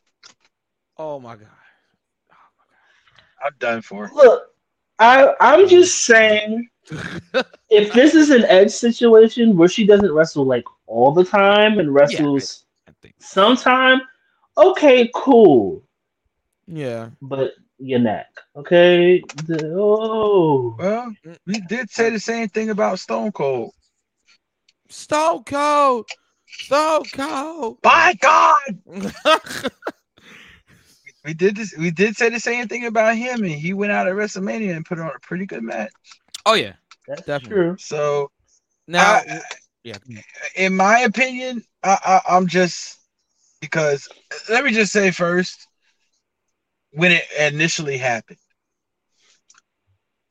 [0.97, 1.47] Oh my god.
[3.45, 4.09] I'm done for.
[4.13, 4.51] Look,
[4.97, 6.67] I I'm just saying,
[7.69, 11.93] if this is an edge situation where she doesn't wrestle like all the time and
[11.93, 12.65] wrestles
[13.19, 14.01] sometime,
[14.57, 15.83] okay, cool.
[16.71, 17.09] Yeah.
[17.21, 19.21] But your neck, okay?
[19.45, 21.11] The- oh, Well,
[21.47, 23.73] we did say the same thing about Stone Cold.
[24.89, 26.07] Stone Cold.
[26.47, 27.81] Stone Cold.
[27.81, 28.61] By God,
[31.25, 31.73] we did this.
[31.77, 34.85] We did say the same thing about him, and he went out at WrestleMania and
[34.85, 35.91] put on a pretty good match.
[36.45, 36.73] oh yeah.
[37.07, 37.55] that's Definitely.
[37.57, 37.75] true.
[37.79, 38.29] So,
[38.87, 39.41] Now I-
[39.83, 39.97] yeah.
[40.55, 41.97] in my opinion, I,
[42.27, 42.97] I, I'm just
[43.61, 44.07] because
[44.49, 45.67] let me just say first,
[46.91, 48.39] when it initially happened,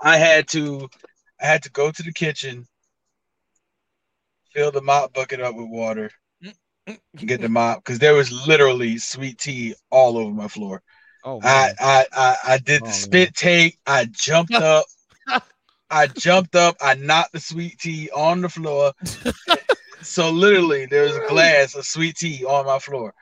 [0.01, 0.89] I had to
[1.41, 2.67] I had to go to the kitchen,
[4.53, 6.11] fill the mop bucket up with water,
[7.17, 10.83] get the mop because there was literally sweet tea all over my floor.
[11.25, 11.71] Oh I.
[11.79, 12.93] I I I did Oh, the man.
[12.93, 13.79] spit take.
[13.87, 14.87] I jumped up.
[15.91, 16.77] I jumped up.
[16.81, 18.93] I knocked the sweet tea on the floor.
[20.03, 23.15] so literally, there was a glass of sweet tea on my floor.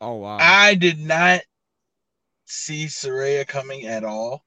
[0.00, 0.36] Oh wow.
[0.40, 1.42] I did not
[2.52, 4.44] see Saraya coming at all.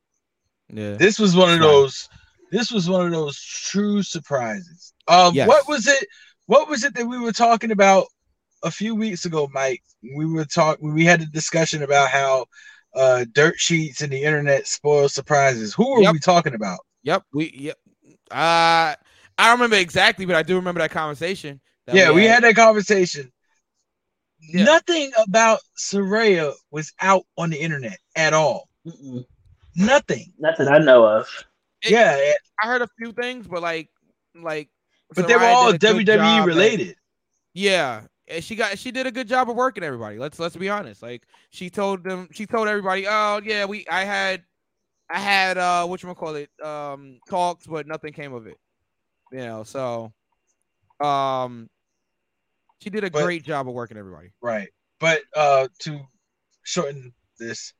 [0.69, 0.93] yeah.
[0.95, 2.07] This was one of those.
[2.51, 4.93] This was one of those true surprises.
[5.07, 5.47] Um, Yes.
[5.47, 6.07] what was it?
[6.47, 8.05] What was it that we were talking about
[8.63, 9.81] a few weeks ago, Mike?
[10.15, 10.93] We were talking.
[10.93, 12.45] We had a discussion about how
[12.95, 15.73] uh, dirt sheets and the internet spoil surprises.
[15.73, 16.13] Who were Yep.
[16.13, 16.79] we talking about?
[17.03, 17.23] Yep.
[17.33, 17.77] We yep.
[18.31, 18.95] Uh
[19.37, 21.59] I don't remember exactly, but I do remember that conversation.
[21.87, 23.31] that yeah, we had that conversation.
[24.47, 24.63] Yeah.
[24.63, 28.69] Nothing about Saraya was out on the internet at all.
[28.85, 29.25] Mm-mm.
[29.75, 30.33] Nothing.
[30.39, 31.27] Not that I know of.
[31.81, 33.89] It- yeah, eh, I heard a few things, but like
[34.35, 34.69] like
[35.15, 36.95] but they were all did a good WWE job at- related.
[37.53, 40.17] Yeah, and she got she did a good job of working everybody.
[40.17, 41.01] Let's let's be honest.
[41.03, 44.43] Like she told them, she told everybody, oh yeah, we I had
[45.09, 48.57] I had uh what you call it um talks, but nothing came of it.
[49.31, 50.13] You know, so
[50.99, 51.69] um
[52.85, 54.29] she did a But- great job of working everybody.
[54.41, 54.69] Right.
[54.99, 55.99] But uh to
[56.63, 57.73] shorten this,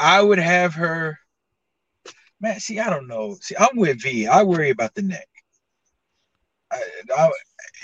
[0.00, 1.16] I would have her
[2.40, 3.36] man, see, I don't know.
[3.40, 4.26] See, I'm with V.
[4.26, 5.28] I worry about the neck.
[6.72, 6.82] I,
[7.16, 7.30] I,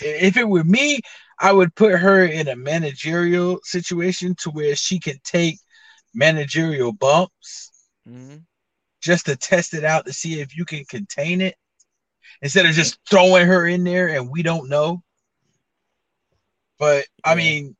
[0.02, 0.98] if it were me,
[1.38, 5.58] I would put her in a managerial situation to where she can take
[6.12, 7.70] managerial bumps
[8.08, 8.44] Mhm.
[9.00, 11.54] just to test it out to see if you can contain it
[12.42, 15.04] instead of just throwing her in there and we don't know.
[16.78, 17.76] But I mean,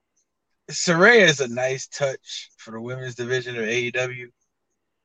[0.71, 4.31] Saraya is a nice touch for the women's division of AEW.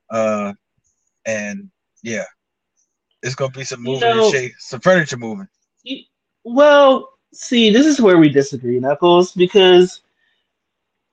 [0.10, 0.54] Uh,
[1.26, 1.70] and
[2.02, 2.26] yeah,
[3.22, 5.48] it's gonna be some You moving know- and shake, some furniture moving.
[5.84, 6.04] You-
[6.44, 10.02] Well, see, this is where we disagree, Knuckles, because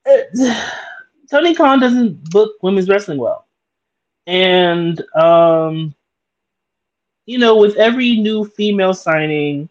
[0.06, 0.16] uh,
[1.30, 3.46] Tony Khan doesn't book women's wrestling well,
[4.26, 5.94] and um,
[7.26, 9.68] you know, with every new female signing,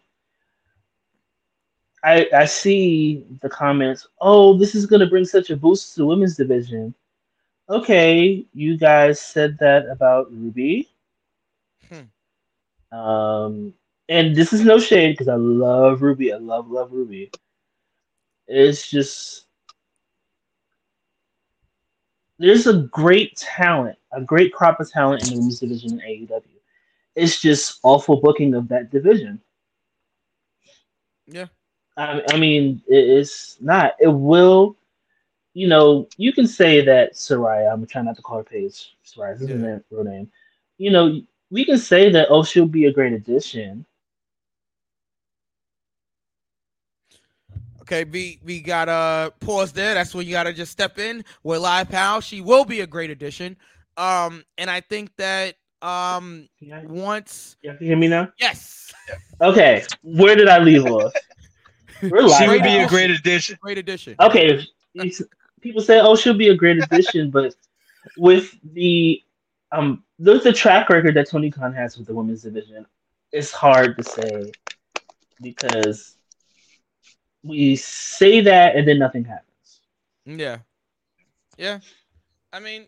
[2.02, 4.06] I I see the comments.
[4.20, 6.94] Oh, this is going to bring such a boost to the women's division.
[7.68, 10.88] Okay, you guys said that about Ruby.
[12.92, 13.74] Um,
[14.08, 16.32] and this is no shade because I love Ruby.
[16.32, 17.30] I love love Ruby.
[18.48, 19.46] It's just
[22.38, 26.42] there's a great talent, a great crop of talent in the women's division in AEW.
[27.14, 29.40] It's just awful booking of that division.
[31.26, 31.46] Yeah.
[31.96, 33.94] I, I mean, it's not.
[34.00, 34.76] It will.
[35.54, 37.72] You know, you can say that Saraya.
[37.72, 38.94] I'm trying not to call her Paige.
[39.04, 39.56] Saraya, this is Yeah.
[39.62, 40.30] her real name.
[40.78, 42.28] You know, we can say that.
[42.30, 43.84] Oh, she'll be a great addition.
[47.82, 49.94] Okay, we we got to pause there.
[49.94, 52.20] That's when you got to just step in with Live Pal.
[52.20, 53.56] She will be a great addition.
[53.96, 56.82] Um, and I think that um Yeah.
[56.84, 58.32] once You hear me now?
[58.38, 58.92] yes,
[59.40, 61.14] Okay, where did I leave off?
[62.02, 63.58] We're She would be a great addition.
[63.60, 64.16] great addition.
[64.20, 64.64] Okay,
[65.60, 67.54] people say, "Oh, she'll be a great addition," but
[68.16, 69.22] with the
[69.72, 72.86] um, with the track record that Tony Khan has with the women's division,
[73.32, 74.52] it's hard to say
[75.40, 76.16] because
[77.42, 79.80] we say that and then nothing happens.
[80.26, 80.58] Yeah.
[81.56, 81.78] Yeah.
[82.52, 82.86] I mean,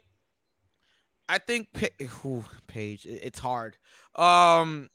[1.29, 3.77] I think Pa- ooh, Paige, it's hard.
[4.17, 4.92] Um Whoa.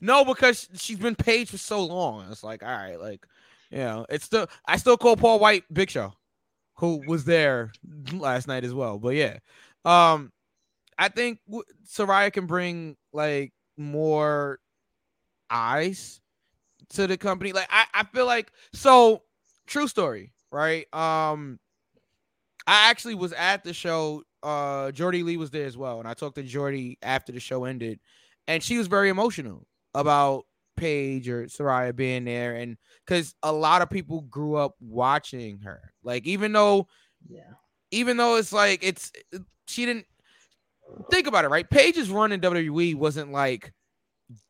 [0.00, 2.26] No, because she's been Paige for so long.
[2.30, 3.26] It's like, all right, like,
[3.70, 6.12] you know, it's still I still call Paul White Big Show,
[6.78, 7.72] who was there
[8.12, 8.98] last night as well.
[8.98, 9.38] But yeah.
[9.84, 10.32] Um
[10.98, 14.60] I think w- Saraya can bring like more
[15.50, 16.20] eyes
[16.90, 17.52] to the company.
[17.52, 19.22] Like I, I feel like so
[19.66, 20.92] true story, right?
[20.94, 21.58] Um
[22.66, 24.22] I actually was at the show.
[24.42, 25.98] Uh Jordy Lee was there as well.
[25.98, 28.00] And I talked to Jordy after the show ended,
[28.48, 30.44] and she was very emotional about
[30.76, 32.54] Paige or Soraya being there.
[32.54, 35.92] And because a lot of people grew up watching her.
[36.02, 36.88] Like, even though
[37.28, 37.52] Yeah.
[37.90, 39.10] even though it's like it's
[39.66, 40.06] she didn't
[41.10, 41.68] think about it, right?
[41.68, 43.72] Paige's run in WWE wasn't like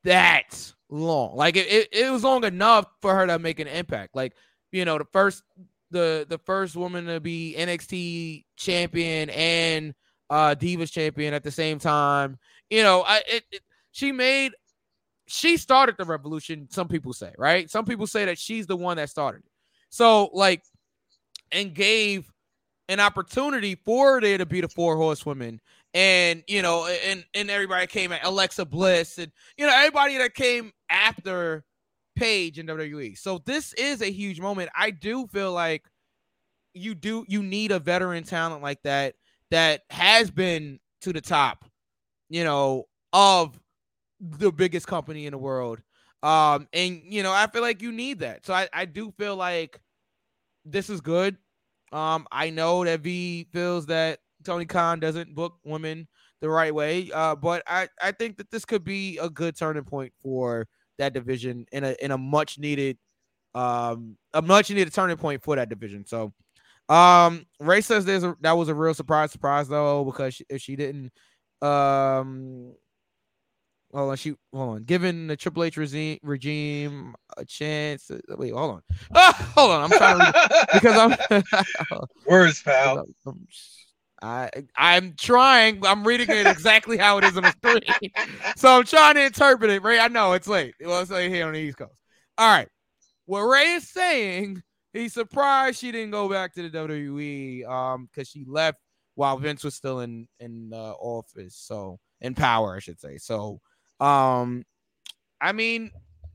[0.05, 1.37] that long.
[1.37, 4.15] Like it, it, it was long enough for her to make an impact.
[4.15, 4.35] Like,
[4.73, 5.43] you know, the first
[5.91, 9.95] the the first woman to be NXT champion and
[10.31, 12.39] uh Divas champion at the same time.
[12.71, 13.63] You know, I it, it
[13.97, 14.53] she made
[15.27, 17.69] she started the revolution, some people say, right?
[17.71, 19.51] Some people say that she's the one that started it.
[19.89, 20.63] So like
[21.51, 22.31] and gave
[22.91, 25.61] an opportunity for there to be the four horsewomen
[25.95, 30.35] and you know and and everybody came at Alexa Bliss and you know everybody that
[30.35, 31.65] came after
[32.17, 33.17] Paige in WWE.
[33.17, 34.69] So this is a huge moment.
[34.77, 35.85] I do feel like
[36.75, 39.15] you do you need a veteran talent like that
[39.51, 41.65] that has been to the top,
[42.29, 43.59] you know, of
[44.21, 45.81] the biggest company in the world.
[46.23, 48.47] Um, and you know, I feel like you need that.
[48.47, 49.81] So I, I do feel like
[50.65, 51.37] this is good.
[51.93, 56.09] Um, I know that V feels that Tony Khan doesn't book women
[56.41, 57.11] the right way.
[57.13, 60.67] Uh, but I, I think that this could be a good turning point for
[60.99, 62.97] that division in a in a much needed
[63.55, 66.07] um a much needed turning point for that division.
[66.07, 66.33] So
[66.89, 70.63] um Ray says there's a, that was a real surprise surprise though because she, if
[70.63, 71.13] she didn't
[71.61, 72.75] um
[73.97, 78.53] hold on she hold on giving the Triple H regime regime a chance uh, wait
[78.53, 78.83] hold on
[79.15, 81.43] ah, hold on I'm trying to because I'm
[82.27, 83.05] Words, pal.
[84.23, 85.85] I I'm trying.
[85.85, 88.13] I'm reading it exactly how it is on the screen.
[88.57, 89.83] so I'm trying to interpret it.
[89.83, 90.75] Ray, I know it's late.
[90.81, 91.93] Well, it's late here on the East Coast.
[92.39, 92.69] All right.
[93.27, 94.63] What Ray is saying,
[94.93, 98.79] he's surprised she didn't go back to the WWE um because she left
[99.15, 101.57] while Vince was still in in uh, office.
[101.57, 103.19] So in power, I should say.
[103.19, 103.61] So
[104.01, 104.65] um
[105.41, 105.91] I mean,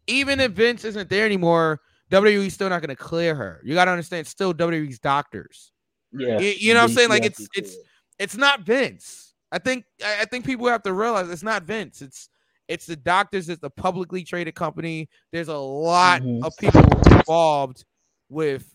[0.07, 1.79] even if Vince isn't there anymore,
[2.11, 3.61] WWE's still not gonna clear her.
[3.63, 5.71] You gotta understand, it's still WWE's doctors.
[6.11, 7.09] Yeah, You, you know what I'm saying?
[7.09, 7.75] Like it's it's
[8.19, 9.33] it's not Vince.
[9.51, 12.01] I think I think people have to realize it's not Vince.
[12.01, 12.29] It's
[12.67, 13.49] it's the doctors.
[13.49, 15.09] It's the publicly traded company.
[15.31, 16.45] There's a lot Mhm.
[16.45, 16.81] of people
[17.11, 17.85] involved
[18.29, 18.65] with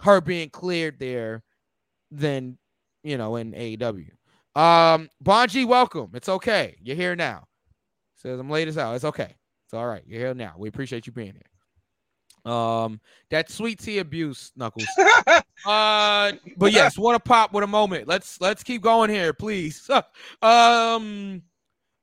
[0.00, 1.42] her being cleared there
[2.10, 2.58] than
[3.02, 4.10] you know in AEW.
[4.56, 6.10] Um, Bonji, welcome.
[6.14, 6.76] It's okay.
[6.82, 7.46] You're here now.
[8.20, 8.94] Says I'm late as hell.
[8.94, 9.34] It's okay.
[9.64, 10.02] It's all right.
[10.06, 10.54] You're here now.
[10.58, 12.52] We appreciate you being here.
[12.52, 14.86] Um, that sweet tea abuse, Knuckles.
[15.66, 18.08] uh, but yes, what a pop, what a moment.
[18.08, 19.88] Let's let's keep going here, please.
[20.42, 21.42] um,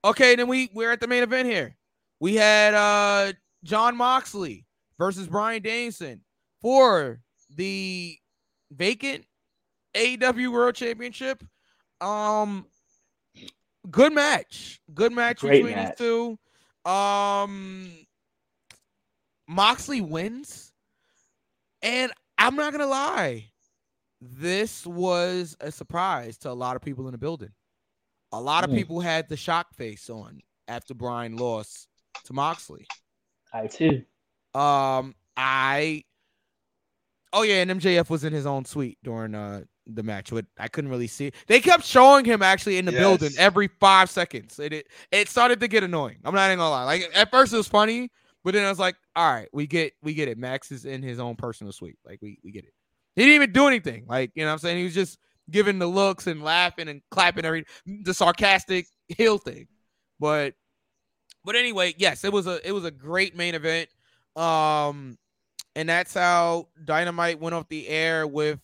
[0.04, 1.76] okay, then we we're at the main event here.
[2.20, 3.34] We had uh
[3.64, 4.66] Jon Moxley
[4.98, 6.22] versus Bryan Danielson
[6.62, 7.20] for
[7.56, 8.18] the
[8.72, 9.26] vacant
[9.94, 11.44] AEW World Championship.
[12.02, 12.66] Um,
[13.90, 15.98] good match, good match Great between match.
[15.98, 16.08] these
[16.86, 16.90] two.
[16.90, 17.90] Um,
[19.48, 20.72] Moxley wins,
[21.82, 23.46] and I'm not gonna lie,
[24.22, 27.52] this was a surprise to a lot of people in the building.
[28.32, 28.76] A lot of Mm.
[28.76, 31.88] people had the shock face on after Bryan lost
[32.26, 32.86] to Moxley.
[33.54, 34.04] I too.
[34.54, 36.04] Um, I.
[37.32, 40.68] Oh yeah, and MJF was in his own suite during uh the match, but I
[40.68, 41.32] couldn't really see.
[41.48, 44.60] They kept showing him actually in the building every five seconds.
[44.60, 46.18] It, it it started to get annoying.
[46.24, 46.84] I'm not even gonna lie.
[46.84, 48.12] Like at first it was funny,
[48.44, 50.38] but then I was like, all right, we get we get it.
[50.38, 51.98] Max is in his own personal suite.
[52.06, 52.74] Like we we get it.
[53.16, 54.06] He didn't even do anything.
[54.08, 54.78] Like you know what I'm saying.
[54.78, 55.18] He was just
[55.50, 59.68] giving the looks and laughing and clapping every the sarcastic heel thing.
[60.20, 60.54] But
[61.44, 63.90] but anyway, yes, it was a it was a great main event.
[64.36, 65.18] Um,
[65.76, 68.60] and that's how Dynamite went off the air with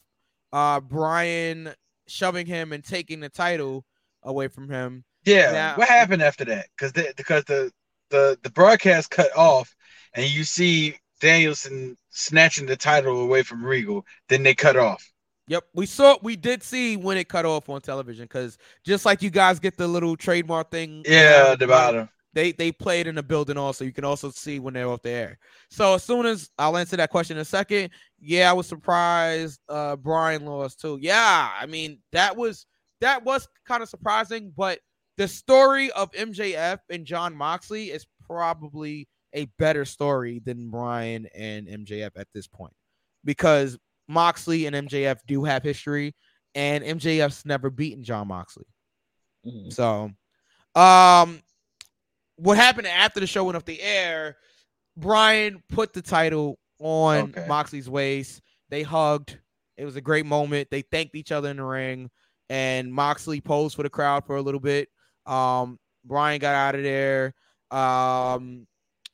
[0.54, 1.74] uh Bryan
[2.08, 3.84] shoving him and taking the title
[4.24, 5.04] away from him.
[5.26, 5.52] Yeah.
[5.52, 6.68] Now- what happened after that?
[6.78, 7.72] Because the because the
[8.10, 9.76] the the broadcast cut off,
[10.14, 14.06] and you see Danielson snatching the title away from Regal.
[14.30, 15.04] Then they cut off.
[15.48, 19.22] Yep, we saw we did see when it cut off on television because just like
[19.22, 22.10] you guys get the little trademark thing, Yeah, the bottom.
[22.34, 23.86] They they played in the building also.
[23.86, 25.38] You can also see when they're off the air.
[25.70, 27.92] So as soon as I'll answer that question in a second.
[28.20, 29.60] Yeah, I was surprised.
[29.70, 30.98] Uh, Bryan lost too.
[31.02, 32.66] Yeah, I mean that was
[33.02, 34.80] that was kind of surprising, but
[35.18, 41.68] the story of MJF and Jon Moxley is probably a better story than Bryan and
[41.68, 42.74] MJF at this point
[43.24, 43.78] because
[44.08, 46.16] Moxley and MJF do have history,
[46.56, 48.66] and MJF's never beaten Jon Moxley.
[49.46, 49.72] Mhm.
[49.72, 50.12] So,
[50.80, 51.43] um,
[52.38, 54.38] what happened after the show went off the air?
[54.98, 57.46] Bryan put the title on Okay.
[57.48, 58.42] Moxley's waist.
[58.70, 59.38] They hugged.
[59.78, 60.70] It was a great moment.
[60.70, 62.10] They thanked each other in the ring,
[62.50, 64.90] and Moxley posed for the crowd for a little bit.
[65.26, 67.34] Um, Bryan got out of there.
[67.72, 68.68] Um,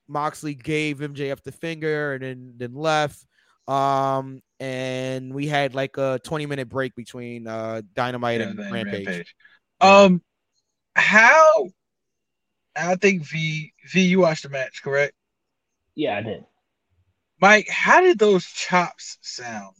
[0.07, 3.25] Moxley gave MJF the finger and then then left.
[3.67, 8.73] Um, and we had like a 20 minute break between uh Dynamite Yeah, and then
[8.73, 9.35] Rampage.
[9.79, 10.21] Um,
[10.95, 11.67] how?
[12.75, 15.13] I think V V you watched the match, correct?
[15.95, 16.45] Yeah, I did.
[17.41, 19.75] Mike, how did those chops sound?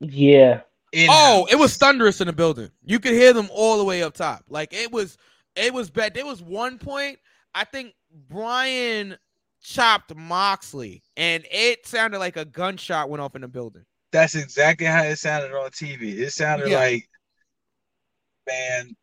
[0.00, 0.60] Yeah.
[1.08, 2.70] Oh, it was thunderous in the building.
[2.84, 4.44] You could hear them all the way up top.
[4.48, 5.16] Like it was,
[5.56, 6.14] it was bad.
[6.14, 7.18] There was one point
[7.54, 7.94] I think
[8.28, 9.16] Bryan
[9.62, 13.84] chopped Moxley, and it sounded like a gunshot went off in the building.
[14.10, 16.18] That's exactly how it sounded on TV.
[16.18, 16.78] It sounded Yeah.
[16.78, 17.08] like,
[18.46, 18.94] man,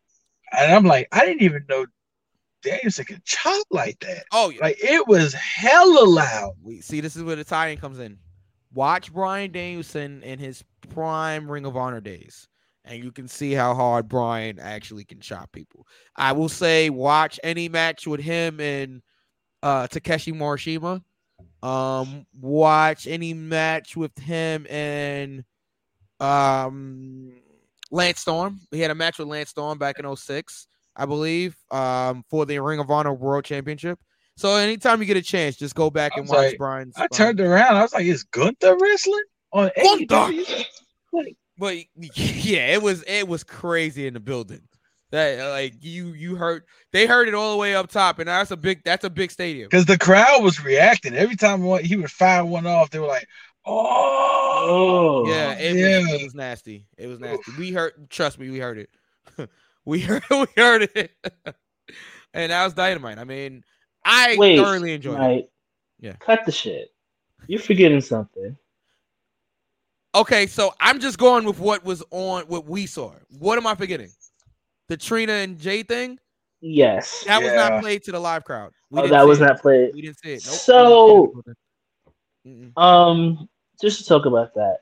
[0.52, 1.86] and I'm like, I didn't even know
[2.62, 4.24] Danielson could chop like that.
[4.32, 4.60] Oh, yeah.
[4.62, 6.54] Like it was hella loud.
[6.62, 8.18] We see this is where the tie-in comes in.
[8.72, 12.46] Watch Bryan Danielson in his prime Ring of Honor days,
[12.84, 15.86] and you can see how hard Bryan actually can chop people.
[16.14, 19.02] I will say, watch any match with him and
[19.62, 21.02] uh, Takeshi Morishima.
[21.62, 25.44] Um, watch any match with him and
[26.20, 27.32] um,
[27.90, 28.60] Lance Storm.
[28.70, 30.66] He had a match with Lance Storm back in 06,
[30.96, 33.98] I believe, um, for the Ring of Honor World Championship.
[34.36, 36.94] So anytime you get a chance, just go back and watch like- Bryan's.
[36.96, 37.76] I turned around.
[37.76, 39.22] I was like, is Gunther wrestling
[39.52, 40.64] on AEW?
[41.12, 44.62] Like, But yeah, it was it was crazy in the building.
[45.10, 46.62] That like you you heard
[46.92, 49.30] they heard it all the way up top, and that's a big that's a big
[49.32, 49.66] stadium.
[49.68, 52.90] because the crowd was reacting every time one, he would fire one off.
[52.90, 53.26] They were like,
[53.66, 56.86] "Oh, Yeah, it, yeah." Was, it was nasty.
[56.96, 57.52] It was nasty.
[57.58, 58.08] We heard.
[58.08, 58.90] Trust me, we heard it.
[59.84, 61.12] we heard we heard it,
[62.34, 63.18] and that was dynamite.
[63.18, 63.64] I mean,
[64.04, 65.52] I Wait, thoroughly enjoyed it.
[66.00, 66.14] Yeah.
[66.20, 66.92] Cut the shit.
[67.46, 68.56] You're forgetting something.
[70.14, 73.12] Okay, so I'm just going with what was on what we saw.
[73.38, 74.10] What am I forgetting?
[74.88, 76.18] The Trina and Jay thing.
[76.60, 77.24] Yes.
[77.26, 78.72] That was not played to the live crowd.
[78.90, 79.44] We Oh, that was it.
[79.44, 79.94] not played.
[79.94, 80.42] We didn't see it.
[80.44, 80.54] Nope.
[80.56, 81.42] So,
[82.76, 83.48] um,
[83.80, 84.78] just to talk about that,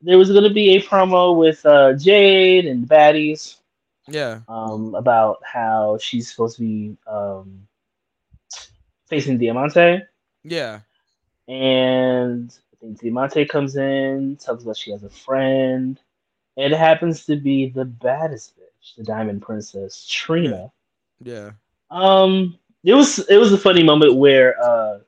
[0.00, 3.58] there was going to be a promo with uh, Jade and the Baddies.
[4.08, 4.40] Yeah.
[4.48, 7.66] Um, about how she's supposed to be um
[9.06, 10.02] facing Diamante,
[10.44, 10.80] Yeah.
[11.48, 15.98] and I think Diamante comes in, talks about she has a friend.
[16.56, 20.72] It happens to be the baddest bitch, the Diamond Princess, Trina.
[21.22, 21.52] Yeah.
[21.90, 24.98] Um, it was it was a funny moment where uh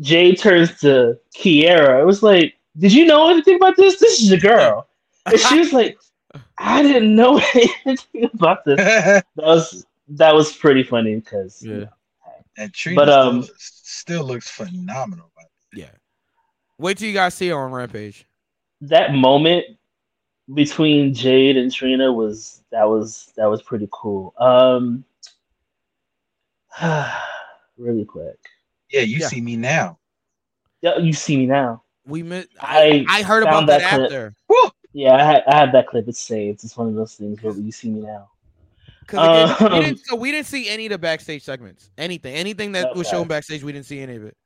[0.00, 2.00] Jay turns to Kiera.
[2.00, 3.98] It was like, "Did you know anything about this?
[3.98, 4.86] This is a girl."
[5.26, 5.98] And she was like,
[6.58, 7.40] "I didn't know
[7.84, 11.84] anything about this." that was that was pretty funny because yeah.
[12.56, 15.30] And Trina But, um, still, still looks phenomenal.
[15.72, 15.90] Yeah.
[16.78, 18.26] Wait till you guys see her on Rampage.
[18.80, 19.64] that moment
[20.54, 24.34] between Jade and Trina was that was that was pretty cool.
[24.38, 25.04] Um,
[27.76, 28.38] really quick.
[28.90, 29.28] Yeah, you Yeah.
[29.28, 29.98] see me now.
[30.80, 31.82] Yeah, you see me now.
[32.06, 32.46] We met.
[32.60, 34.02] I I heard about found that, clip.
[34.04, 34.34] after.
[34.92, 36.08] Yeah, I, ha- I have that clip.
[36.08, 36.64] It's saved.
[36.64, 38.30] It's one of those things where you see me now.
[39.00, 41.90] Because again, we Um, didn't, so we didn't see any of the backstage segments.
[41.98, 43.16] Anything, anything that was Okay.
[43.16, 44.36] shown backstage, we didn't see any of it.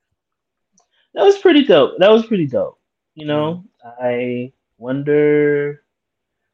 [1.14, 1.98] That was pretty dope.
[1.98, 2.78] That was pretty dope.
[3.14, 5.85] You know, I wonder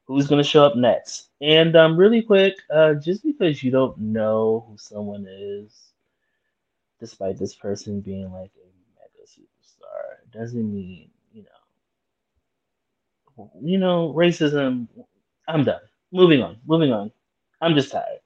[0.05, 1.29] who's gonna show up next.
[1.41, 5.91] And um, really quick, uh, just because you don't know who someone is,
[6.99, 8.67] despite this person being like a
[8.99, 11.09] mega superstar, doesn't mean
[13.61, 14.13] you know.
[14.13, 14.87] Racism.
[15.47, 15.81] I'm done.
[16.11, 16.57] Moving on.
[16.65, 17.11] Moving on.
[17.61, 18.19] I'm just tired.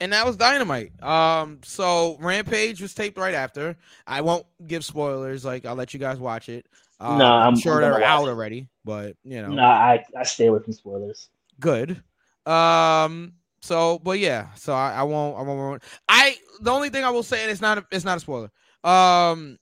[0.00, 1.00] And that was dynamite.
[1.02, 3.76] Um, so Rampage was taped right after.
[4.06, 5.44] I won't give spoilers.
[5.44, 6.66] Like I'll let you guys watch it.
[6.98, 8.30] Um, No, I'm, I'm- sure I'm they're out it.
[8.30, 11.28] already, but you know, No, I I stay away from spoilers.
[11.60, 12.02] good.
[12.46, 15.38] Um, so but yeah, so I, I won't.
[15.38, 15.82] I won't.
[16.08, 17.78] I the only thing I will say, and it's not.
[17.78, 18.50] A, it's not a spoiler.
[18.82, 19.56] Um,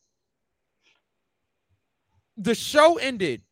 [2.39, 3.43] the show ended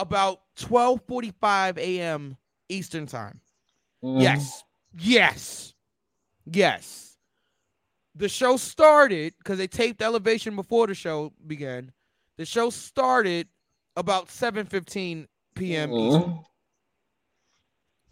[0.00, 2.36] about 12:45 a.m.
[2.68, 3.40] Eastern time.
[4.02, 4.22] Mm.
[4.22, 4.64] Yes.
[4.98, 5.74] Yes.
[6.46, 7.16] Yes.
[8.14, 11.92] The show started because they taped Elevation before the show began.
[12.38, 13.48] The show started
[13.96, 15.92] about 7:15 p.m.
[15.92, 16.38] Eastern.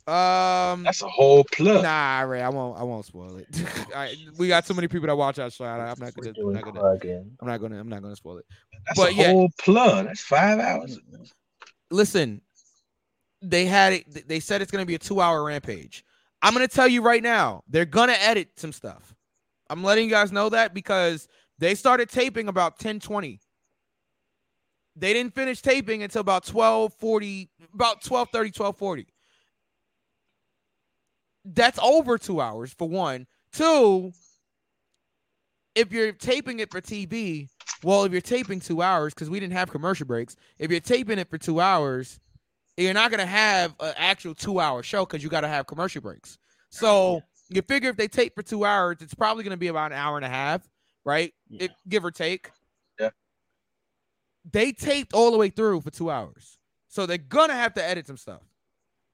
[0.07, 1.83] Um, That's a whole plug.
[1.83, 2.79] Nah, Ray, I won't.
[2.79, 3.47] I won't spoil it.
[3.95, 5.65] I, we got so many people that watch our show.
[5.65, 6.33] I- I'm not gonna.
[6.39, 6.81] I'm not gonna.
[7.41, 7.79] I'm not gonna.
[7.81, 8.47] I'm not gonna spoil it.
[8.87, 10.07] That's but a yeah, whole plug.
[10.07, 10.99] That's five hours.
[11.91, 12.41] Listen,
[13.43, 14.29] they had it.
[14.29, 16.05] They said it's gonna be a two-hour rampage.
[16.43, 19.15] I'm gonna tell you right now, they're gonna edit some stuff.
[19.71, 21.29] I'm letting you guys know that because
[21.59, 23.41] they started taping about 1020.
[24.97, 29.07] They didn't finish taping until about 1240, about 1230, 1240.
[31.45, 33.27] That's over two hours for one.
[33.53, 34.13] Two,
[35.75, 37.49] if you're taping it for TV,
[37.83, 41.19] well, if you're taping two hours, because we didn't have commercial breaks, if you're taping
[41.19, 42.19] it for two hours,
[42.77, 46.39] you're not gonna have an actual two hour show because you gotta have commercial breaks.
[46.71, 49.99] So you figure if they tape for two hours, it's probably gonna be about an
[49.99, 50.69] hour and a half,
[51.05, 51.33] right?
[51.51, 52.51] If, give or take.
[53.01, 53.11] Yeah.
[54.51, 56.59] They taped all the way through for two hours.
[56.89, 58.43] So they're gonna have to edit some stuff.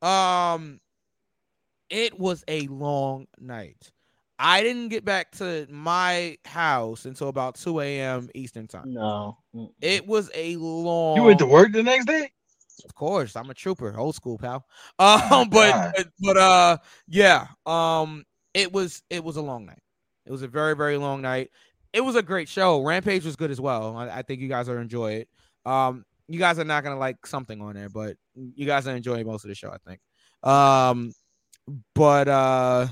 [0.02, 0.80] Um
[1.90, 3.92] it was a long night.
[4.38, 8.28] I didn't get back to my house until about 2 a.m.
[8.34, 8.92] Eastern time.
[8.92, 9.38] No.
[9.80, 12.30] It was a long You went to work the next day?
[12.84, 14.66] of course, I'm a trooper, old school pal.
[14.98, 16.76] Um, but but, but uh,
[17.08, 17.46] yeah.
[17.66, 19.82] Um, it was it was a long night.
[20.26, 21.50] It was a very very long night.
[21.92, 22.82] It was a great show.
[22.82, 23.96] Rampage was good as well.
[23.96, 25.28] I, I think you guys are enjoy it.
[25.64, 29.26] Um, you guys are not gonna like something on there, but you guys are enjoying
[29.26, 29.70] most of the show.
[29.70, 30.00] I think.
[30.42, 31.12] Um,
[31.94, 32.88] but uh,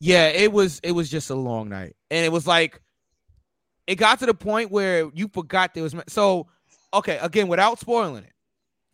[0.00, 2.80] yeah, it was it was just a long night, and it was like
[3.86, 6.48] it got to the point where you forgot there was so
[6.92, 8.34] okay again without spoiling it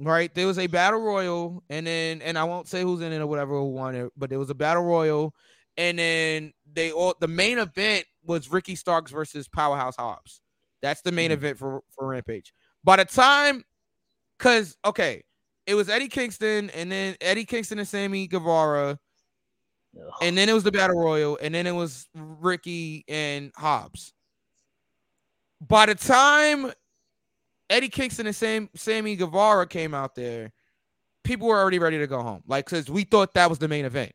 [0.00, 0.34] right?
[0.34, 3.26] There was a battle royal, and then and I won't say who's in it or
[3.26, 5.34] whatever who won it, but there was a battle royal,
[5.76, 10.40] and then they all the main event was Ricky Starks versus Powerhouse Hobbs.
[10.82, 11.44] That's the main mm-hmm.
[11.44, 12.52] event for for Rampage.
[12.82, 13.64] By the time,
[14.38, 15.22] cause okay,
[15.66, 18.98] it was Eddie Kingston, and then Eddie Kingston and Sammy Guevara,
[20.22, 24.12] and then it was the battle royal, and then it was Ricky and Hobbs.
[25.60, 26.72] By the time
[27.68, 30.52] Eddie Kingston and Sam, Sammy Guevara came out there,
[31.24, 32.42] people were already ready to go home.
[32.46, 34.12] Like, because we thought that was the main event.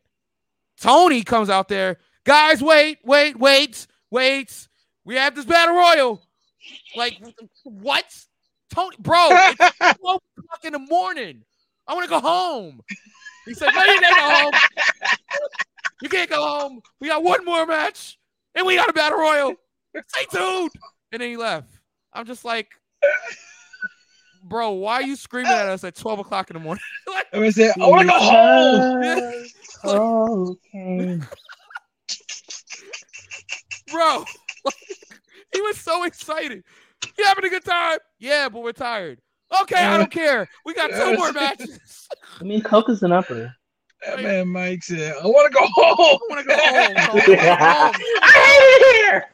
[0.80, 4.68] Tony comes out there, guys, wait, wait, wait, wait.
[5.04, 6.22] We have this battle royal.
[6.96, 7.18] Like,
[7.64, 8.04] what?
[8.74, 11.42] Tony, bro, it's 12 o'clock in the morning.
[11.86, 12.80] I want to go home.
[13.46, 14.52] He said, No, you can't go home.
[16.02, 16.80] You can't go home.
[17.00, 18.18] We got one more match,
[18.54, 19.54] and we got a battle royal.
[20.08, 20.70] Stay tuned.
[21.12, 21.70] And then he left.
[22.12, 22.68] I'm just like,
[24.42, 26.82] bro, why are you screaming at us at 12 o'clock in the morning?
[27.06, 29.46] like, I said, I want to go home.
[29.84, 31.20] Oh, okay.
[33.90, 34.24] bro,
[35.52, 36.64] he was so excited.
[37.16, 37.98] You having a good time?
[38.18, 39.20] Yeah, but we're tired.
[39.62, 40.48] Okay, I don't care.
[40.64, 42.08] We got two more matches.
[42.40, 43.54] I mean, Coke is an upper.
[44.04, 46.18] That man Mike said, I want to go home.
[46.30, 46.94] I want to go home.
[46.96, 47.94] I wanna go home.
[48.22, 49.24] I hate it here.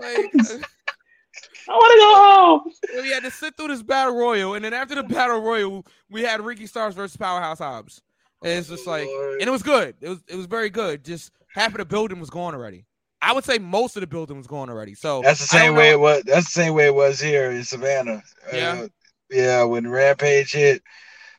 [0.00, 0.62] Like,
[1.68, 3.02] I want to go home.
[3.02, 6.22] we had to sit through this battle royal, and then after the battle royal, we
[6.22, 8.02] had Ricky Starks versus Powerhouse Hobbs.
[8.44, 9.94] And it's just like, and it was good.
[10.00, 11.04] It was it was very good.
[11.04, 12.86] Just half of the building was gone already.
[13.20, 14.94] I would say most of the building was gone already.
[14.94, 16.24] So That's the same way it was.
[16.24, 18.20] That's the same way it was here in Savannah.
[18.52, 18.82] Yeah.
[18.82, 18.88] Uh,
[19.32, 19.64] yeah.
[19.64, 20.82] When Rampage hit,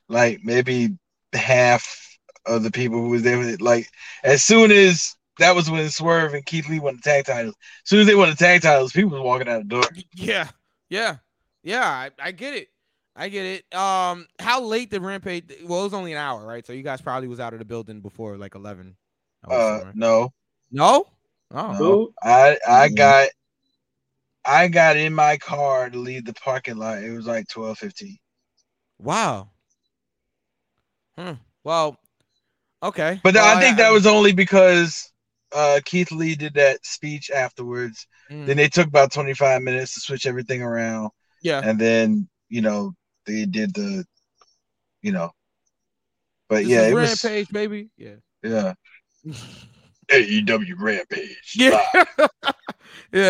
[0.09, 0.97] like maybe
[1.33, 3.87] half of the people who was there, with it, like
[4.23, 7.55] as soon as that was when Swerve and Keith Lee won the tag titles.
[7.85, 9.83] As soon as they won the tag titles, people was walking out the door.
[10.15, 10.49] Yeah,
[10.89, 11.17] yeah,
[11.63, 11.85] yeah.
[11.87, 12.69] I, I get it.
[13.15, 13.77] I get it.
[13.77, 15.45] Um, how late did Rampage?
[15.63, 16.65] Well, it was only an hour, right?
[16.65, 18.95] So you guys probably was out of the building before like eleven.
[19.47, 19.95] Uh, right?
[19.95, 20.33] no,
[20.71, 21.05] no.
[21.51, 22.13] Oh, no.
[22.23, 22.95] I I Mhm.
[22.95, 23.29] got
[24.45, 27.03] I got in my car to leave the parking lot.
[27.03, 28.17] It was like twelve fifteen.
[28.99, 29.49] wow.
[31.17, 31.33] Hmm.
[31.63, 31.97] Well,
[32.81, 33.19] okay.
[33.23, 35.11] But Well, I think that was only because
[35.53, 38.07] uh, Keith Lee did that speech afterwards.
[38.31, 41.11] Mm, Then they took about 25 minutes to switch everything around.
[41.43, 41.61] yeah.
[41.63, 42.93] And then, you know,
[43.27, 44.05] they did the,
[45.03, 45.29] you know,
[46.49, 47.89] but This yeah, is it was, Rampage, baby.
[47.95, 48.15] Yeah.
[48.41, 48.73] yeah.
[50.11, 51.53] AEW Rampage.
[51.55, 51.79] Yeah.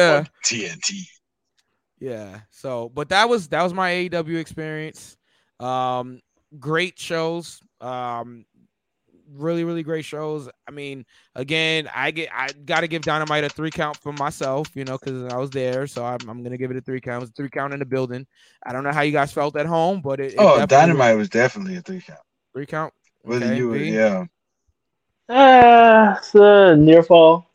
[0.06, 0.26] live yeah.
[0.44, 1.08] TNT.
[2.00, 2.42] Yeah.
[2.52, 5.18] So, but that was that was my AEW experience.
[5.60, 6.22] Um,
[6.60, 7.62] great shows.
[7.82, 8.46] Um,
[9.32, 10.50] really, really great shows.
[10.68, 14.76] I mean, again, I get I got to give Dynamite a three count for myself,
[14.76, 15.88] you know, because I was there.
[15.88, 17.18] So I'm, I'm gonna give it a three count.
[17.18, 18.28] It was a three count in the building.
[18.66, 21.08] I don't know how you guys felt at home, but it, it Oh, definitely was
[21.08, 22.20] Dynamite was definitely a three count.
[22.54, 22.94] three count.
[23.24, 24.26] Whether Okay, you were, yeah.
[25.30, 27.50] Ah, it's a near fall.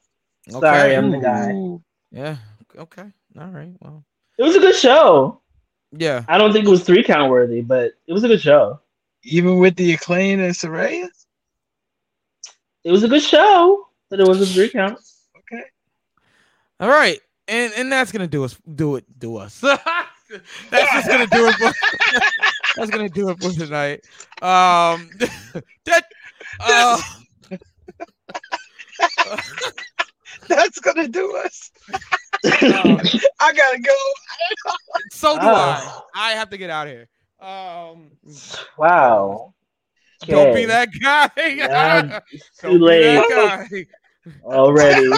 [0.49, 0.97] Sorry, Okay.
[0.97, 1.81] I'm the guy.
[2.15, 2.19] Ooh.
[2.19, 2.37] Yeah.
[2.77, 3.05] Okay.
[3.39, 3.73] All right.
[3.81, 4.05] Well.
[4.39, 5.41] It was a good show.
[5.93, 6.25] Yeah.
[6.29, 8.81] I don't think it was three count worthy, but it was a good show.
[9.25, 11.09] Even with the acclaim and Saraya?
[12.85, 14.99] It was a good show, but it wasn't three count.
[15.37, 15.63] Okay.
[16.81, 17.19] All right,
[17.49, 19.61] and and that's gonna do us do it do us.
[19.61, 19.83] that's
[20.71, 21.55] just gonna do it.
[21.57, 21.73] For,
[22.77, 24.05] that's gonna do it for tonight.
[24.41, 25.11] Um,
[25.85, 26.05] that
[26.61, 27.01] uh,
[30.49, 31.71] That's gonna do us.
[32.45, 33.95] I gotta go.
[35.13, 36.05] So do Ah.
[36.15, 36.31] I.
[36.31, 37.09] I have to get out of here.
[37.41, 38.11] Um,
[38.77, 39.55] Wow.
[40.27, 41.31] don't be that guy.
[41.37, 43.87] Yeah, it's Don't too be late that guy.
[44.43, 45.13] already.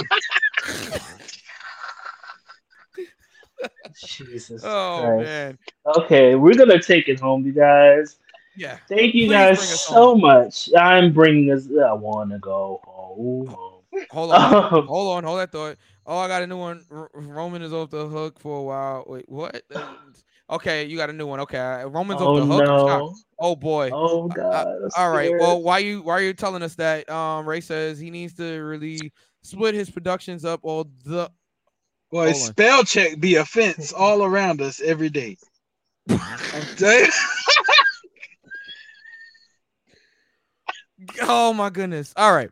[3.95, 5.25] Jesus Oh Christ.
[5.25, 5.59] man.
[5.97, 8.19] Okay, we're gonna take it home, you guys.
[8.57, 8.79] Yeah.
[8.89, 10.69] Thank you Please guys bring us so much.
[10.79, 11.67] I'm bringing us.
[11.67, 13.80] I wanna go home.
[14.11, 14.55] Hold on.
[14.55, 15.25] Um, hold on.
[15.25, 15.77] Hold that thought.
[16.07, 16.85] Oh, I got a new one.
[16.91, 19.05] R- Roman is off the hook for a while.
[19.07, 19.63] Wait, what?
[20.49, 21.39] Okay, you got a new one.
[21.39, 22.63] Okay, uh, Roman's Oh, off the hook.
[22.69, 23.15] I'm no.
[23.39, 23.93] Oh boy.
[23.93, 24.67] Oh God.
[24.67, 25.27] I'm all right.
[25.27, 25.41] scared.
[25.41, 27.09] Well, why you why are you telling us that?
[27.09, 29.13] Um, Ray says he needs to really
[29.43, 30.59] split his productions up.
[30.65, 31.31] All the
[32.11, 32.49] Boy, Hold on.
[32.49, 35.37] spell check be a fence all around us every day.
[36.09, 36.19] I'm
[36.77, 37.07] telling
[40.99, 41.13] you.
[41.23, 42.13] Oh my goodness.
[42.17, 42.51] All right.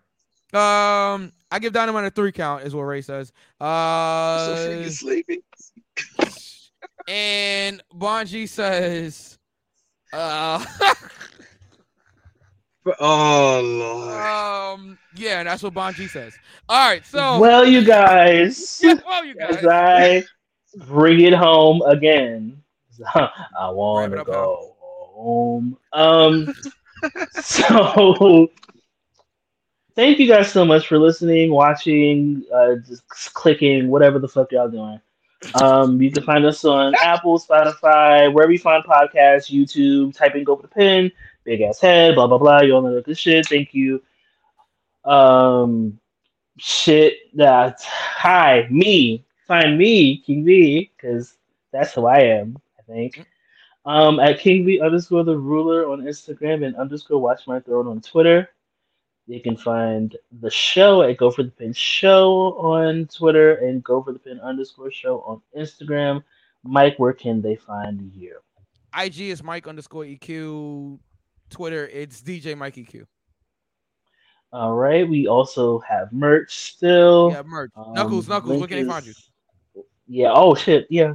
[0.52, 3.32] Um, I give Dynamite a three count, is what Ray says.
[3.58, 5.42] so Uh, freaking sleepy.
[7.08, 9.38] and Bonji says,
[10.12, 10.64] uh,
[12.98, 14.78] Oh Lord.
[14.80, 16.34] um, yeah, that's what Bonji says.
[16.68, 20.24] All right, so well, you guys, well, you guys, I
[20.86, 22.62] bring it home again,
[23.14, 25.76] I want to up, go home.
[25.92, 26.54] Um,
[27.32, 28.48] so
[29.98, 34.70] thank you guys so much for listening, watching, uh, just clicking, whatever the fuck y'all
[34.70, 35.00] doing.
[35.60, 40.16] Um, you can find us on Apple, Spotify, wherever you find podcasts, YouTube.
[40.16, 41.10] Type in "Go for the Pin,"
[41.42, 42.60] big ass head, blah blah blah.
[42.60, 43.48] You all know good shit.
[43.48, 44.00] Thank you.
[45.04, 45.98] Um,
[46.58, 47.14] shit.
[47.36, 49.24] That hi me.
[49.48, 51.34] Find me King V because
[51.72, 52.56] that's who I am.
[52.78, 53.26] I think.
[53.84, 58.00] Um, at King V underscore the ruler on Instagram and underscore Watch My Throne on
[58.00, 58.48] Twitter.
[59.28, 64.02] You can find the show at Go for the Pin Show on Twitter and Go
[64.02, 66.24] for the Pin underscore Show on Instagram.
[66.64, 68.38] Mike, where can they find you?
[68.98, 70.98] IG is Mike underscore EQ.
[71.50, 73.04] Twitter, it's DJ Mike EQ.
[74.50, 75.06] All right.
[75.06, 77.30] We also have merch still.
[77.30, 77.70] Yeah, merch.
[77.76, 79.12] Um, Knuckles, Knuckles, where can they find you?
[80.06, 80.32] Yeah.
[80.32, 80.86] Oh shit.
[80.88, 81.12] Yeah.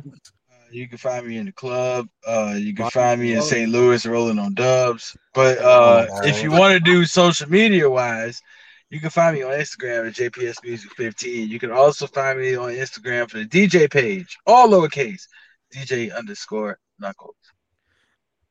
[0.74, 2.10] You can find me in the club.
[2.26, 3.70] Uh, you can find me in St.
[3.70, 5.16] Louis rolling on dubs.
[5.36, 8.42] But uh, if you want to do social media wise,
[8.90, 11.48] you can find me on Instagram at JPS Music 15.
[11.48, 15.28] You can also find me on Instagram for the DJ page, all lowercase,
[15.74, 17.36] DJ underscore Knuckles.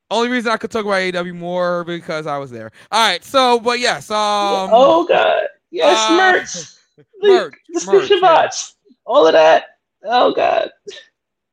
[0.09, 2.71] Only reason I could talk about AEW more because I was there.
[2.91, 5.47] All right, so but yes, um, oh god.
[5.71, 7.05] Yes, uh, merch.
[7.21, 8.43] merch, The description merch, yeah.
[8.43, 8.75] box.
[9.05, 9.65] All of that.
[10.03, 10.69] Oh god.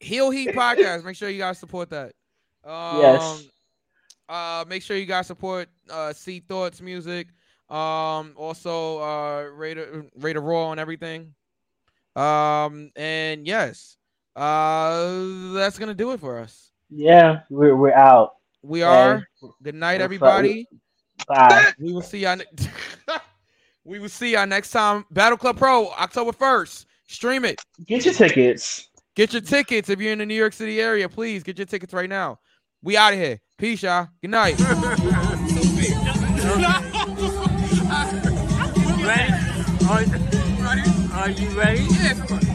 [0.01, 1.05] Heel Heat podcast.
[1.05, 2.13] Make sure you guys support that.
[2.65, 3.45] Um, Yes.
[4.29, 7.29] Uh, make sure you guys support uh C Thoughts music.
[7.69, 11.35] Um, also uh Raider Raider Raw and everything.
[12.17, 13.97] Um, and yes,
[14.37, 16.71] uh, that's gonna do it for us.
[16.91, 18.35] Yeah, we're we're out.
[18.63, 19.27] We are.
[19.63, 20.67] Good night, everybody.
[21.27, 21.73] Bye.
[21.79, 22.37] We will see y'all.
[22.37, 22.45] Ne-
[23.85, 25.05] we will see y'all next time.
[25.11, 26.87] Battle Club Pro, October first.
[27.07, 27.61] Stream it.
[27.87, 28.90] Get your tickets.
[29.17, 31.09] Get your tickets if you're in the New York City area.
[31.09, 32.39] Please get your tickets right now.
[32.83, 33.41] We out of here.
[33.59, 34.09] Peace, y'all.
[34.23, 34.59] Good night.
[39.01, 39.33] Ready?
[39.89, 40.05] Are,
[41.19, 41.83] are you ready?
[41.91, 42.50] Yeah,